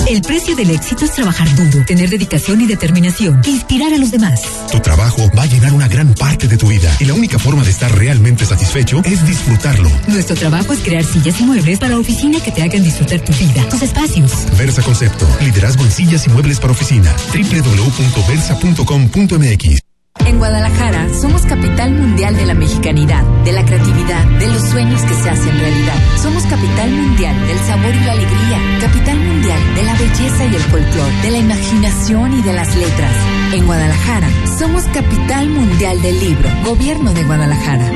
El 0.10 0.22
precio 0.24 0.56
del 0.56 0.72
éxito 0.72 1.06
es 1.06 1.14
trabajar 1.14 1.48
duro, 1.56 1.86
tener 1.86 2.10
dedicación 2.10 2.60
y 2.62 2.66
determinación, 2.66 3.40
inspirar 3.46 3.94
a 3.94 3.98
los 4.00 4.10
demás. 4.10 4.42
Tu 4.72 4.80
trabajo 4.80 5.30
va 5.38 5.44
a 5.44 5.46
llenar 5.46 5.72
una 5.72 5.88
gran 5.88 6.16
parte 6.16 6.48
de 6.48 6.58
tu 6.58 6.70
vida 6.70 6.92
y 7.00 7.06
la 7.06 7.14
única 7.14 7.38
forma 7.38 7.64
de 7.64 7.70
estar 7.70 7.96
realmente 7.96 8.44
satisfecho 8.44 9.04
es 9.06 9.24
disfrutarlo. 9.28 9.88
Nuestro 10.08 10.36
trabajo 10.36 10.74
es 10.74 10.80
crear 10.80 11.04
sillas 11.04 11.40
y 11.40 11.44
muebles 11.44 11.78
para 11.78 12.00
oficina 12.00 12.40
que 12.44 12.52
te 12.52 12.64
hagan 12.64 12.82
disfrutar 12.82 13.20
tu 13.20 13.34
vida, 13.34 13.70
tus 13.70 13.84
espacios. 13.84 14.32
Versa 14.58 14.82
Concepto, 14.82 15.28
liderazgo 15.42 15.84
en 15.84 15.92
sillas 15.92 16.26
y 16.26 16.32
muebles 16.32 16.60
para 16.60 16.74
oficina. 16.74 17.16
www.versa.com.mx 17.32 19.89
en 20.30 20.38
Guadalajara 20.38 21.10
somos 21.14 21.42
capital 21.46 21.92
mundial 21.92 22.36
de 22.36 22.46
la 22.46 22.54
mexicanidad, 22.54 23.24
de 23.44 23.52
la 23.52 23.66
creatividad, 23.66 24.24
de 24.40 24.48
los 24.48 24.62
sueños 24.62 25.02
que 25.02 25.14
se 25.16 25.30
hacen 25.30 25.60
realidad. 25.60 25.96
Somos 26.22 26.44
capital 26.44 26.92
mundial 26.92 27.36
del 27.48 27.58
sabor 27.60 27.94
y 27.96 28.06
la 28.06 28.12
alegría, 28.12 28.80
capital 28.80 29.20
mundial 29.20 29.76
de 29.76 29.84
la 29.84 29.94
belleza 29.94 30.46
y 30.46 30.56
el 30.56 30.62
folclor, 30.62 31.12
de 31.24 31.32
la 31.32 31.38
imaginación 31.40 32.40
y 32.40 32.42
de 32.44 32.54
las 32.54 32.76
letras. 32.76 33.16
En 33.54 33.66
Guadalajara 33.66 34.30
somos 34.58 34.84
capital 34.86 35.50
mundial 35.50 36.02
del 36.02 36.20
libro, 36.20 36.50
Gobierno 36.64 37.14
de 37.14 37.24
Guadalajara. 37.24 37.92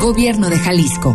Gobierno 0.00 0.50
de 0.50 0.58
Jalisco. 0.58 1.14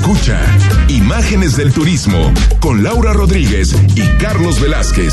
Escucha 0.00 0.40
Imágenes 0.86 1.56
del 1.56 1.72
Turismo 1.72 2.32
con 2.60 2.84
Laura 2.84 3.12
Rodríguez 3.12 3.74
y 3.96 4.02
Carlos 4.18 4.60
Velázquez. 4.60 5.12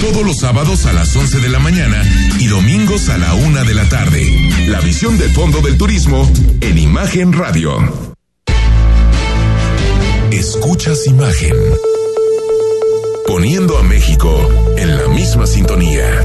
Todos 0.00 0.24
los 0.24 0.38
sábados 0.38 0.86
a 0.86 0.92
las 0.92 1.14
11 1.16 1.40
de 1.40 1.48
la 1.48 1.58
mañana 1.58 2.00
y 2.38 2.46
domingos 2.46 3.08
a 3.08 3.18
la 3.18 3.34
una 3.34 3.64
de 3.64 3.74
la 3.74 3.88
tarde. 3.88 4.24
La 4.68 4.80
visión 4.80 5.18
del 5.18 5.30
fondo 5.32 5.62
del 5.62 5.76
turismo 5.76 6.30
en 6.60 6.78
Imagen 6.78 7.32
Radio. 7.32 7.76
Escuchas 10.30 11.08
Imagen. 11.08 11.56
Poniendo 13.26 13.78
a 13.78 13.82
México 13.82 14.48
en 14.76 14.96
la 14.96 15.08
misma 15.08 15.48
sintonía. 15.48 16.24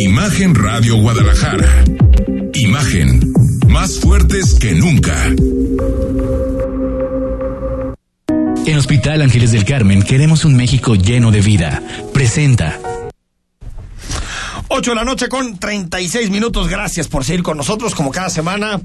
Imagen 0.00 0.54
Radio 0.54 0.96
Guadalajara. 0.96 1.84
Imagen. 2.54 3.34
Más 3.68 4.00
fuertes 4.00 4.54
que 4.54 4.72
nunca. 4.72 5.14
En 8.64 8.78
Hospital 8.78 9.20
Ángeles 9.20 9.52
del 9.52 9.66
Carmen 9.66 10.02
queremos 10.02 10.46
un 10.46 10.56
México 10.56 10.94
lleno 10.94 11.30
de 11.30 11.42
vida. 11.42 11.82
Presenta. 12.14 12.78
8 14.72 14.92
de 14.92 14.94
la 14.94 15.04
noche 15.04 15.28
con 15.28 15.58
36 15.58 16.30
minutos. 16.30 16.68
Gracias 16.68 17.08
por 17.08 17.24
seguir 17.24 17.42
con 17.42 17.56
nosotros. 17.56 17.96
Como 17.96 18.12
cada 18.12 18.30
semana 18.30 18.80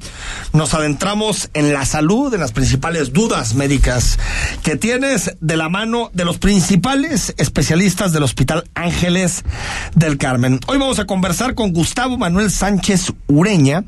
nos 0.51 0.73
adentramos 0.73 1.51
en 1.53 1.73
la 1.73 1.86
salud, 1.86 2.33
en 2.33 2.39
las 2.39 2.53
principales 2.53 3.13
dudas 3.13 3.53
médicas 3.53 4.17
que 4.63 4.77
tienes 4.77 5.38
de 5.41 5.57
la 5.57 5.69
mano 5.69 6.09
de 6.11 6.25
los 6.25 6.39
principales 6.39 7.36
especialistas 7.38 8.13
del 8.13 8.23
Hospital 8.23 8.67
Ángeles 8.73 9.43
del 9.93 10.17
Carmen. 10.17 10.59
Hoy 10.65 10.79
vamos 10.79 10.97
a 10.97 11.05
conversar 11.05 11.53
con 11.53 11.71
Gustavo 11.71 12.17
Manuel 12.17 12.49
Sánchez 12.49 13.13
Ureña. 13.27 13.83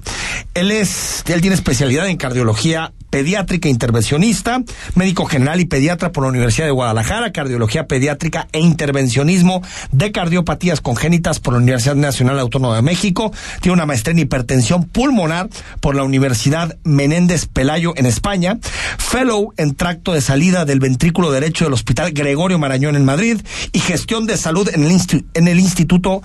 Él 0.54 0.70
es, 0.70 1.24
él 1.26 1.42
tiene 1.42 1.56
especialidad 1.56 2.08
en 2.08 2.18
cardiología 2.18 2.94
pediátrica 3.10 3.70
intervencionista, 3.70 4.64
médico 4.96 5.26
general 5.26 5.60
y 5.60 5.66
pediatra 5.66 6.12
por 6.12 6.24
la 6.24 6.30
Universidad 6.30 6.68
de 6.68 6.72
Guadalajara, 6.72 7.32
cardiología 7.32 7.88
pediátrica 7.88 8.48
e 8.52 8.60
intervencionismo 8.60 9.62
de 9.92 10.12
cardiopatías 10.12 10.82
congénitas 10.82 11.40
por 11.40 11.54
la 11.54 11.60
Universidad 11.60 11.96
Nacional 11.96 12.40
Autónoma 12.40 12.76
de 12.76 12.82
México, 12.82 13.32
tiene 13.62 13.74
una 13.74 13.86
maestría 13.86 14.14
en 14.14 14.20
hipertensión 14.20 14.84
pulmonar 14.84 15.50
por 15.80 15.96
la 15.96 16.04
Universidad 16.04 16.78
Menéndez 16.84 17.48
Pelayo 17.48 17.94
en 17.96 18.06
España, 18.06 18.60
fellow 18.98 19.54
en 19.58 19.76
tracto 19.76 20.14
de 20.14 20.22
salida 20.22 20.66
del 20.66 20.80
ventrículo 20.80 21.32
derecho 21.32 21.66
del 21.66 21.74
Hospital 21.74 22.12
Gregorio 22.12 22.60
Marañón 22.60 22.96
en 22.96 23.06
Madrid. 23.06 23.42
Y 23.72 23.80
gestión 23.80 24.26
de 24.26 24.38
salud 24.38 24.70
en 24.74 24.84
el, 24.84 25.26
en 25.34 25.48
el 25.48 25.60
Instituto 25.60 26.22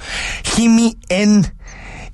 Jimmy 0.56 0.96
en 1.08 1.52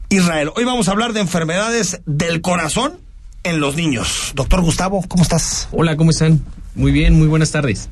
Israel. 0.08 0.50
Hoy 0.56 0.64
vamos 0.64 0.88
a 0.88 0.92
hablar 0.92 1.12
de 1.12 1.20
enfermedades 1.20 2.00
del 2.06 2.40
corazón 2.40 3.07
en 3.42 3.60
los 3.60 3.76
niños. 3.76 4.32
Doctor 4.34 4.60
Gustavo, 4.60 5.04
¿cómo 5.08 5.22
estás? 5.22 5.68
Hola, 5.72 5.96
¿cómo 5.96 6.10
están? 6.10 6.44
Muy 6.74 6.92
bien, 6.92 7.14
muy 7.14 7.26
buenas 7.26 7.50
tardes. 7.50 7.88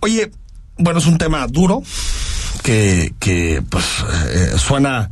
Oye, 0.00 0.30
bueno, 0.78 0.98
es 0.98 1.06
un 1.06 1.18
tema 1.18 1.46
duro. 1.46 1.82
Que, 2.62 3.12
que 3.18 3.60
pues 3.68 3.84
eh, 4.28 4.52
suena 4.56 5.10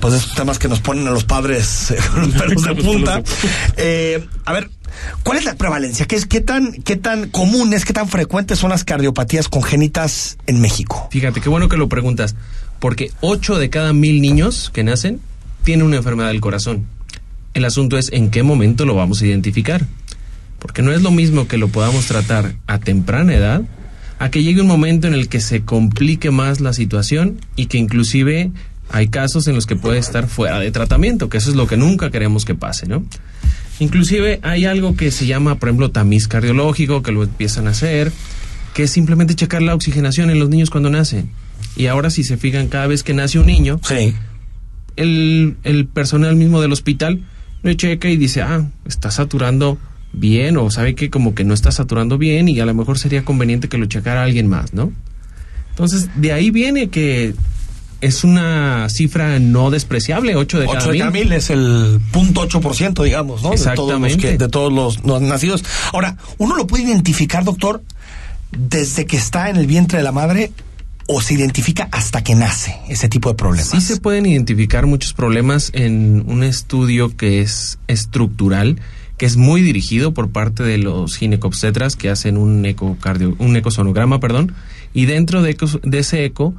pues 0.00 0.14
estos 0.14 0.34
temas 0.34 0.58
que 0.58 0.66
nos 0.66 0.80
ponen 0.80 1.06
a 1.06 1.10
los 1.10 1.24
padres 1.24 1.90
eh, 1.90 1.98
con 2.10 2.22
los 2.22 2.34
pelos 2.42 2.62
de 2.62 2.74
punta 2.74 3.22
eh, 3.76 4.26
a 4.46 4.52
ver 4.54 4.70
¿Cuál 5.22 5.36
es 5.36 5.44
la 5.44 5.56
prevalencia? 5.56 6.06
¿Qué, 6.06 6.16
es, 6.16 6.24
qué, 6.24 6.40
tan, 6.40 6.72
¿Qué 6.72 6.96
tan 6.96 7.28
comunes, 7.28 7.84
qué 7.84 7.92
tan 7.92 8.08
frecuentes 8.08 8.58
son 8.58 8.70
las 8.70 8.84
cardiopatías 8.84 9.48
congénitas 9.48 10.38
en 10.46 10.62
México? 10.62 11.08
Fíjate, 11.10 11.42
qué 11.42 11.50
bueno 11.50 11.68
que 11.68 11.76
lo 11.76 11.88
preguntas, 11.90 12.34
porque 12.78 13.10
8 13.20 13.58
de 13.58 13.68
cada 13.68 13.92
mil 13.92 14.22
niños 14.22 14.70
que 14.72 14.84
nacen 14.84 15.20
tienen 15.64 15.84
una 15.84 15.96
enfermedad 15.96 16.28
del 16.28 16.40
corazón. 16.40 16.86
El 17.56 17.64
asunto 17.64 17.96
es 17.96 18.12
en 18.12 18.28
qué 18.28 18.42
momento 18.42 18.84
lo 18.84 18.94
vamos 18.94 19.22
a 19.22 19.26
identificar. 19.26 19.86
Porque 20.58 20.82
no 20.82 20.92
es 20.92 21.00
lo 21.00 21.10
mismo 21.10 21.48
que 21.48 21.56
lo 21.56 21.68
podamos 21.68 22.04
tratar 22.04 22.54
a 22.66 22.78
temprana 22.78 23.34
edad 23.34 23.62
a 24.18 24.30
que 24.30 24.42
llegue 24.42 24.60
un 24.60 24.66
momento 24.66 25.06
en 25.06 25.14
el 25.14 25.30
que 25.30 25.40
se 25.40 25.62
complique 25.62 26.30
más 26.30 26.60
la 26.60 26.74
situación 26.74 27.40
y 27.56 27.64
que 27.64 27.78
inclusive 27.78 28.50
hay 28.90 29.08
casos 29.08 29.48
en 29.48 29.54
los 29.54 29.64
que 29.64 29.74
puede 29.74 29.96
estar 29.96 30.28
fuera 30.28 30.60
de 30.60 30.70
tratamiento, 30.70 31.30
que 31.30 31.38
eso 31.38 31.48
es 31.48 31.56
lo 31.56 31.66
que 31.66 31.78
nunca 31.78 32.10
queremos 32.10 32.44
que 32.44 32.54
pase, 32.54 32.86
¿no? 32.86 33.06
Inclusive 33.80 34.38
hay 34.42 34.66
algo 34.66 34.94
que 34.94 35.10
se 35.10 35.24
llama, 35.24 35.54
por 35.54 35.70
ejemplo, 35.70 35.90
tamiz 35.90 36.28
cardiológico, 36.28 37.02
que 37.02 37.12
lo 37.12 37.22
empiezan 37.22 37.68
a 37.68 37.70
hacer, 37.70 38.12
que 38.74 38.82
es 38.82 38.90
simplemente 38.90 39.34
checar 39.34 39.62
la 39.62 39.74
oxigenación 39.74 40.28
en 40.28 40.38
los 40.38 40.50
niños 40.50 40.68
cuando 40.68 40.90
nacen. 40.90 41.30
Y 41.74 41.86
ahora 41.86 42.10
si 42.10 42.22
se 42.22 42.36
fijan, 42.36 42.68
cada 42.68 42.86
vez 42.86 43.02
que 43.02 43.14
nace 43.14 43.38
un 43.38 43.46
niño, 43.46 43.80
el, 44.96 45.56
el 45.64 45.86
personal 45.86 46.36
mismo 46.36 46.60
del 46.60 46.72
hospital 46.72 47.24
checa 47.74 48.08
y 48.08 48.16
dice, 48.16 48.42
ah, 48.42 48.66
está 48.86 49.10
saturando 49.10 49.78
bien 50.12 50.56
o 50.56 50.70
sabe 50.70 50.94
que 50.94 51.10
como 51.10 51.34
que 51.34 51.44
no 51.44 51.54
está 51.54 51.72
saturando 51.72 52.18
bien 52.18 52.48
y 52.48 52.60
a 52.60 52.66
lo 52.66 52.74
mejor 52.74 52.98
sería 52.98 53.24
conveniente 53.24 53.68
que 53.68 53.78
lo 53.78 53.86
checara 53.86 54.22
alguien 54.22 54.48
más, 54.48 54.72
¿no? 54.72 54.92
Entonces, 55.70 56.08
de 56.14 56.32
ahí 56.32 56.50
viene 56.50 56.88
que 56.88 57.34
es 58.00 58.24
una 58.24 58.88
cifra 58.88 59.38
no 59.38 59.70
despreciable, 59.70 60.36
8 60.36 60.60
de 60.60 60.66
8 60.66 60.78
cada 60.78 60.92
de 60.92 60.98
cada 60.98 61.10
mil. 61.10 61.32
es 61.32 61.50
el 61.50 62.00
punto 62.12 62.46
ciento, 62.74 63.02
digamos, 63.02 63.42
¿no? 63.42 63.52
Exactamente. 63.52 64.38
De 64.38 64.48
todos, 64.48 64.72
los, 64.72 64.96
de 64.96 65.02
todos 65.02 65.20
los 65.20 65.22
nacidos. 65.22 65.64
Ahora, 65.92 66.16
¿uno 66.38 66.56
lo 66.56 66.66
puede 66.66 66.84
identificar, 66.84 67.44
doctor, 67.44 67.82
desde 68.52 69.06
que 69.06 69.16
está 69.16 69.50
en 69.50 69.56
el 69.56 69.66
vientre 69.66 69.98
de 69.98 70.04
la 70.04 70.12
madre 70.12 70.52
o 71.08 71.20
se 71.20 71.34
identifica 71.34 71.88
hasta 71.92 72.22
que 72.24 72.34
nace 72.34 72.76
ese 72.88 73.08
tipo 73.08 73.28
de 73.28 73.34
problemas? 73.36 73.70
Sí 73.70 73.80
se 73.80 73.98
pueden 74.00 74.26
identificar 74.26 74.86
muchos 74.86 75.12
problemas 75.12 75.70
en 75.72 76.24
un 76.28 76.42
estudio 76.42 77.16
que 77.16 77.40
es 77.40 77.78
estructural, 77.86 78.80
que 79.16 79.26
es 79.26 79.36
muy 79.36 79.62
dirigido 79.62 80.12
por 80.12 80.30
parte 80.30 80.62
de 80.62 80.78
los 80.78 81.16
ginecobstetras 81.16 81.96
que 81.96 82.10
hacen 82.10 82.36
un 82.36 82.66
ecocardio, 82.66 83.34
un 83.38 83.56
ecosonograma, 83.56 84.20
perdón, 84.20 84.52
y 84.94 85.06
dentro 85.06 85.42
de, 85.42 85.56
de 85.84 85.98
ese 85.98 86.24
eco 86.24 86.54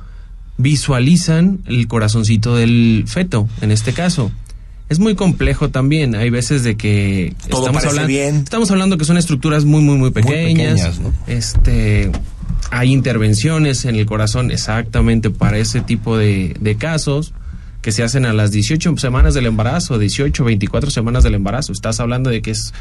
visualizan 0.58 1.60
el 1.68 1.88
corazoncito 1.88 2.56
del 2.56 3.04
feto, 3.08 3.48
en 3.62 3.72
este 3.72 3.94
caso. 3.94 4.32
es 4.90 4.98
muy 5.00 5.16
complejo 5.16 5.70
también. 5.70 6.16
Hay 6.16 6.30
veces 6.30 6.64
de 6.64 6.78
que 6.78 7.36
Todo 7.50 7.62
estamos 7.68 7.86
hablando, 7.86 8.08
bien. 8.08 8.36
estamos 8.38 8.72
hablando 8.72 8.98
que 8.98 9.06
son 9.06 9.18
estructuras 9.18 9.66
muy 9.66 9.82
muy 9.82 9.98
muy 9.98 10.12
pequeñas. 10.12 10.82
pequeñas, 10.82 11.00
¿no? 11.00 11.14
Este 11.28 12.12
hay 12.72 12.92
intervenciones 12.92 13.86
en 13.86 13.96
el 13.96 14.06
corazón 14.06 14.52
exactamente 14.52 15.30
para 15.30 15.58
ese 15.58 15.82
tipo 15.82 16.18
de, 16.18 16.78
casos 16.80 17.34
que 17.82 17.92
se 17.92 18.04
hacen 18.04 18.26
a 18.26 18.34
las 18.34 18.52
18 18.52 18.98
semanas 18.98 19.34
del 19.34 19.46
embarazo, 19.46 19.98
18, 19.98 20.44
24 20.44 20.92
semanas 20.92 21.24
del 21.24 21.36
embarazo. 21.36 21.72
Estás 21.72 22.00
hablando 22.00 22.30
de 22.30 22.42
que 22.42 22.52
es 22.52 22.74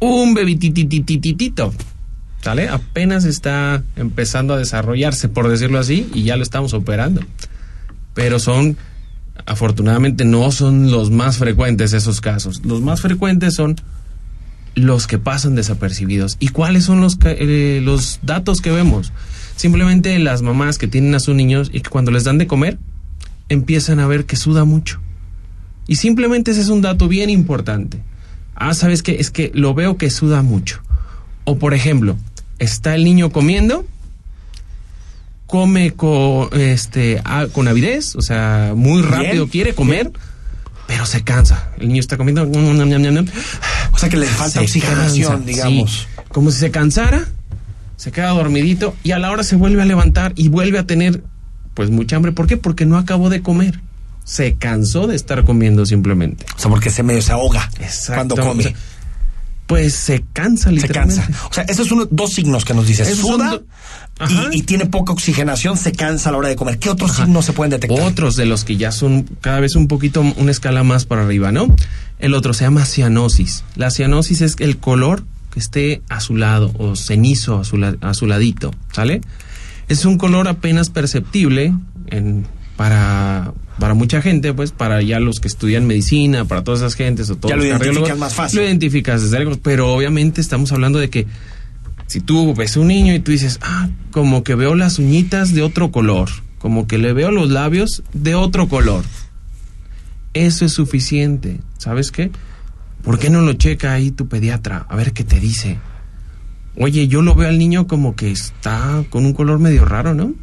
un 0.00 0.34
bebitititititito. 0.34 1.72
¿Sale? 2.42 2.68
Apenas 2.68 3.24
está 3.24 3.82
empezando 3.96 4.54
a 4.54 4.58
desarrollarse, 4.58 5.28
por 5.28 5.48
decirlo 5.48 5.78
así, 5.78 6.08
y 6.14 6.22
ya 6.24 6.36
lo 6.36 6.42
estamos 6.42 6.74
operando. 6.74 7.22
Pero 8.14 8.38
son, 8.38 8.76
afortunadamente, 9.46 10.24
no 10.24 10.52
son 10.52 10.90
los 10.90 11.10
más 11.10 11.38
frecuentes 11.38 11.92
esos 11.92 12.20
casos. 12.20 12.64
Los 12.64 12.82
más 12.82 13.00
frecuentes 13.00 13.54
son 13.54 13.76
los 14.76 15.06
que 15.06 15.18
pasan 15.18 15.56
desapercibidos. 15.56 16.36
¿Y 16.38 16.48
cuáles 16.48 16.84
son 16.84 17.00
los, 17.00 17.18
eh, 17.24 17.80
los 17.82 18.20
datos 18.22 18.60
que 18.60 18.70
vemos? 18.70 19.12
Simplemente 19.56 20.16
las 20.18 20.42
mamás 20.42 20.78
que 20.78 20.86
tienen 20.86 21.14
a 21.14 21.20
sus 21.20 21.34
niños 21.34 21.70
y 21.72 21.80
que 21.80 21.90
cuando 21.90 22.10
les 22.12 22.24
dan 22.24 22.38
de 22.38 22.46
comer, 22.46 22.78
empiezan 23.48 23.98
a 23.98 24.06
ver 24.06 24.26
que 24.26 24.36
suda 24.36 24.64
mucho. 24.64 25.00
Y 25.88 25.96
simplemente 25.96 26.50
ese 26.50 26.60
es 26.60 26.68
un 26.68 26.82
dato 26.82 27.08
bien 27.08 27.30
importante. 27.30 28.02
Ah, 28.54 28.74
¿sabes 28.74 29.02
qué? 29.02 29.16
Es 29.18 29.30
que 29.30 29.50
lo 29.54 29.74
veo 29.74 29.96
que 29.96 30.10
suda 30.10 30.42
mucho. 30.42 30.82
O 31.44 31.58
por 31.58 31.72
ejemplo, 31.72 32.16
está 32.58 32.94
el 32.94 33.04
niño 33.04 33.30
comiendo, 33.30 33.86
come 35.46 35.92
con, 35.92 36.48
este, 36.52 37.22
ah, 37.24 37.46
con 37.50 37.66
avidez, 37.66 38.14
o 38.14 38.20
sea, 38.20 38.72
muy 38.76 39.00
rápido 39.00 39.44
Bien, 39.44 39.48
quiere 39.48 39.74
comer, 39.74 40.12
pero 40.86 41.06
se 41.06 41.22
cansa. 41.22 41.70
El 41.78 41.88
niño 41.88 42.00
está 42.00 42.18
comiendo. 42.18 42.46
O 43.96 43.98
sea 43.98 44.10
que 44.10 44.18
le 44.18 44.26
falta 44.26 44.60
oxigenación, 44.60 45.46
digamos. 45.46 46.06
Como 46.28 46.50
si 46.50 46.58
se 46.60 46.70
cansara, 46.70 47.26
se 47.96 48.12
queda 48.12 48.28
dormidito 48.28 48.94
y 49.02 49.12
a 49.12 49.18
la 49.18 49.30
hora 49.30 49.42
se 49.42 49.56
vuelve 49.56 49.80
a 49.80 49.86
levantar 49.86 50.34
y 50.36 50.48
vuelve 50.48 50.78
a 50.78 50.86
tener 50.86 51.22
pues 51.72 51.88
mucha 51.90 52.16
hambre. 52.16 52.32
¿Por 52.32 52.46
qué? 52.46 52.58
Porque 52.58 52.84
no 52.84 52.98
acabó 52.98 53.30
de 53.30 53.40
comer. 53.40 53.80
Se 54.22 54.56
cansó 54.56 55.06
de 55.06 55.16
estar 55.16 55.44
comiendo 55.44 55.86
simplemente. 55.86 56.44
O 56.56 56.58
sea, 56.58 56.70
porque 56.70 56.90
se 56.90 57.02
medio 57.02 57.22
se 57.22 57.32
ahoga 57.32 57.70
Exacto. 57.80 58.34
cuando 58.34 58.36
come. 58.36 58.64
O 58.64 58.68
sea, 58.68 58.76
pues 59.66 59.94
se 59.94 60.24
cansa 60.32 60.70
se 60.70 60.76
literalmente. 60.76 61.22
cansa. 61.22 61.46
O 61.50 61.52
sea, 61.52 61.64
esos 61.64 61.88
son 61.88 62.06
dos 62.10 62.32
signos 62.32 62.64
que 62.64 62.72
nos 62.74 62.86
dices. 62.86 63.16
Suda 63.16 63.60
y, 64.52 64.58
y 64.58 64.62
tiene 64.62 64.86
poca 64.86 65.12
oxigenación, 65.12 65.76
se 65.76 65.92
cansa 65.92 66.28
a 66.28 66.32
la 66.32 66.38
hora 66.38 66.48
de 66.48 66.56
comer. 66.56 66.78
¿Qué 66.78 66.88
otros 66.88 67.16
signos 67.16 67.44
se 67.44 67.52
pueden 67.52 67.70
detectar? 67.70 68.00
Otros 68.06 68.36
de 68.36 68.46
los 68.46 68.64
que 68.64 68.76
ya 68.76 68.92
son 68.92 69.24
cada 69.40 69.60
vez 69.60 69.74
un 69.76 69.88
poquito 69.88 70.20
una 70.36 70.50
escala 70.50 70.82
más 70.84 71.04
para 71.04 71.22
arriba, 71.24 71.50
¿no? 71.52 71.74
El 72.18 72.32
otro 72.34 72.54
se 72.54 72.64
llama 72.64 72.84
cianosis. 72.86 73.64
La 73.74 73.90
cianosis 73.90 74.40
es 74.40 74.56
el 74.60 74.78
color 74.78 75.24
que 75.52 75.58
esté 75.60 76.02
azulado 76.08 76.72
o 76.78 76.96
cenizo 76.96 77.58
azula- 77.58 77.96
azuladito, 78.00 78.72
¿sale? 78.92 79.20
Es 79.88 80.04
un 80.04 80.16
color 80.16 80.48
apenas 80.48 80.90
perceptible 80.90 81.74
en- 82.08 82.46
para, 82.76 83.52
para 83.78 83.94
mucha 83.94 84.22
gente, 84.22 84.54
pues 84.54 84.72
para 84.72 85.02
ya 85.02 85.20
los 85.20 85.40
que 85.40 85.48
estudian 85.48 85.86
medicina, 85.86 86.44
para 86.44 86.64
todas 86.64 86.80
esas 86.80 86.94
gentes 86.94 87.28
o 87.30 87.36
todos 87.36 87.50
Ya 87.50 87.56
lo 87.56 87.64
los 87.64 87.82
identificas 87.82 88.18
más 88.18 88.34
fácil. 88.34 88.60
Lo 88.60 88.66
identificas 88.66 89.22
desde 89.22 89.38
lejos, 89.38 89.58
pero 89.62 89.92
obviamente 89.92 90.40
estamos 90.40 90.72
hablando 90.72 90.98
de 90.98 91.10
que 91.10 91.26
si 92.06 92.20
tú 92.20 92.54
ves 92.54 92.76
un 92.76 92.88
niño 92.88 93.14
y 93.14 93.18
tú 93.20 93.32
dices, 93.32 93.58
ah, 93.62 93.88
como 94.10 94.44
que 94.44 94.54
veo 94.54 94.74
las 94.74 94.98
uñitas 94.98 95.52
de 95.52 95.62
otro 95.62 95.90
color, 95.90 96.28
como 96.58 96.86
que 96.86 96.98
le 96.98 97.12
veo 97.12 97.30
los 97.30 97.50
labios 97.50 98.02
de 98.12 98.34
otro 98.34 98.68
color. 98.68 99.04
Eso 100.32 100.64
es 100.64 100.72
suficiente. 100.72 101.60
¿Sabes 101.78 102.10
qué? 102.10 102.30
¿Por 103.02 103.18
qué 103.18 103.30
no 103.30 103.40
lo 103.42 103.54
checa 103.54 103.92
ahí 103.92 104.10
tu 104.10 104.28
pediatra? 104.28 104.86
A 104.88 104.96
ver 104.96 105.12
qué 105.12 105.24
te 105.24 105.40
dice. 105.40 105.78
Oye, 106.76 107.08
yo 107.08 107.22
lo 107.22 107.34
veo 107.34 107.48
al 107.48 107.58
niño 107.58 107.86
como 107.86 108.16
que 108.16 108.30
está 108.30 109.04
con 109.10 109.24
un 109.24 109.32
color 109.32 109.58
medio 109.58 109.84
raro, 109.84 110.14
¿no? 110.14 110.34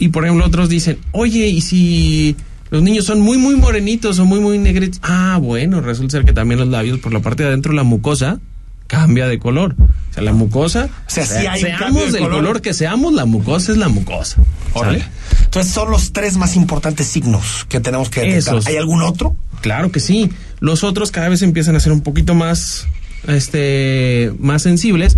Y 0.00 0.08
por 0.08 0.24
ejemplo, 0.24 0.44
otros 0.44 0.68
dicen, 0.68 0.98
oye, 1.12 1.46
¿y 1.46 1.60
si 1.60 2.34
los 2.70 2.82
niños 2.82 3.04
son 3.04 3.20
muy, 3.20 3.38
muy 3.38 3.54
morenitos 3.54 4.18
o 4.18 4.24
muy, 4.24 4.40
muy 4.40 4.58
negritos? 4.58 4.98
Ah, 5.04 5.38
bueno, 5.40 5.80
resulta 5.80 6.12
ser 6.16 6.24
que 6.24 6.32
también 6.32 6.58
los 6.58 6.68
labios, 6.68 6.98
por 6.98 7.12
la 7.12 7.20
parte 7.20 7.42
de 7.44 7.50
adentro, 7.50 7.72
la 7.72 7.82
mucosa, 7.84 8.40
cambia 8.88 9.28
de 9.28 9.38
color. 9.38 9.76
O 9.78 10.12
sea, 10.14 10.22
la 10.24 10.32
mucosa, 10.32 10.88
O 11.06 11.10
sea, 11.10 11.24
sí 11.24 11.46
un 11.46 11.58
seamos 11.60 12.12
del 12.12 12.22
color. 12.22 12.36
color. 12.38 12.60
que 12.62 12.74
seamos, 12.74 13.12
la 13.12 13.26
mucosa 13.26 13.70
es 13.72 13.78
la 13.78 13.88
mucosa. 13.88 14.42
¿sale? 14.74 15.04
Entonces 15.44 15.72
son 15.72 15.90
los 15.90 16.12
tres 16.12 16.36
más 16.36 16.56
importantes 16.56 17.06
signos 17.06 17.66
que 17.68 17.78
tenemos 17.78 18.08
que 18.10 18.20
detectar. 18.22 18.54
Esos. 18.56 18.66
¿Hay 18.66 18.76
algún 18.76 19.02
otro? 19.02 19.36
Claro 19.60 19.92
que 19.92 20.00
sí. 20.00 20.30
Los 20.60 20.82
otros 20.82 21.10
cada 21.12 21.28
vez 21.28 21.42
empiezan 21.42 21.76
a 21.76 21.80
ser 21.80 21.92
un 21.92 22.00
poquito 22.00 22.34
más, 22.34 22.86
este, 23.28 24.32
más 24.40 24.62
sensibles. 24.62 25.16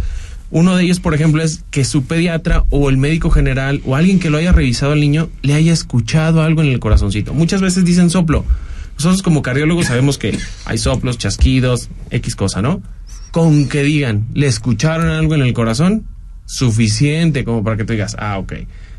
Uno 0.53 0.77
de 0.77 0.85
ellos, 0.85 1.01
por 1.01 1.15
ejemplo, 1.15 1.43
es 1.43 1.65
que 1.71 1.83
su 1.83 2.05
pediatra 2.05 2.65
o 2.69 2.91
el 2.91 2.99
médico 2.99 3.31
general 3.31 3.81
o 3.87 3.97
alguien 3.97 4.21
que 4.21 4.29
lo 4.29 4.37
haya 4.37 4.53
revisado 4.53 4.93
al 4.93 5.01
niño 5.01 5.31
le 5.41 5.55
haya 5.55 5.73
escuchado 5.73 6.43
algo 6.43 6.61
en 6.61 6.69
el 6.69 6.79
corazoncito. 6.79 7.33
Muchas 7.33 7.63
veces 7.63 7.87
dicen 7.87 8.11
soplo. 8.11 8.45
Nosotros 8.97 9.23
como 9.23 9.41
cardiólogos 9.41 9.87
sabemos 9.87 10.19
que 10.19 10.39
hay 10.67 10.77
soplos, 10.77 11.17
chasquidos, 11.17 11.89
X 12.11 12.37
cosa, 12.37 12.61
¿no? 12.61 12.83
Con 13.31 13.67
que 13.67 13.83
digan, 13.83 14.27
le 14.35 14.47
escucharon 14.47 15.09
algo 15.09 15.35
en 15.35 15.41
el 15.41 15.55
corazón, 15.55 16.05
suficiente 16.45 17.47
como 17.47 17.65
para 17.65 17.79
que 17.79 17.85
tú 17.85 17.95
digas, 17.95 18.15
ah, 18.19 18.37
ok. 18.37 18.53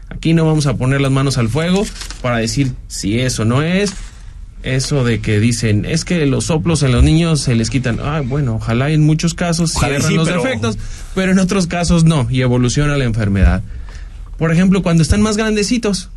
Aquí 0.10 0.34
no 0.34 0.46
vamos 0.46 0.66
a 0.66 0.76
poner 0.76 1.02
las 1.02 1.12
manos 1.12 1.38
al 1.38 1.50
fuego 1.50 1.86
para 2.24 2.38
decir 2.38 2.72
si 2.88 3.20
eso 3.20 3.46
no 3.46 3.62
es, 3.62 3.94
eso 4.64 5.04
de 5.04 5.20
que 5.22 5.40
dicen 5.40 5.86
es 5.86 6.06
que 6.06 6.26
los 6.26 6.46
soplos 6.46 6.84
en 6.84 6.92
los 6.92 7.04
niños 7.04 7.42
se 7.42 7.56
les 7.56 7.70
quitan. 7.70 8.00
Ah, 8.02 8.22
bueno, 8.26 8.56
ojalá 8.56 8.90
en 8.90 9.02
muchos 9.02 9.34
casos 9.34 9.76
Ojalá 9.76 9.96
cierran 10.00 10.10
sí, 10.10 10.16
los 10.16 10.28
pero- 10.30 10.44
defectos, 10.44 10.78
pero 11.16 11.32
en 11.32 11.40
otros 11.40 11.68
casos 11.68 12.04
no 12.06 12.28
y 12.30 12.42
evoluciona 12.42 12.98
la 12.98 13.04
enfermedad. 13.04 13.62
Por 14.38 14.52
ejemplo, 14.52 14.82
cuando 14.82 15.04
están 15.04 15.22
más 15.22 15.38
grandecitos, 15.38 16.10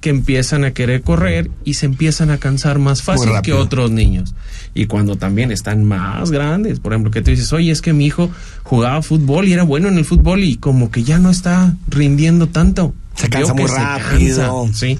que 0.00 0.10
empiezan 0.10 0.64
a 0.64 0.72
querer 0.72 1.02
correr 1.02 1.48
y 1.64 1.74
se 1.74 1.86
empiezan 1.86 2.30
a 2.30 2.38
cansar 2.38 2.80
más 2.80 3.02
fácil 3.02 3.30
que 3.44 3.52
otros 3.52 3.92
niños. 3.92 4.34
Y 4.74 4.86
cuando 4.86 5.14
también 5.14 5.52
están 5.52 5.84
más 5.84 6.32
grandes, 6.32 6.80
por 6.80 6.92
ejemplo, 6.92 7.12
que 7.12 7.22
tú 7.22 7.30
dices, 7.30 7.52
oye, 7.52 7.70
es 7.70 7.80
que 7.82 7.92
mi 7.92 8.06
hijo 8.06 8.28
jugaba 8.64 9.00
fútbol 9.02 9.46
y 9.46 9.52
era 9.52 9.62
bueno 9.62 9.86
en 9.86 9.98
el 9.98 10.04
fútbol 10.04 10.42
y 10.42 10.56
como 10.56 10.90
que 10.90 11.04
ya 11.04 11.20
no 11.20 11.30
está 11.30 11.76
rindiendo 11.86 12.48
tanto. 12.48 12.94
Se 13.14 13.28
cansa 13.28 13.54
muy 13.54 13.66
rápido. 13.66 14.64
cansa, 14.64 14.76
Sí, 14.76 14.98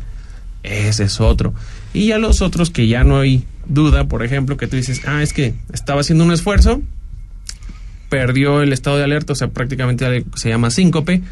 ese 0.63 1.03
es 1.05 1.21
otro. 1.21 1.53
Y 1.95 2.07
ya 2.07 2.19
los 2.19 2.41
otros 2.43 2.71
que 2.71 2.87
ya 2.89 3.05
no 3.05 3.19
hay 3.21 3.45
duda, 3.67 4.09
por 4.09 4.25
ejemplo, 4.25 4.57
que 4.57 4.67
tú 4.67 4.77
dices, 4.77 5.03
ah, 5.07 5.23
es 5.23 5.33
que 5.33 5.55
estaba 5.73 6.01
haciendo 6.01 6.25
un 6.25 6.33
esfuerzo, 6.33 6.83
perdió 8.09 8.63
el 8.63 8.73
estado 8.73 8.99
de 8.99 9.05
alerta, 9.05 9.33
o 9.33 9.37
sea, 9.37 9.49
prácticamente 9.49 10.25
se 10.35 10.49
llama 10.49 10.71
síncope, 10.71 11.23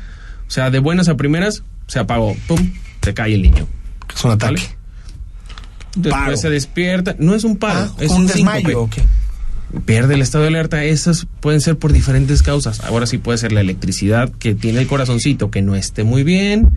o 0.47 0.51
sea, 0.51 0.71
de 0.71 0.79
buenas 0.79 1.09
a 1.09 1.17
primeras 1.17 1.63
se 1.87 1.99
apagó, 1.99 2.37
pum, 2.47 2.71
se 3.03 3.15
cae 3.15 3.35
el 3.35 3.43
niño. 3.43 3.67
Es 4.15 4.25
un 4.25 4.33
ataque. 4.33 4.55
¿Vale? 4.63 4.77
Después 5.97 6.15
Paro. 6.25 6.37
se 6.37 6.51
despierta, 6.51 7.17
no 7.19 7.35
es 7.35 7.45
un 7.45 7.57
paro, 7.57 7.81
Ah, 7.81 7.97
es 7.99 8.11
un 8.13 8.27
desmayo, 8.27 8.67
síncope. 8.69 8.75
¿o 8.77 8.89
qué? 8.91 9.03
Pierde 9.85 10.15
el 10.15 10.23
estado 10.23 10.43
de 10.43 10.49
alerta, 10.49 10.85
esas 10.85 11.27
pueden 11.41 11.61
ser 11.61 11.77
por 11.79 11.93
diferentes 11.93 12.43
causas. 12.43 12.81
Ahora 12.81 13.07
sí 13.07 13.19
puede 13.19 13.39
ser 13.39 13.53
la 13.53 13.61
electricidad 13.61 14.31
que 14.39 14.55
tiene 14.55 14.81
el 14.81 14.87
corazoncito 14.87 15.51
que 15.51 15.63
no 15.63 15.75
esté 15.77 16.05
muy 16.05 16.23
bien. 16.25 16.71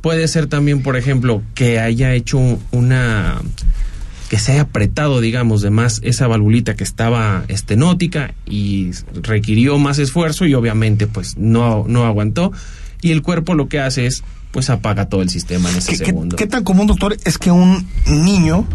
Puede 0.00 0.28
ser 0.28 0.46
también, 0.46 0.82
por 0.82 0.96
ejemplo, 0.96 1.42
que 1.54 1.80
haya 1.80 2.12
hecho 2.14 2.38
una 2.70 3.40
que 4.28 4.38
se 4.38 4.52
haya 4.52 4.60
apretado, 4.62 5.20
digamos, 5.22 5.62
de 5.62 5.70
más 5.70 6.00
esa 6.04 6.26
valvulita 6.26 6.76
que 6.76 6.84
estaba 6.84 7.44
estenótica 7.48 8.34
y 8.44 8.90
requirió 9.22 9.78
más 9.78 9.98
esfuerzo 9.98 10.44
y 10.44 10.52
obviamente 10.52 11.06
pues 11.06 11.38
no, 11.38 11.84
no 11.88 12.04
aguantó 12.04 12.52
y 13.00 13.12
el 13.12 13.22
cuerpo 13.22 13.54
lo 13.54 13.68
que 13.68 13.80
hace 13.80 14.04
es 14.06 14.22
pues 14.50 14.68
apaga 14.68 15.08
todo 15.08 15.22
el 15.22 15.30
sistema 15.30 15.70
en 15.70 15.78
ese 15.78 15.92
¿Qué, 15.92 15.98
qué- 15.98 16.04
segundo. 16.06 16.36
qué 16.36 16.46
tan 16.46 16.62
común, 16.62 16.86
doctor, 16.86 17.16
es 17.24 17.38
que 17.38 17.50
un 17.50 17.88
niño 18.06 18.66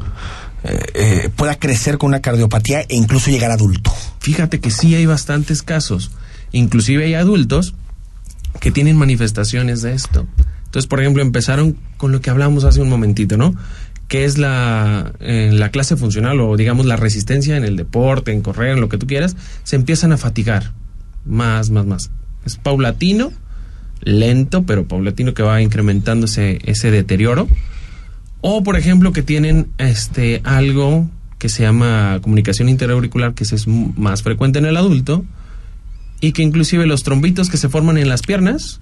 eh, 0.63 0.79
eh, 0.95 1.29
pueda 1.35 1.53
crecer 1.55 1.99
con 1.99 2.07
una 2.09 2.19
cardiopatía 2.21 2.81
e 2.81 2.95
incluso 2.95 3.29
llegar 3.29 3.51
adulto? 3.51 3.93
Fíjate 4.21 4.59
que 4.59 4.71
sí 4.71 4.95
hay 4.95 5.05
bastantes 5.05 5.61
casos, 5.61 6.09
inclusive 6.51 7.05
hay 7.05 7.13
adultos 7.13 7.75
que 8.59 8.71
tienen 8.71 8.97
manifestaciones 8.97 9.83
de 9.83 9.93
esto. 9.93 10.25
Entonces, 10.73 10.87
por 10.87 11.01
ejemplo, 11.01 11.21
empezaron 11.21 11.77
con 11.97 12.11
lo 12.11 12.19
que 12.19 12.31
hablamos 12.31 12.63
hace 12.63 12.81
un 12.81 12.89
momentito, 12.89 13.37
¿no? 13.37 13.53
Que 14.07 14.25
es 14.25 14.39
la, 14.39 15.13
eh, 15.19 15.51
la 15.53 15.69
clase 15.69 15.95
funcional 15.97 16.41
o 16.41 16.57
digamos 16.57 16.87
la 16.87 16.95
resistencia 16.95 17.55
en 17.55 17.63
el 17.63 17.75
deporte, 17.75 18.31
en 18.31 18.41
correr, 18.41 18.71
en 18.71 18.81
lo 18.81 18.89
que 18.89 18.97
tú 18.97 19.05
quieras, 19.05 19.35
se 19.61 19.75
empiezan 19.75 20.11
a 20.13 20.17
fatigar 20.17 20.71
más, 21.25 21.69
más, 21.69 21.85
más. 21.85 22.09
Es 22.43 22.57
paulatino, 22.57 23.31
lento, 24.01 24.63
pero 24.63 24.87
paulatino 24.87 25.35
que 25.35 25.43
va 25.43 25.61
incrementando 25.61 26.25
ese, 26.25 26.89
deterioro. 26.89 27.47
O, 28.41 28.63
por 28.63 28.75
ejemplo, 28.75 29.13
que 29.13 29.21
tienen 29.21 29.67
este 29.77 30.41
algo 30.43 31.07
que 31.37 31.49
se 31.49 31.61
llama 31.61 32.17
comunicación 32.23 32.67
interauricular, 32.67 33.35
que 33.35 33.43
es 33.43 33.67
más 33.67 34.23
frecuente 34.23 34.57
en 34.57 34.65
el 34.65 34.77
adulto, 34.77 35.23
y 36.19 36.31
que 36.31 36.41
inclusive 36.41 36.87
los 36.87 37.03
trombitos 37.03 37.51
que 37.51 37.57
se 37.57 37.69
forman 37.69 37.99
en 37.99 38.09
las 38.09 38.23
piernas, 38.23 38.79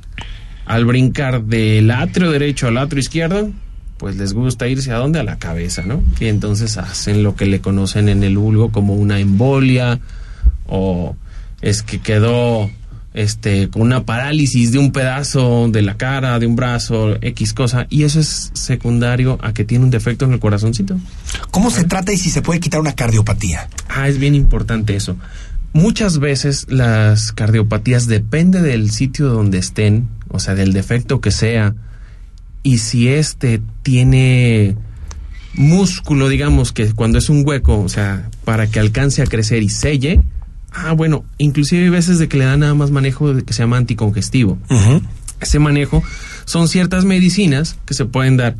al 0.65 0.85
brincar 0.85 1.43
del 1.43 1.91
atrio 1.91 2.31
derecho 2.31 2.67
al 2.67 2.77
atrio 2.77 2.99
izquierdo, 2.99 3.49
pues 3.97 4.15
les 4.15 4.33
gusta 4.33 4.67
irse 4.67 4.91
a 4.91 4.97
dónde? 4.97 5.19
A 5.19 5.23
la 5.23 5.37
cabeza, 5.37 5.83
¿no? 5.83 6.01
Y 6.19 6.25
entonces 6.25 6.77
hacen 6.77 7.23
lo 7.23 7.35
que 7.35 7.45
le 7.45 7.61
conocen 7.61 8.09
en 8.09 8.23
el 8.23 8.37
vulgo 8.37 8.71
como 8.71 8.95
una 8.95 9.19
embolia 9.19 9.99
o 10.65 11.15
es 11.61 11.83
que 11.83 11.99
quedó 11.99 12.69
este 13.13 13.69
con 13.69 13.81
una 13.81 14.05
parálisis 14.05 14.71
de 14.71 14.79
un 14.79 14.91
pedazo 14.91 15.67
de 15.69 15.81
la 15.81 15.97
cara, 15.97 16.39
de 16.39 16.47
un 16.47 16.55
brazo, 16.55 17.17
X 17.21 17.53
cosa, 17.53 17.85
y 17.89 18.03
eso 18.03 18.19
es 18.19 18.51
secundario 18.53 19.37
a 19.41 19.53
que 19.53 19.65
tiene 19.65 19.83
un 19.83 19.91
defecto 19.91 20.25
en 20.25 20.33
el 20.33 20.39
corazoncito. 20.39 20.97
¿Cómo 21.51 21.69
se 21.69 21.83
trata 21.83 22.13
y 22.13 22.17
si 22.17 22.29
se 22.29 22.41
puede 22.41 22.59
quitar 22.59 22.79
una 22.79 22.93
cardiopatía? 22.93 23.69
Ah, 23.89 24.07
es 24.07 24.17
bien 24.17 24.35
importante 24.35 24.95
eso. 24.95 25.17
Muchas 25.73 26.19
veces 26.19 26.67
las 26.69 27.31
cardiopatías 27.31 28.07
depende 28.07 28.61
del 28.61 28.91
sitio 28.91 29.27
donde 29.27 29.57
estén, 29.57 30.09
o 30.31 30.39
sea, 30.39 30.55
del 30.55 30.73
defecto 30.73 31.21
que 31.21 31.31
sea, 31.31 31.75
y 32.63 32.77
si 32.77 33.07
este 33.07 33.61
tiene 33.83 34.75
músculo, 35.53 36.29
digamos 36.29 36.71
que 36.71 36.93
cuando 36.93 37.17
es 37.17 37.29
un 37.29 37.43
hueco, 37.45 37.79
o 37.81 37.89
sea, 37.89 38.29
para 38.45 38.67
que 38.67 38.79
alcance 38.79 39.21
a 39.21 39.25
crecer 39.25 39.63
y 39.63 39.69
selle, 39.69 40.21
ah, 40.71 40.93
bueno, 40.93 41.25
inclusive 41.37 41.83
hay 41.83 41.89
veces 41.89 42.19
de 42.19 42.27
que 42.27 42.37
le 42.37 42.45
dan 42.45 42.61
nada 42.61 42.73
más 42.73 42.91
manejo 42.91 43.33
de 43.33 43.43
que 43.43 43.53
se 43.53 43.63
llama 43.63 43.77
anticongestivo. 43.77 44.57
Ese 45.39 45.59
manejo 45.59 46.03
son 46.45 46.67
ciertas 46.67 47.03
medicinas 47.03 47.77
que 47.85 47.93
se 47.93 48.05
pueden 48.05 48.37
dar 48.37 48.55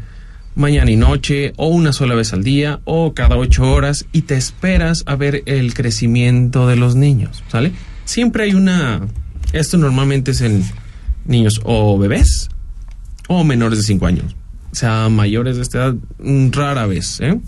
mañana 0.56 0.92
y 0.92 0.98
noche 0.98 1.54
o 1.56 1.68
una 1.68 1.94
sola 1.94 2.16
vez 2.16 2.34
al 2.34 2.44
día 2.44 2.82
o 2.84 3.14
cada 3.14 3.38
ocho 3.38 3.72
horas 3.72 4.06
y 4.12 4.24
te 4.24 4.36
esperas 4.36 5.04
a 5.06 5.16
ver 5.16 5.44
el 5.46 5.74
crecimiento 5.74 6.68
de 6.68 6.76
los 6.76 6.96
niños, 6.96 7.44
¿sale? 7.50 7.72
Siempre 8.06 8.46
hay 8.46 8.54
una... 8.54 9.02
Esto 9.54 9.78
normalmente 9.78 10.32
es 10.32 10.42
en 10.42 10.64
niños 11.26 11.62
o 11.64 11.98
bebés 11.98 12.50
o 13.28 13.44
menores 13.44 13.80
de 13.80 13.84
cinco 13.84 14.08
años. 14.08 14.36
O 14.72 14.76
sea, 14.76 15.10
mayores 15.10 15.58
de 15.58 15.64
esta 15.64 15.78
edad, 15.80 15.96
rara 16.52 16.86
vez, 16.86 17.20
¿eh? 17.20 17.40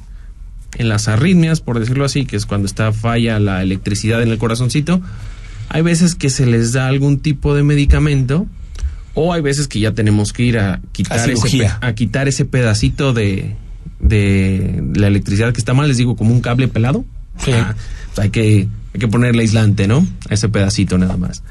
En 0.77 0.89
las 0.89 1.07
arritmias, 1.07 1.61
por 1.61 1.79
decirlo 1.79 2.03
así, 2.03 2.25
que 2.25 2.35
es 2.35 2.45
cuando 2.45 2.65
está 2.65 2.91
falla 2.91 3.39
la 3.39 3.61
electricidad 3.61 4.21
en 4.21 4.29
el 4.29 4.37
corazoncito, 4.37 5.01
hay 5.69 5.81
veces 5.81 6.15
que 6.15 6.29
se 6.29 6.45
les 6.45 6.73
da 6.73 6.87
algún 6.87 7.19
tipo 7.19 7.55
de 7.55 7.63
medicamento 7.63 8.47
o 9.13 9.33
hay 9.33 9.41
veces 9.41 9.67
que 9.67 9.79
ya 9.79 9.93
tenemos 9.93 10.33
que 10.33 10.43
ir 10.43 10.57
a 10.57 10.81
quitar, 10.91 11.29
ese, 11.29 11.67
a 11.67 11.93
quitar 11.93 12.27
ese 12.27 12.45
pedacito 12.45 13.13
de, 13.13 13.55
de 13.99 14.83
la 14.95 15.07
electricidad 15.07 15.53
que 15.53 15.59
está 15.59 15.73
mal, 15.73 15.87
les 15.87 15.97
digo, 15.97 16.15
como 16.15 16.33
un 16.33 16.41
cable 16.41 16.67
pelado. 16.67 17.05
Ah, 17.47 17.75
pues 18.07 18.19
hay, 18.19 18.29
que, 18.29 18.67
hay 18.93 18.99
que 18.99 19.07
ponerle 19.07 19.41
aislante, 19.41 19.87
¿no? 19.87 20.05
A 20.29 20.33
ese 20.33 20.49
pedacito 20.49 20.97
nada 20.97 21.17
más. 21.17 21.43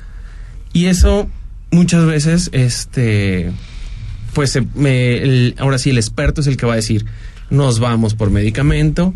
Y 0.72 0.86
eso 0.86 1.28
muchas 1.72 2.06
veces, 2.06 2.50
este, 2.52 3.50
pues 4.34 4.56
me, 4.74 5.54
ahora 5.58 5.78
sí, 5.78 5.90
el 5.90 5.98
experto 5.98 6.40
es 6.40 6.46
el 6.46 6.56
que 6.56 6.66
va 6.66 6.74
a 6.74 6.76
decir, 6.76 7.04
nos 7.50 7.80
vamos 7.80 8.14
por 8.14 8.30
medicamento, 8.30 9.14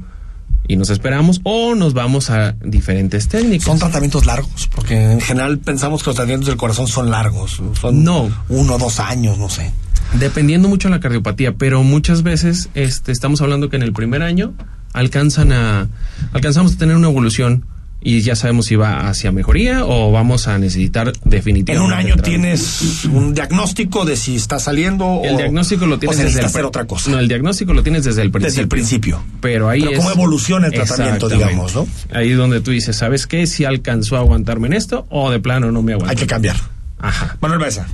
y 0.68 0.76
nos 0.76 0.90
esperamos 0.90 1.40
o 1.44 1.74
nos 1.74 1.94
vamos 1.94 2.30
a 2.30 2.56
diferentes 2.62 3.28
técnicas. 3.28 3.66
Son 3.66 3.78
tratamientos 3.78 4.26
largos, 4.26 4.68
porque 4.74 5.12
en 5.12 5.20
general 5.20 5.58
pensamos 5.58 6.02
que 6.02 6.10
los 6.10 6.16
tratamientos 6.16 6.48
del 6.48 6.56
corazón 6.56 6.88
son 6.88 7.10
largos, 7.10 7.62
son 7.80 8.04
no. 8.04 8.30
uno, 8.48 8.78
dos 8.78 9.00
años, 9.00 9.38
no 9.38 9.48
sé. 9.48 9.72
Dependiendo 10.14 10.68
mucho 10.68 10.88
de 10.88 10.94
la 10.94 11.00
cardiopatía, 11.00 11.54
pero 11.54 11.82
muchas 11.82 12.22
veces 12.22 12.68
este, 12.74 13.12
estamos 13.12 13.40
hablando 13.40 13.68
que 13.68 13.76
en 13.76 13.82
el 13.82 13.92
primer 13.92 14.22
año 14.22 14.54
alcanzan 14.92 15.52
a, 15.52 15.88
alcanzamos 16.32 16.74
a 16.74 16.78
tener 16.78 16.96
una 16.96 17.08
evolución 17.08 17.64
y 18.00 18.20
ya 18.20 18.36
sabemos 18.36 18.66
si 18.66 18.76
va 18.76 19.08
hacia 19.08 19.32
mejoría 19.32 19.84
o 19.84 20.12
vamos 20.12 20.46
a 20.48 20.58
necesitar 20.58 21.12
definitivamente. 21.24 21.72
En 21.72 21.80
un 21.80 21.92
año 21.92 22.16
tienes 22.22 23.04
un 23.06 23.34
diagnóstico 23.34 24.04
de 24.04 24.16
si 24.16 24.36
está 24.36 24.58
saliendo 24.58 25.22
el 25.24 25.36
diagnóstico 25.36 25.86
lo 25.86 25.98
tienes 25.98 26.18
desde 26.18 26.40
el 26.40 26.46
hacer 26.46 26.64
otra 26.64 26.84
cosa. 26.84 27.10
No, 27.10 27.18
el 27.18 27.28
diagnóstico 27.28 27.72
lo 27.72 27.82
tienes 27.82 28.04
desde 28.04 28.22
el 28.22 28.30
principio. 28.30 28.50
Desde 28.50 28.62
el 28.62 28.68
principio. 28.68 29.24
Pero 29.40 29.68
ahí 29.68 29.82
Pero 29.82 29.98
cómo 29.98 30.10
evoluciona 30.12 30.68
el 30.68 30.72
tratamiento, 30.72 31.28
digamos, 31.28 31.74
¿no? 31.74 31.86
Ahí 32.12 32.30
es 32.30 32.36
donde 32.36 32.60
tú 32.60 32.70
dices, 32.70 32.96
¿sabes 32.96 33.26
qué? 33.26 33.46
Si 33.46 33.64
alcanzó 33.64 34.16
a 34.16 34.20
aguantarme 34.20 34.68
en 34.68 34.74
esto 34.74 35.06
o 35.10 35.30
de 35.30 35.40
plano 35.40 35.72
no 35.72 35.82
me 35.82 35.94
aguanto. 35.94 36.10
Hay 36.10 36.16
que 36.16 36.26
cambiar. 36.26 36.56
Ajá. 36.98 37.36
Manuel 37.40 37.60
Baeza. 37.60 37.86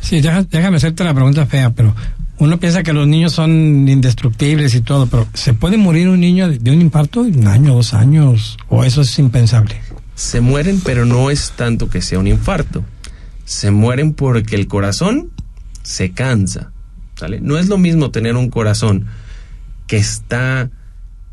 Sí, 0.00 0.20
déjame 0.20 0.78
hacerte 0.78 1.04
la 1.04 1.14
pregunta 1.14 1.46
fea, 1.46 1.70
pero 1.70 1.94
uno 2.44 2.58
piensa 2.58 2.82
que 2.82 2.92
los 2.92 3.06
niños 3.06 3.32
son 3.32 3.88
indestructibles 3.88 4.74
y 4.74 4.80
todo, 4.80 5.06
pero 5.06 5.26
¿se 5.34 5.54
puede 5.54 5.76
morir 5.76 6.08
un 6.08 6.20
niño 6.20 6.48
de 6.48 6.70
un 6.70 6.80
infarto 6.80 7.24
en 7.24 7.38
un 7.38 7.48
año, 7.48 7.74
dos 7.74 7.94
años? 7.94 8.56
¿O 8.68 8.84
eso 8.84 9.02
es 9.02 9.18
impensable? 9.18 9.80
se 10.14 10.40
mueren, 10.40 10.80
pero 10.84 11.04
no 11.04 11.30
es 11.30 11.52
tanto 11.56 11.88
que 11.88 12.00
sea 12.00 12.18
un 12.18 12.26
infarto. 12.26 12.84
Se 13.44 13.70
mueren 13.70 14.14
porque 14.14 14.56
el 14.56 14.66
corazón 14.66 15.30
se 15.82 16.12
cansa. 16.12 16.70
¿sale? 17.16 17.40
No 17.40 17.58
es 17.58 17.68
lo 17.68 17.78
mismo 17.78 18.10
tener 18.10 18.36
un 18.36 18.50
corazón 18.50 19.06
que 19.86 19.96
está 19.96 20.70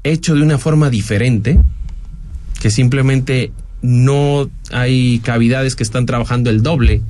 hecho 0.03 0.35
de 0.35 0.41
una 0.41 0.57
forma 0.57 0.89
diferente, 0.89 1.59
que 2.59 2.71
simplemente 2.71 3.51
no 3.81 4.49
hay 4.71 5.19
cavidades 5.19 5.75
que 5.75 5.83
están 5.83 6.05
trabajando 6.05 6.49
el 6.49 6.63
doble, 6.63 7.01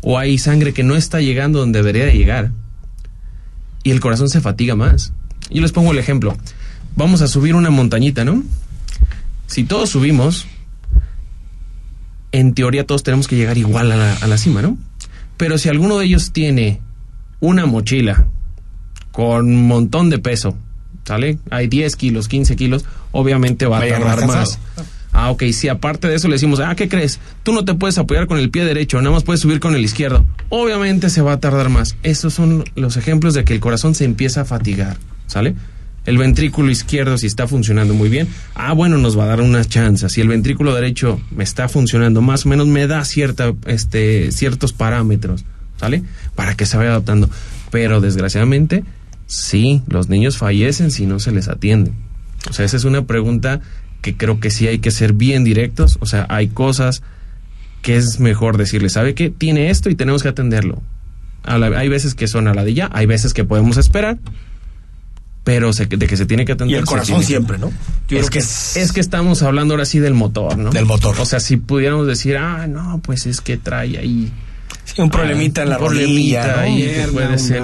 o 0.00 0.18
hay 0.18 0.36
sangre 0.36 0.74
que 0.74 0.82
no 0.82 0.96
está 0.96 1.20
llegando 1.20 1.60
donde 1.60 1.78
debería 1.78 2.04
de 2.06 2.18
llegar, 2.18 2.50
y 3.84 3.90
el 3.90 4.00
corazón 4.00 4.28
se 4.28 4.40
fatiga 4.40 4.74
más. 4.74 5.12
Yo 5.50 5.62
les 5.62 5.70
pongo 5.70 5.92
el 5.92 5.98
ejemplo. 5.98 6.36
Vamos 6.96 7.22
a 7.22 7.28
subir 7.28 7.54
una 7.54 7.70
montañita, 7.70 8.24
¿no? 8.24 8.42
Si 9.46 9.64
todos 9.64 9.90
subimos, 9.90 10.46
en 12.32 12.54
teoría 12.54 12.86
todos 12.86 13.02
tenemos 13.02 13.28
que 13.28 13.36
llegar 13.36 13.58
igual 13.58 13.92
a 13.92 14.26
la, 14.26 14.38
cima, 14.38 14.62
¿no? 14.62 14.76
Pero 15.36 15.58
si 15.58 15.68
alguno 15.68 15.98
de 15.98 16.06
ellos 16.06 16.32
tiene 16.32 16.80
una 17.40 17.66
mochila 17.66 18.26
con 19.12 19.46
un 19.46 19.68
montón 19.68 20.10
de 20.10 20.18
peso, 20.18 20.56
¿sale? 21.04 21.38
Hay 21.50 21.68
10 21.68 21.94
kilos, 21.96 22.26
15 22.26 22.56
kilos, 22.56 22.84
obviamente 23.12 23.66
va 23.66 23.78
a 23.78 23.88
tardar 23.88 24.26
más. 24.26 24.58
Ah, 25.14 25.30
ok, 25.30 25.44
si 25.52 25.68
aparte 25.68 26.08
de 26.08 26.16
eso 26.16 26.28
le 26.28 26.34
decimos, 26.34 26.60
ah, 26.60 26.74
¿qué 26.74 26.88
crees? 26.88 27.20
Tú 27.44 27.52
no 27.52 27.64
te 27.64 27.74
puedes 27.74 27.96
apoyar 27.96 28.26
con 28.26 28.36
el 28.36 28.50
pie 28.50 28.64
derecho, 28.64 28.98
nada 29.00 29.12
más 29.12 29.22
puedes 29.22 29.40
subir 29.40 29.60
con 29.60 29.74
el 29.74 29.84
izquierdo. 29.84 30.26
Obviamente 30.48 31.08
se 31.08 31.22
va 31.22 31.32
a 31.32 31.40
tardar 31.40 31.68
más. 31.68 31.96
Esos 32.02 32.34
son 32.34 32.64
los 32.74 32.96
ejemplos 32.96 33.32
de 33.32 33.44
que 33.44 33.54
el 33.54 33.60
corazón 33.60 33.94
se 33.94 34.04
empieza 34.04 34.42
a 34.42 34.44
fatigar, 34.44 34.98
¿sale? 35.26 35.54
el 36.06 36.18
ventrículo 36.18 36.70
izquierdo 36.70 37.16
si 37.16 37.26
está 37.26 37.48
funcionando 37.48 37.94
muy 37.94 38.08
bien, 38.08 38.28
ah, 38.54 38.72
bueno, 38.72 38.98
nos 38.98 39.18
va 39.18 39.24
a 39.24 39.28
dar 39.28 39.40
una 39.40 39.64
chance. 39.64 40.08
Si 40.08 40.20
el 40.20 40.28
ventrículo 40.28 40.74
derecho 40.74 41.20
me 41.30 41.44
está 41.44 41.68
funcionando 41.68 42.20
más 42.20 42.44
o 42.46 42.48
menos, 42.48 42.66
me 42.66 42.86
da 42.86 43.04
cierta, 43.04 43.54
este, 43.66 44.30
ciertos 44.32 44.72
parámetros, 44.72 45.44
¿sale? 45.78 46.02
Para 46.34 46.54
que 46.54 46.66
se 46.66 46.76
vaya 46.76 46.90
adaptando. 46.90 47.30
Pero 47.70 48.00
desgraciadamente, 48.00 48.84
sí, 49.26 49.82
los 49.88 50.08
niños 50.08 50.36
fallecen 50.36 50.90
si 50.90 51.06
no 51.06 51.18
se 51.20 51.32
les 51.32 51.48
atiende. 51.48 51.92
O 52.50 52.52
sea, 52.52 52.66
esa 52.66 52.76
es 52.76 52.84
una 52.84 53.06
pregunta 53.06 53.62
que 54.04 54.18
creo 54.18 54.38
que 54.38 54.50
sí 54.50 54.68
hay 54.68 54.80
que 54.80 54.90
ser 54.90 55.14
bien 55.14 55.44
directos. 55.44 55.96
O 56.00 56.04
sea, 56.04 56.26
hay 56.28 56.48
cosas 56.48 57.02
que 57.80 57.96
es 57.96 58.20
mejor 58.20 58.58
decirle, 58.58 58.90
¿sabe 58.90 59.14
qué? 59.14 59.30
Tiene 59.30 59.70
esto 59.70 59.88
y 59.88 59.94
tenemos 59.94 60.22
que 60.22 60.28
atenderlo. 60.28 60.82
hay 61.42 61.88
veces 61.88 62.14
que 62.14 62.28
son 62.28 62.46
a 62.46 62.52
la 62.52 62.64
de 62.64 62.74
ya, 62.74 62.90
hay 62.92 63.06
veces 63.06 63.32
que 63.32 63.44
podemos 63.44 63.78
esperar, 63.78 64.18
pero 65.42 65.72
de 65.72 66.06
que 66.06 66.16
se 66.18 66.26
tiene 66.26 66.44
que 66.44 66.52
atender. 66.52 66.76
Y 66.76 66.78
el 66.80 66.84
corazón 66.84 67.22
siempre, 67.22 67.56
¿no? 67.56 67.72
es 68.10 68.28
que, 68.28 68.40
es... 68.40 68.92
que 68.92 69.00
estamos 69.00 69.42
hablando 69.42 69.72
ahora 69.72 69.86
sí 69.86 70.00
del 70.00 70.12
motor, 70.12 70.58
¿no? 70.58 70.68
Del 70.68 70.84
motor. 70.84 71.18
O 71.18 71.24
sea, 71.24 71.40
si 71.40 71.56
pudiéramos 71.56 72.06
decir, 72.06 72.36
ah, 72.36 72.66
no, 72.66 73.00
pues 73.02 73.24
es 73.24 73.40
que 73.40 73.56
trae 73.56 73.96
ahí. 73.96 74.30
Sí, 74.84 75.00
un 75.00 75.08
problemita 75.08 75.62
en 75.62 75.70
la 75.70 75.78
rodilla, 75.78 76.60
ahí 76.60 77.06
puede 77.10 77.38
ser. 77.38 77.62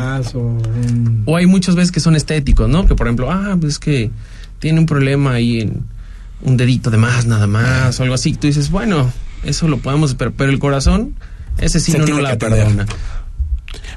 O 1.26 1.36
hay 1.36 1.44
muchas 1.44 1.74
veces 1.74 1.92
que 1.92 2.00
son 2.00 2.16
estéticos, 2.16 2.66
¿no? 2.66 2.86
Que 2.86 2.94
por 2.94 3.08
ejemplo, 3.08 3.30
ah, 3.30 3.58
pues 3.60 3.74
es 3.74 3.78
que 3.78 4.10
tiene 4.58 4.80
un 4.80 4.86
problema 4.86 5.34
ahí 5.34 5.60
en 5.60 5.99
un 6.42 6.56
dedito 6.56 6.90
de 6.90 6.96
más, 6.96 7.26
nada 7.26 7.46
más, 7.46 7.98
o 8.00 8.02
algo 8.02 8.14
así. 8.14 8.34
Tú 8.34 8.46
dices, 8.46 8.70
bueno, 8.70 9.12
eso 9.44 9.68
lo 9.68 9.78
podemos, 9.78 10.14
pero, 10.14 10.32
pero 10.32 10.50
el 10.50 10.58
corazón, 10.58 11.14
ese 11.58 11.80
sí 11.80 11.92
no, 11.92 12.06
no 12.06 12.20
la 12.20 12.36
perdona. 12.38 12.86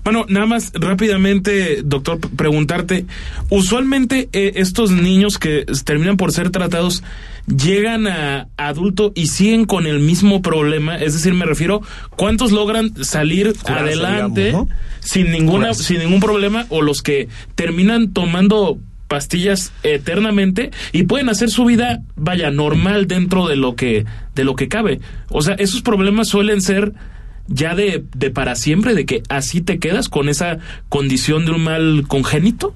Bueno, 0.03 0.25
nada 0.27 0.45
más 0.45 0.71
rápidamente, 0.73 1.81
doctor, 1.83 2.19
preguntarte, 2.19 3.05
usualmente 3.49 4.27
eh, 4.33 4.53
estos 4.55 4.91
niños 4.91 5.37
que 5.37 5.65
terminan 5.85 6.17
por 6.17 6.33
ser 6.33 6.49
tratados 6.49 7.03
llegan 7.47 8.07
a 8.07 8.47
adulto 8.57 9.13
y 9.15 9.27
siguen 9.27 9.65
con 9.65 9.87
el 9.87 9.99
mismo 9.99 10.41
problema, 10.41 10.97
es 10.97 11.13
decir, 11.13 11.33
me 11.33 11.45
refiero, 11.45 11.81
¿cuántos 12.17 12.51
logran 12.51 13.03
salir 13.03 13.53
adelante 13.65 14.53
sin 14.99 15.31
ninguna 15.31 15.73
sin 15.73 15.99
ningún 15.99 16.19
problema 16.19 16.65
o 16.69 16.81
los 16.81 17.01
que 17.01 17.29
terminan 17.55 18.11
tomando 18.11 18.77
pastillas 19.13 19.71
eternamente 19.83 20.71
y 20.91 21.03
pueden 21.03 21.29
hacer 21.29 21.51
su 21.51 21.65
vida 21.65 22.01
vaya 22.15 22.49
normal 22.49 23.05
dentro 23.05 23.47
de 23.47 23.55
lo 23.55 23.75
que 23.75 24.05
de 24.33 24.43
lo 24.43 24.55
que 24.55 24.67
cabe. 24.67 25.01
O 25.29 25.43
sea, 25.43 25.53
esos 25.53 25.83
problemas 25.83 26.29
suelen 26.29 26.61
ser 26.61 26.93
ya 27.47 27.75
de, 27.75 28.05
de 28.15 28.31
para 28.31 28.55
siempre, 28.55 28.95
de 28.95 29.05
que 29.05 29.21
así 29.29 29.61
te 29.61 29.77
quedas 29.77 30.09
con 30.09 30.29
esa 30.29 30.57
condición 30.89 31.45
de 31.45 31.51
un 31.51 31.63
mal 31.63 32.05
congénito? 32.07 32.73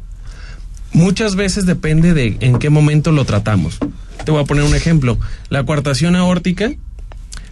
Muchas 0.94 1.36
veces 1.36 1.66
depende 1.66 2.14
de 2.14 2.38
en 2.42 2.60
qué 2.60 2.70
momento 2.70 3.12
lo 3.12 3.26
tratamos. 3.26 3.80
Te 4.24 4.30
voy 4.30 4.44
a 4.44 4.46
poner 4.46 4.64
un 4.64 4.76
ejemplo. 4.76 5.18
La 5.50 5.64
coartación 5.64 6.16
aórtica, 6.16 6.72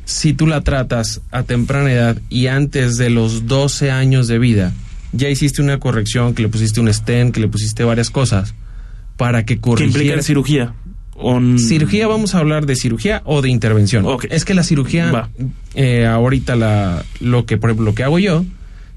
si 0.03 0.33
tú 0.33 0.45
la 0.45 0.61
tratas 0.61 1.21
a 1.31 1.41
temprana 1.41 1.91
edad 1.91 2.17
y 2.29 2.45
antes 2.45 2.97
de 2.97 3.09
los 3.09 3.47
12 3.47 3.89
años 3.89 4.27
de 4.27 4.37
vida 4.37 4.73
ya 5.11 5.29
hiciste 5.29 5.63
una 5.63 5.79
corrección, 5.79 6.35
que 6.35 6.43
le 6.43 6.49
pusiste 6.49 6.81
un 6.81 6.93
stent, 6.93 7.33
que 7.33 7.39
le 7.39 7.47
pusiste 7.47 7.83
varias 7.83 8.11
cosas 8.11 8.53
para 9.17 9.45
que 9.45 9.59
corrigiera. 9.59 9.93
¿Qué 9.93 10.03
implica 10.03 10.23
cirugía? 10.23 10.73
Cirugía, 11.57 12.07
vamos 12.07 12.35
a 12.35 12.39
hablar 12.39 12.65
de 12.65 12.75
cirugía 12.75 13.21
o 13.25 13.41
de 13.41 13.49
intervención. 13.49 14.05
Es 14.29 14.43
que 14.43 14.53
la 14.53 14.63
cirugía, 14.63 15.29
eh, 15.73 16.05
ahorita 16.05 16.55
la, 16.57 17.05
lo 17.21 17.45
que, 17.45 17.57
por 17.57 17.69
ejemplo, 17.69 17.85
lo 17.85 17.95
que 17.95 18.03
hago 18.03 18.19
yo, 18.19 18.43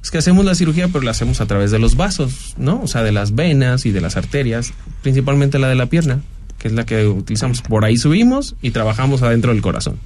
es 0.02 0.10
que 0.10 0.18
hacemos 0.18 0.44
la 0.44 0.54
cirugía, 0.54 0.88
pero 0.88 1.04
la 1.04 1.12
hacemos 1.12 1.40
a 1.40 1.46
través 1.46 1.70
de 1.70 1.78
los 1.78 1.96
vasos, 1.96 2.54
¿no? 2.58 2.80
O 2.82 2.88
sea, 2.88 3.02
de 3.02 3.12
las 3.12 3.34
venas 3.34 3.86
y 3.86 3.92
de 3.92 4.00
las 4.00 4.16
arterias, 4.16 4.72
principalmente 5.02 5.58
la 5.60 5.68
de 5.68 5.76
la 5.76 5.86
pierna, 5.86 6.20
que 6.58 6.68
es 6.68 6.74
la 6.74 6.84
que 6.84 7.06
utilizamos. 7.06 7.62
Por 7.62 7.84
ahí 7.84 7.96
subimos 7.96 8.56
y 8.62 8.72
trabajamos 8.72 9.22
adentro 9.22 9.52
del 9.52 9.62
corazón. 9.62 9.98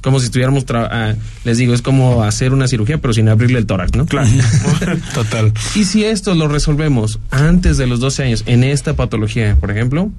Es 0.00 0.02
como 0.02 0.18
si 0.18 0.24
estuviéramos, 0.24 0.64
ah, 0.70 1.12
les 1.44 1.58
digo, 1.58 1.74
es 1.74 1.82
como 1.82 2.22
hacer 2.22 2.54
una 2.54 2.66
cirugía, 2.68 2.96
pero 2.96 3.12
sin 3.12 3.28
abrirle 3.28 3.58
el 3.58 3.66
tórax, 3.66 3.94
¿no? 3.94 4.06
Claro, 4.06 4.30
total. 5.14 5.52
Y 5.74 5.84
si 5.84 6.06
esto 6.06 6.34
lo 6.34 6.48
resolvemos 6.48 7.18
antes 7.30 7.76
de 7.76 7.86
los 7.86 8.00
12 8.00 8.22
años, 8.22 8.42
en 8.46 8.64
esta 8.64 8.94
patología, 8.94 9.58
por 9.60 9.70
ejemplo, 9.70 10.10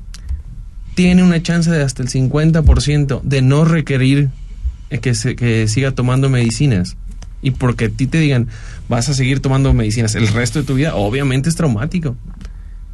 tiene 0.93 1.23
una 1.23 1.41
chance 1.41 1.71
de 1.71 1.81
hasta 1.81 2.03
el 2.03 2.09
50% 2.09 3.23
de 3.23 3.41
no 3.41 3.65
requerir 3.65 4.29
que, 5.01 5.15
se, 5.15 5.35
que 5.35 5.67
siga 5.67 5.89
tomando 5.89 6.29
medicinas. 6.29 6.95
Y 7.41 7.49
porque 7.49 7.85
a 7.85 7.89
ti 7.89 8.05
te 8.05 8.19
digan, 8.19 8.49
vas 8.87 9.09
a 9.09 9.15
seguir 9.15 9.39
tomando 9.39 9.73
medicinas 9.73 10.13
el 10.13 10.27
resto 10.27 10.59
de 10.59 10.65
tu 10.67 10.75
vida, 10.75 10.93
obviamente 10.93 11.49
es 11.49 11.55
traumático. 11.55 12.15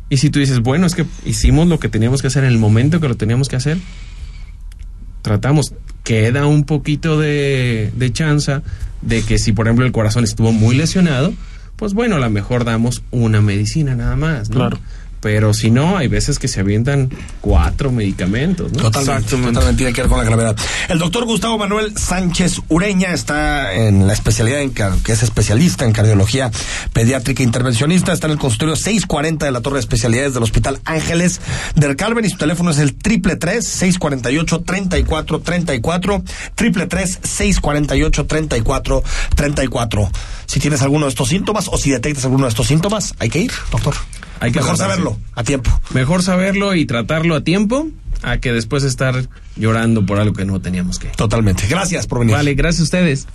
Y 0.09 0.15
si 0.15 0.29
tú 0.29 0.39
dices, 0.39 0.61
bueno, 0.61 0.85
es 0.85 0.95
que 0.95 1.05
hicimos 1.25 1.67
lo 1.67 1.81
que 1.81 1.89
teníamos 1.89 2.21
que 2.21 2.27
hacer 2.27 2.45
en 2.45 2.51
el 2.51 2.59
momento 2.59 3.01
que 3.01 3.09
lo 3.09 3.15
teníamos 3.15 3.49
que 3.49 3.57
hacer, 3.57 3.77
tratamos, 5.27 5.73
queda 6.05 6.47
un 6.47 6.63
poquito 6.63 7.19
de, 7.19 7.91
de 7.93 8.13
chance 8.13 8.61
de 9.01 9.21
que 9.23 9.37
si, 9.37 9.51
por 9.51 9.67
ejemplo, 9.67 9.85
el 9.85 9.91
corazón 9.91 10.23
estuvo 10.23 10.53
muy 10.53 10.75
lesionado, 10.75 11.33
pues 11.75 11.93
bueno, 11.93 12.15
a 12.15 12.19
lo 12.19 12.29
mejor 12.29 12.63
damos 12.63 13.03
una 13.11 13.41
medicina 13.41 13.93
nada 13.93 14.15
más, 14.15 14.49
¿no? 14.49 14.55
Claro. 14.55 14.79
Pero 15.19 15.53
si 15.53 15.71
no, 15.71 15.97
hay 15.97 16.07
veces 16.07 16.39
que 16.39 16.47
se 16.47 16.59
avientan 16.59 17.09
cuatro 17.41 17.91
medicamentos, 17.91 18.71
¿no? 18.71 18.83
Totalmente, 18.83 19.35
totalmente 19.35 19.73
tiene 19.77 19.93
que 19.93 20.01
ver 20.01 20.09
con 20.09 20.19
la 20.19 20.23
gravedad. 20.23 20.55
El 20.89 20.99
doctor 20.99 21.25
Gustavo 21.25 21.57
Manuel 21.57 21.97
Sánchez 21.97 22.61
Ureña 22.69 23.13
está 23.13 23.73
en 23.73 24.07
la 24.07 24.13
especialidad 24.13 24.61
en 24.61 24.73
que 24.73 25.11
es 25.11 25.23
especialista 25.23 25.85
en 25.85 25.93
cardiología 25.93 26.51
pediátrica 26.93 27.43
intervencionista. 27.43 28.13
Está 28.13 28.27
en 28.27 28.33
el 28.33 28.39
consultorio 28.39 28.75
640 28.75 29.45
de 29.45 29.51
la 29.51 29.61
Torre 29.61 29.75
de 29.75 29.81
Especialidades 29.81 30.33
del 30.33 30.43
Hospital 30.43 30.79
Ángeles 30.85 31.41
del 31.75 31.95
Carmen 31.95 32.25
y 32.25 32.29
su 32.29 32.37
teléfono 32.37 32.71
es 32.71 32.77
el 32.77 32.95
triple 32.95 33.35
tres 33.35 33.67
seis 33.67 33.97
cuarenta 33.97 34.31
y 34.31 34.37
ocho 34.37 34.61
treinta 34.61 34.97
y 34.97 35.03
cuatro 35.03 35.39
treinta 35.39 35.73
y 35.73 35.81
cuatro 35.81 36.23
triple 36.55 36.87
tres 36.87 37.19
seis 37.23 37.59
cuarenta 37.59 37.95
y 37.95 38.03
ocho 38.03 38.25
treinta 38.25 38.57
y 38.57 38.61
cuatro 38.61 39.03
treinta 39.35 39.63
y 39.63 39.67
cuatro. 39.67 40.09
Si 40.45 40.59
tienes 40.59 40.81
alguno 40.81 41.05
de 41.05 41.09
estos 41.09 41.29
síntomas 41.29 41.67
o 41.71 41.77
si 41.77 41.89
detectas 41.91 42.25
alguno 42.25 42.43
de 42.45 42.49
estos 42.49 42.67
síntomas, 42.67 43.13
hay 43.19 43.29
que 43.29 43.39
ir, 43.39 43.51
doctor. 43.71 43.95
Hay 44.39 44.51
que 44.51 44.59
Mejor 44.59 44.77
saberlo 44.77 45.17
a 45.35 45.43
tiempo. 45.43 45.71
Mejor 45.93 46.23
saberlo 46.23 46.75
y 46.75 46.85
tratarlo 46.85 47.35
a 47.35 47.41
tiempo 47.41 47.87
a 48.21 48.37
que 48.37 48.51
después 48.51 48.83
estar 48.83 49.27
llorando 49.55 50.05
por 50.05 50.19
algo 50.19 50.33
que 50.33 50.45
no 50.45 50.59
teníamos 50.59 50.99
que. 50.99 51.07
Totalmente. 51.09 51.67
Gracias 51.67 52.07
por 52.07 52.19
venir. 52.19 52.35
Vale, 52.35 52.53
gracias 52.53 52.81
a 52.81 52.83
ustedes. 52.83 53.27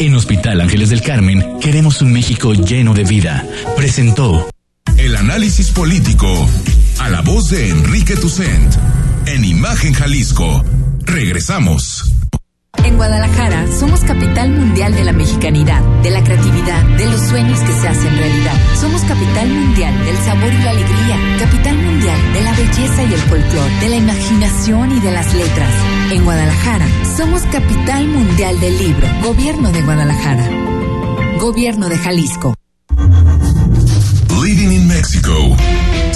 En 0.00 0.14
Hospital 0.14 0.60
Ángeles 0.60 0.90
del 0.90 1.02
Carmen 1.02 1.58
queremos 1.60 2.02
un 2.02 2.12
México 2.12 2.52
lleno 2.52 2.94
de 2.94 3.04
vida. 3.04 3.46
Presentó 3.76 4.48
el 4.96 5.16
análisis 5.16 5.70
político 5.70 6.48
a 6.98 7.10
la 7.10 7.22
voz 7.22 7.50
de 7.50 7.70
Enrique 7.70 8.16
Tucent 8.16 8.74
en 9.26 9.44
Imagen 9.44 9.92
Jalisco. 9.92 10.64
Regresamos. 11.04 12.12
En 12.82 12.96
Guadalajara 12.96 13.66
somos 13.78 14.00
capital 14.00 14.50
mundial 14.50 14.94
de 14.94 15.04
la 15.04 15.12
mexicanidad, 15.12 15.80
de 16.02 16.10
la 16.10 16.22
creatividad, 16.22 16.82
de 16.96 17.06
los 17.06 17.20
sueños 17.20 17.60
que 17.60 17.72
se 17.72 17.88
hacen 17.88 18.16
realidad. 18.16 18.54
Somos 18.80 19.02
capital 19.02 19.48
mundial 19.48 20.04
del 20.04 20.16
sabor 20.18 20.52
y 20.52 20.62
la 20.62 20.70
alegría, 20.70 21.16
capital 21.38 21.76
mundial 21.76 22.32
de 22.32 22.40
la 22.42 22.52
belleza 22.52 23.02
y 23.04 23.14
el 23.14 23.20
folclor, 23.20 23.70
de 23.80 23.88
la 23.88 23.96
imaginación 23.96 24.96
y 24.96 25.00
de 25.00 25.10
las 25.12 25.34
letras. 25.34 25.70
En 26.10 26.24
Guadalajara 26.24 26.86
somos 27.16 27.42
capital 27.42 28.06
mundial 28.08 28.60
del 28.60 28.78
libro, 28.78 29.06
Gobierno 29.22 29.70
de 29.70 29.82
Guadalajara, 29.82 30.48
Gobierno 31.38 31.88
de 31.88 31.98
Jalisco. 31.98 32.54
Living 34.42 34.72
in 34.72 34.86
Mexico. 34.88 35.56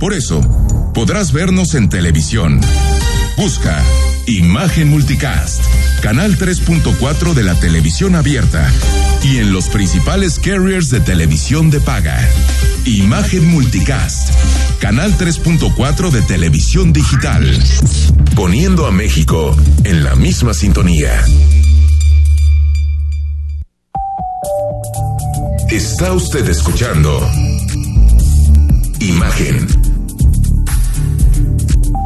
Por 0.00 0.14
eso, 0.14 0.40
podrás 0.94 1.30
vernos 1.30 1.74
en 1.74 1.90
televisión. 1.90 2.58
Busca 3.36 3.78
Imagen 4.26 4.88
Multicast, 4.88 5.62
canal 6.00 6.38
3.4 6.38 7.34
de 7.34 7.42
la 7.42 7.54
televisión 7.54 8.14
abierta 8.14 8.66
y 9.22 9.36
en 9.36 9.52
los 9.52 9.68
principales 9.68 10.38
carriers 10.38 10.88
de 10.88 11.00
televisión 11.00 11.70
de 11.70 11.80
paga. 11.80 12.18
Imagen 12.86 13.46
Multicast, 13.46 14.30
canal 14.80 15.18
3.4 15.18 16.10
de 16.10 16.22
televisión 16.22 16.94
digital, 16.94 17.62
poniendo 18.34 18.86
a 18.86 18.92
México 18.92 19.54
en 19.84 20.02
la 20.02 20.14
misma 20.14 20.54
sintonía. 20.54 21.12
Está 25.70 26.14
usted 26.14 26.48
escuchando 26.48 27.20
Imagen. 29.00 29.79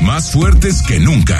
más 0.00 0.32
fuertes 0.32 0.82
que 0.82 0.98
nunca. 0.98 1.38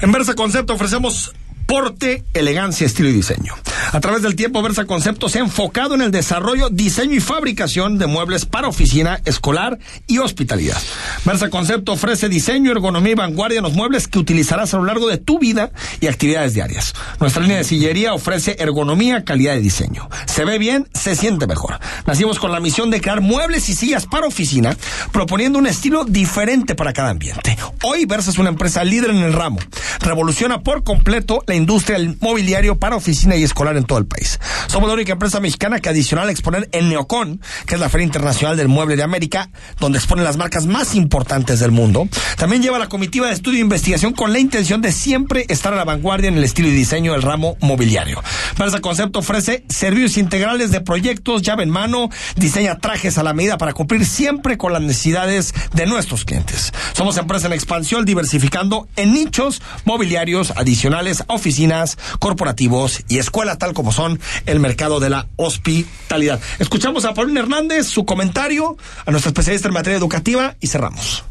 En 0.00 0.12
Versa 0.12 0.34
Concepto 0.34 0.74
ofrecemos 0.74 1.32
porte, 1.66 2.24
elegancia, 2.34 2.86
estilo 2.86 3.08
y 3.08 3.12
diseño. 3.12 3.54
A 3.92 4.00
través 4.00 4.22
del 4.22 4.36
tiempo, 4.36 4.62
Versa 4.62 4.84
Concepto 4.84 5.28
se 5.28 5.38
ha 5.38 5.42
enfocado 5.42 5.94
en 5.94 6.02
el 6.02 6.10
desarrollo, 6.10 6.68
diseño 6.70 7.14
y 7.14 7.20
fabricación 7.20 7.98
de 7.98 8.06
muebles 8.06 8.44
para 8.44 8.68
oficina, 8.68 9.20
escolar 9.24 9.78
y 10.06 10.18
hospitalidad. 10.18 10.76
Versa 11.24 11.50
Concepto 11.50 11.92
ofrece 11.92 12.28
diseño, 12.28 12.72
ergonomía 12.72 13.12
y 13.12 13.14
vanguardia 13.14 13.58
en 13.58 13.64
los 13.64 13.74
muebles 13.74 14.08
que 14.08 14.18
utilizarás 14.18 14.74
a 14.74 14.78
lo 14.78 14.84
largo 14.84 15.08
de 15.08 15.18
tu 15.18 15.38
vida 15.38 15.70
y 16.00 16.08
actividades 16.08 16.54
diarias. 16.54 16.94
Nuestra 17.20 17.42
línea 17.42 17.58
de 17.58 17.64
sillería 17.64 18.14
ofrece 18.14 18.56
ergonomía, 18.58 19.24
calidad 19.24 19.54
de 19.54 19.60
diseño. 19.60 20.08
Se 20.26 20.44
ve 20.44 20.58
bien, 20.58 20.88
se 20.92 21.14
siente 21.14 21.46
mejor. 21.46 21.78
Nacimos 22.06 22.38
con 22.38 22.52
la 22.52 22.60
misión 22.60 22.90
de 22.90 23.00
crear 23.00 23.20
muebles 23.20 23.68
y 23.68 23.74
sillas 23.74 24.06
para 24.06 24.26
oficina, 24.26 24.76
proponiendo 25.12 25.58
un 25.58 25.66
estilo 25.66 26.04
diferente 26.04 26.74
para 26.74 26.92
cada 26.92 27.10
ambiente. 27.10 27.56
Hoy 27.82 28.04
Versa 28.04 28.30
es 28.30 28.38
una 28.38 28.48
empresa 28.48 28.84
líder 28.84 29.10
en 29.10 29.18
el 29.18 29.32
ramo. 29.32 29.58
Revoluciona 30.00 30.60
por 30.60 30.84
completo 30.84 31.42
la 31.46 31.54
industria 31.54 31.98
del 31.98 32.16
mobiliario 32.20 32.76
para 32.78 32.96
oficina 32.96 33.36
y 33.36 33.44
escolar 33.44 33.75
en 33.76 33.84
todo 33.84 33.98
el 33.98 34.06
país. 34.06 34.40
Somos 34.66 34.88
la 34.88 34.94
única 34.94 35.12
empresa 35.12 35.40
mexicana 35.40 35.80
que 35.80 35.88
adicional 35.88 36.28
a 36.28 36.30
exponer 36.30 36.68
en 36.72 36.88
Neocon, 36.88 37.40
que 37.66 37.74
es 37.74 37.80
la 37.80 37.88
Feria 37.88 38.04
Internacional 38.04 38.56
del 38.56 38.68
Mueble 38.68 38.96
de 38.96 39.02
América, 39.02 39.50
donde 39.80 39.98
exponen 39.98 40.24
las 40.24 40.36
marcas 40.36 40.66
más 40.66 40.94
importantes 40.94 41.60
del 41.60 41.70
mundo, 41.70 42.08
también 42.36 42.62
lleva 42.62 42.78
la 42.78 42.88
comitiva 42.88 43.28
de 43.28 43.32
estudio 43.32 43.58
e 43.58 43.62
investigación 43.62 44.12
con 44.12 44.32
la 44.32 44.38
intención 44.38 44.82
de 44.82 44.92
siempre 44.92 45.44
estar 45.48 45.72
a 45.72 45.76
la 45.76 45.84
vanguardia 45.84 46.28
en 46.28 46.36
el 46.36 46.44
estilo 46.44 46.68
y 46.68 46.72
diseño 46.72 47.12
del 47.12 47.22
ramo 47.22 47.56
mobiliario. 47.60 48.22
Versa 48.58 48.80
Concepto 48.80 49.20
ofrece 49.20 49.64
servicios 49.68 50.16
integrales 50.16 50.70
de 50.70 50.80
proyectos, 50.80 51.42
llave 51.42 51.62
en 51.62 51.70
mano, 51.70 52.08
diseña 52.36 52.78
trajes 52.78 53.18
a 53.18 53.22
la 53.22 53.32
medida 53.32 53.58
para 53.58 53.72
cumplir 53.72 54.04
siempre 54.04 54.56
con 54.56 54.72
las 54.72 54.82
necesidades 54.82 55.54
de 55.72 55.86
nuestros 55.86 56.24
clientes. 56.24 56.72
Somos 56.92 57.16
empresa 57.16 57.46
en 57.46 57.52
expansión, 57.52 58.04
diversificando 58.04 58.88
en 58.96 59.12
nichos 59.12 59.62
mobiliarios 59.84 60.52
adicionales 60.56 61.24
oficinas, 61.28 61.98
corporativos 62.18 63.02
y 63.08 63.18
escuelas, 63.18 63.58
como 63.74 63.92
son 63.92 64.20
el 64.46 64.60
mercado 64.60 65.00
de 65.00 65.10
la 65.10 65.26
hospitalidad. 65.36 66.40
Escuchamos 66.58 67.04
a 67.04 67.14
Paulina 67.14 67.40
Hernández, 67.40 67.86
su 67.86 68.04
comentario, 68.04 68.76
a 69.04 69.10
nuestra 69.10 69.30
especialista 69.30 69.68
en 69.68 69.74
materia 69.74 69.98
educativa 69.98 70.56
y 70.60 70.66
cerramos. 70.66 71.24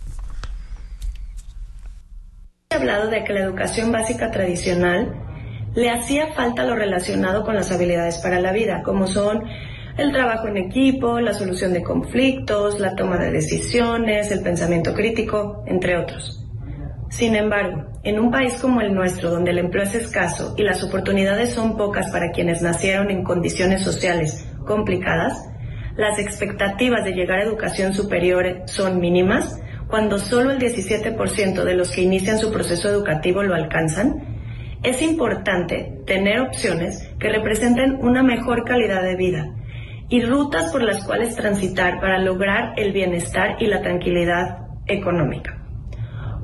He 2.69 2.75
hablado 2.75 3.09
de 3.09 3.23
que 3.23 3.33
la 3.33 3.41
educación 3.41 3.91
básica 3.91 4.31
tradicional 4.31 5.13
le 5.75 5.89
hacía 5.89 6.33
falta 6.33 6.63
lo 6.63 6.75
relacionado 6.75 7.43
con 7.43 7.55
las 7.55 7.71
habilidades 7.71 8.17
para 8.19 8.39
la 8.39 8.51
vida, 8.51 8.81
como 8.83 9.07
son 9.07 9.43
el 9.97 10.11
trabajo 10.11 10.47
en 10.47 10.57
equipo, 10.57 11.19
la 11.19 11.33
solución 11.33 11.73
de 11.73 11.83
conflictos, 11.83 12.79
la 12.79 12.95
toma 12.95 13.17
de 13.17 13.31
decisiones, 13.31 14.31
el 14.31 14.41
pensamiento 14.41 14.93
crítico, 14.93 15.63
entre 15.67 15.97
otros. 15.97 16.44
Sin 17.09 17.35
embargo, 17.35 17.85
en 18.03 18.19
un 18.19 18.31
país 18.31 18.55
como 18.61 18.81
el 18.81 18.93
nuestro, 18.93 19.29
donde 19.29 19.51
el 19.51 19.59
empleo 19.59 19.83
es 19.83 19.95
escaso 19.95 20.55
y 20.57 20.63
las 20.63 20.83
oportunidades 20.83 21.53
son 21.53 21.77
pocas 21.77 22.11
para 22.11 22.31
quienes 22.31 22.61
nacieron 22.61 23.11
en 23.11 23.23
condiciones 23.23 23.81
sociales 23.83 24.47
complicadas, 24.65 25.49
las 25.95 26.19
expectativas 26.19 27.05
de 27.05 27.13
llegar 27.13 27.39
a 27.39 27.43
educación 27.43 27.93
superior 27.93 28.63
son 28.65 28.99
mínimas, 28.99 29.61
cuando 29.87 30.19
solo 30.19 30.51
el 30.51 30.59
17% 30.59 31.63
de 31.63 31.73
los 31.75 31.91
que 31.91 32.01
inician 32.01 32.37
su 32.37 32.51
proceso 32.51 32.89
educativo 32.89 33.43
lo 33.43 33.55
alcanzan, 33.55 34.35
es 34.83 35.01
importante 35.01 35.99
tener 36.05 36.41
opciones 36.41 37.09
que 37.19 37.29
representen 37.29 37.95
una 38.01 38.23
mejor 38.23 38.65
calidad 38.65 39.03
de 39.03 39.15
vida 39.15 39.55
y 40.09 40.21
rutas 40.21 40.71
por 40.71 40.83
las 40.83 41.03
cuales 41.05 41.35
transitar 41.35 41.99
para 41.99 42.19
lograr 42.19 42.73
el 42.77 42.91
bienestar 42.91 43.57
y 43.59 43.67
la 43.67 43.81
tranquilidad 43.81 44.67
económica. 44.87 45.64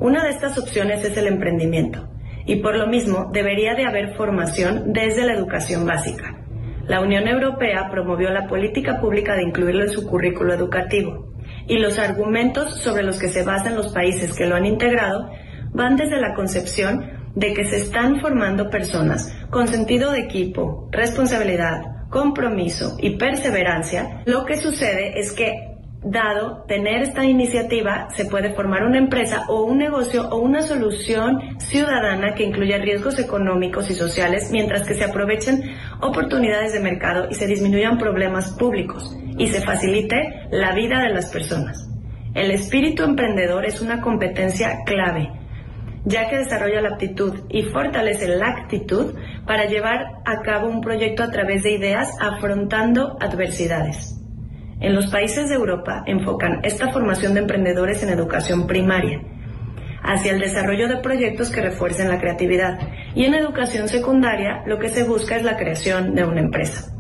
Una 0.02 0.24
de 0.24 0.32
estas 0.32 0.58
opciones 0.58 1.06
es 1.06 1.16
el 1.16 1.28
emprendimiento 1.28 2.10
y 2.48 2.56
por 2.56 2.76
lo 2.76 2.88
mismo 2.88 3.30
debería 3.32 3.76
de 3.76 3.86
haber 3.86 4.16
formación 4.16 4.94
desde 4.94 5.24
la 5.26 5.34
educación 5.34 5.86
básica. 5.86 6.40
La 6.88 7.02
Unión 7.02 7.28
Europea 7.28 7.88
promovió 7.92 8.32
la 8.32 8.48
política 8.48 9.00
pública 9.00 9.36
de 9.36 9.44
incluirlo 9.44 9.84
en 9.84 9.92
su 9.92 10.08
currículo 10.08 10.56
educativo 10.56 11.36
y 11.68 11.78
los 11.78 12.00
argumentos 12.00 12.82
sobre 12.82 13.04
los 13.04 13.20
que 13.20 13.30
se 13.30 13.44
basan 13.44 13.76
los 13.76 13.94
países 13.94 14.34
que 14.34 14.48
lo 14.48 14.56
han 14.56 14.66
integrado 14.66 15.30
van 15.72 15.98
desde 15.98 16.20
la 16.20 16.34
concepción 16.34 17.06
de 17.36 17.54
que 17.54 17.66
se 17.66 17.76
están 17.76 18.20
formando 18.22 18.72
personas 18.72 19.32
con 19.52 19.68
sentido 19.68 20.14
de 20.14 20.22
equipo, 20.22 20.90
responsabilidad, 20.92 22.08
compromiso 22.10 22.98
y 23.00 23.18
perseverancia, 23.18 24.24
lo 24.26 24.46
que 24.46 24.58
sucede 24.58 25.20
es 25.20 25.32
que 25.32 25.71
dado 26.04 26.64
tener 26.68 27.04
esta 27.04 27.26
iniciativa, 27.26 28.08
se 28.10 28.26
puede 28.26 28.54
formar 28.54 28.84
una 28.84 28.98
empresa 28.98 29.46
o 29.48 29.64
un 29.64 29.78
negocio 29.78 30.28
o 30.30 30.38
una 30.38 30.64
solución 30.64 31.60
ciudadana 31.60 32.34
que 32.34 32.44
incluya 32.44 32.80
riesgos 32.80 33.20
económicos 33.20 33.90
y 33.92 33.96
sociales 33.96 34.50
mientras 34.52 34.88
que 34.88 34.96
se 34.96 35.04
aprovechen 35.04 35.62
oportunidades 36.02 36.74
de 36.74 36.80
mercado 36.80 37.28
y 37.30 37.36
se 37.36 37.48
disminuyan 37.48 37.98
problemas 37.98 38.52
públicos 38.54 39.16
y 39.38 39.48
se 39.48 39.62
facilite 39.62 40.48
la 40.52 40.74
vida 40.74 41.04
de 41.04 41.14
las 41.14 41.28
personas. 41.28 41.88
El 42.34 42.50
espíritu 42.50 43.04
emprendedor 43.04 43.66
es 43.66 43.82
una 43.82 44.02
competencia 44.02 44.80
clave 44.86 45.30
ya 46.04 46.28
que 46.30 46.38
desarrolla 46.38 46.82
la 46.82 46.90
aptitud 46.90 47.42
y 47.50 47.64
fortalece 47.64 48.28
la 48.28 48.48
actitud 48.48 49.14
para 49.46 49.66
llevar 49.66 50.00
a 50.26 50.42
cabo 50.42 50.68
un 50.68 50.82
proyecto 50.82 51.22
a 51.22 51.30
través 51.30 51.62
de 51.62 51.74
ideas 51.74 52.10
afrontando 52.20 53.18
adversidades. 53.20 54.21
En 54.82 54.96
los 54.96 55.08
países 55.08 55.48
de 55.48 55.56
Europa 55.56 56.04
enfocan 56.08 56.60
esta 56.64 56.92
formación 56.92 57.36
de 57.36 57.42
emprendedores 57.42 58.02
en 58.02 58.10
educación 58.10 58.66
primaria, 58.66 59.22
hacia 60.02 60.32
el 60.32 60.40
desarrollo 60.40 60.88
de 60.88 60.98
proyectos 60.98 61.52
que 61.52 61.62
refuercen 61.62 62.10
la 62.10 62.20
creatividad 62.20 62.80
y 63.14 63.26
en 63.26 63.36
educación 63.36 63.88
secundaria 63.88 64.64
lo 64.66 64.80
que 64.80 64.90
se 64.90 65.04
busca 65.04 65.36
es 65.36 65.44
la 65.44 65.58
creación 65.58 66.16
de 66.16 66.24
una 66.24 66.42
empresa. 66.42 66.92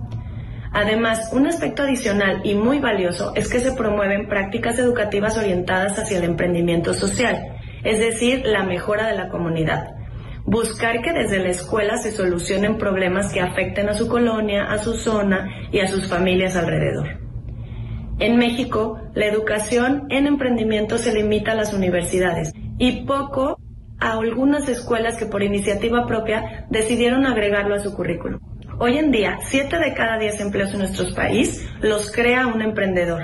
Además, 0.72 1.32
un 1.34 1.48
aspecto 1.48 1.82
adicional 1.82 2.42
y 2.44 2.54
muy 2.54 2.78
valioso 2.78 3.34
es 3.36 3.50
que 3.50 3.60
se 3.60 3.74
promueven 3.74 4.30
prácticas 4.30 4.78
educativas 4.78 5.36
orientadas 5.38 5.98
hacia 5.98 6.20
el 6.20 6.24
emprendimiento 6.24 6.94
social, 6.94 7.58
es 7.84 8.00
decir, 8.00 8.44
la 8.46 8.62
mejora 8.64 9.08
de 9.08 9.16
la 9.16 9.30
comunidad. 9.30 9.90
Buscar 10.46 11.02
que 11.02 11.14
desde 11.14 11.40
la 11.40 11.50
escuela 11.50 11.98
se 11.98 12.12
solucionen 12.12 12.78
problemas 12.78 13.34
que 13.34 13.42
afecten 13.42 13.90
a 13.90 13.94
su 13.96 14.08
colonia, 14.08 14.72
a 14.72 14.78
su 14.78 14.94
zona 14.94 15.50
y 15.72 15.80
a 15.80 15.88
sus 15.88 16.08
familias 16.08 16.56
alrededor. 16.56 17.21
En 18.22 18.38
México, 18.38 19.00
la 19.16 19.26
educación 19.26 20.06
en 20.12 20.28
emprendimiento 20.28 21.00
se 21.00 21.12
limita 21.12 21.54
a 21.54 21.56
las 21.56 21.74
universidades 21.74 22.54
y 22.78 23.04
poco 23.08 23.60
a 24.00 24.12
algunas 24.12 24.70
escuelas 24.70 25.18
que 25.18 25.26
por 25.26 25.42
iniciativa 25.42 26.06
propia 26.06 26.68
decidieron 26.70 27.26
agregarlo 27.26 27.74
a 27.74 27.80
su 27.80 27.96
currículum. 27.96 28.40
Hoy 28.78 29.00
en 29.00 29.10
día, 29.10 29.40
7 29.42 29.76
de 29.80 29.96
cada 29.96 30.20
10 30.20 30.40
empleos 30.40 30.72
en 30.72 30.80
nuestro 30.82 31.12
país 31.16 31.68
los 31.82 32.12
crea 32.12 32.46
un 32.46 32.62
emprendedor. 32.62 33.24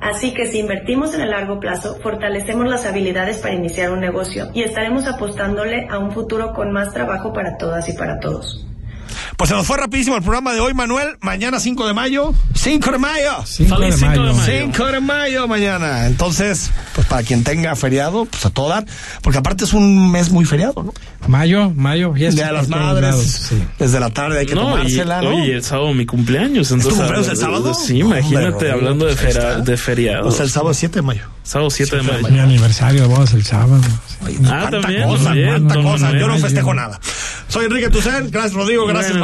Así 0.00 0.34
que 0.34 0.46
si 0.46 0.58
invertimos 0.58 1.14
en 1.14 1.20
el 1.20 1.30
largo 1.30 1.60
plazo, 1.60 1.94
fortalecemos 2.02 2.66
las 2.66 2.86
habilidades 2.86 3.38
para 3.38 3.54
iniciar 3.54 3.92
un 3.92 4.00
negocio 4.00 4.48
y 4.54 4.64
estaremos 4.64 5.06
apostándole 5.06 5.86
a 5.88 5.98
un 5.98 6.10
futuro 6.10 6.52
con 6.52 6.72
más 6.72 6.92
trabajo 6.92 7.32
para 7.32 7.58
todas 7.58 7.88
y 7.88 7.92
para 7.92 8.18
todos. 8.18 8.66
Pues 9.36 9.48
se 9.50 9.56
nos 9.56 9.66
fue 9.66 9.76
rapidísimo 9.76 10.16
el 10.16 10.22
programa 10.22 10.52
de 10.54 10.60
hoy, 10.60 10.74
Manuel. 10.74 11.16
Mañana 11.20 11.58
5 11.58 11.86
de 11.88 11.92
mayo. 11.92 12.32
5 12.54 12.92
de 12.92 12.98
mayo. 12.98 13.30
5 13.44 13.78
de 13.80 13.88
mayo. 13.90 14.34
5 14.44 14.86
de 14.86 15.00
mayo 15.00 15.48
mañana. 15.48 16.06
Entonces, 16.06 16.70
pues 16.94 17.06
para 17.08 17.22
quien 17.24 17.42
tenga 17.42 17.74
feriado, 17.74 18.26
pues 18.26 18.46
a 18.46 18.50
todo 18.50 18.68
dar. 18.68 18.86
Porque 19.22 19.38
aparte 19.38 19.64
es 19.64 19.72
un 19.72 20.10
mes 20.10 20.30
muy 20.30 20.44
feriado, 20.44 20.82
¿no? 20.84 20.94
Mayo, 21.26 21.70
mayo, 21.70 22.12
fiesta. 22.14 22.36
Día 22.42 22.46
de 22.46 22.52
las 22.52 22.68
madres. 22.68 23.16
Sí. 23.48 23.56
Desde 23.78 23.98
la 23.98 24.10
tarde 24.10 24.38
hay 24.38 24.46
que 24.46 24.54
No, 24.54 24.68
y, 24.68 24.70
tomársela, 24.72 25.20
¿no? 25.22 25.30
oye, 25.30 25.54
el 25.56 25.62
sábado 25.64 25.92
mi 25.94 26.06
cumpleaños. 26.06 26.68
tu 26.68 26.74
Entonces, 26.74 26.98
cumpleaños 27.00 27.28
el 27.28 27.36
sábado? 27.36 27.74
Sí, 27.74 27.98
imagínate, 27.98 28.46
Hombre, 28.52 28.72
hablando 28.72 29.06
de, 29.06 29.14
Rodrigo, 29.14 29.32
fera- 29.32 29.58
de 29.58 29.76
feriado. 29.76 30.28
O 30.28 30.30
sea, 30.30 30.44
el 30.44 30.50
sábado 30.50 30.74
7 30.74 30.94
de 30.96 31.02
mayo. 31.02 31.22
Sábado 31.42 31.70
7 31.70 31.96
de 31.96 32.02
mayo. 32.02 32.28
Mi 32.28 32.38
aniversario 32.38 33.02
de 33.02 33.08
bodas 33.08 33.32
el 33.34 33.44
sábado. 33.44 33.80
Ay, 34.24 34.38
Ah, 34.46 34.58
cuánta 34.68 34.80
también, 34.80 35.02
cosa, 35.08 35.24
también, 35.24 35.48
cuánta 35.48 35.82
cosa. 35.82 36.12
Yo 36.12 36.28
no 36.28 36.38
festejo 36.38 36.72
nada. 36.74 37.00
Soy 37.48 37.66
Enrique 37.66 37.90
Tucen. 37.90 38.30
Gracias, 38.30 38.54
Rodrigo. 38.54 38.86
Gracias, 38.86 39.12
Bueno, 39.18 39.23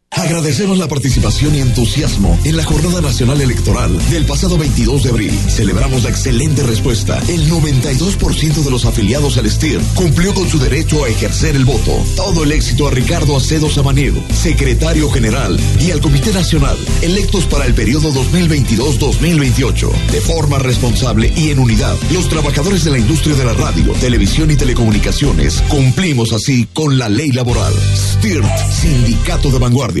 Agradecemos 0.11 0.77
la 0.77 0.89
participación 0.89 1.55
y 1.55 1.61
entusiasmo 1.61 2.37
en 2.43 2.57
la 2.57 2.63
Jornada 2.63 3.01
Nacional 3.01 3.39
Electoral 3.39 3.97
del 4.09 4.25
pasado 4.25 4.57
22 4.57 5.03
de 5.03 5.09
abril. 5.09 5.39
Celebramos 5.47 6.03
la 6.03 6.09
excelente 6.09 6.63
respuesta. 6.63 7.17
El 7.29 7.49
92% 7.49 8.63
de 8.63 8.71
los 8.71 8.85
afiliados 8.85 9.37
al 9.37 9.49
STIR 9.49 9.79
cumplió 9.95 10.33
con 10.33 10.49
su 10.49 10.59
derecho 10.59 11.05
a 11.05 11.07
ejercer 11.07 11.55
el 11.55 11.63
voto. 11.63 11.91
Todo 12.15 12.43
el 12.43 12.51
éxito 12.51 12.87
a 12.87 12.91
Ricardo 12.91 13.37
Acedo 13.37 13.69
Samaniego, 13.69 14.21
secretario 14.33 15.09
general, 15.09 15.57
y 15.79 15.91
al 15.91 16.01
Comité 16.01 16.33
Nacional, 16.33 16.77
electos 17.01 17.45
para 17.45 17.65
el 17.65 17.73
periodo 17.73 18.11
2022-2028. 18.11 19.91
De 20.11 20.21
forma 20.21 20.59
responsable 20.59 21.33
y 21.37 21.49
en 21.49 21.59
unidad, 21.59 21.95
los 22.11 22.27
trabajadores 22.27 22.83
de 22.83 22.91
la 22.91 22.99
industria 22.99 23.35
de 23.35 23.45
la 23.45 23.53
radio, 23.53 23.93
televisión 23.93 24.51
y 24.51 24.55
telecomunicaciones 24.55 25.63
cumplimos 25.69 26.33
así 26.33 26.67
con 26.73 26.97
la 26.97 27.07
ley 27.07 27.31
laboral. 27.31 27.73
STIR, 27.95 28.43
Sindicato 28.71 29.49
de 29.49 29.59
Vanguardia. 29.59 30.00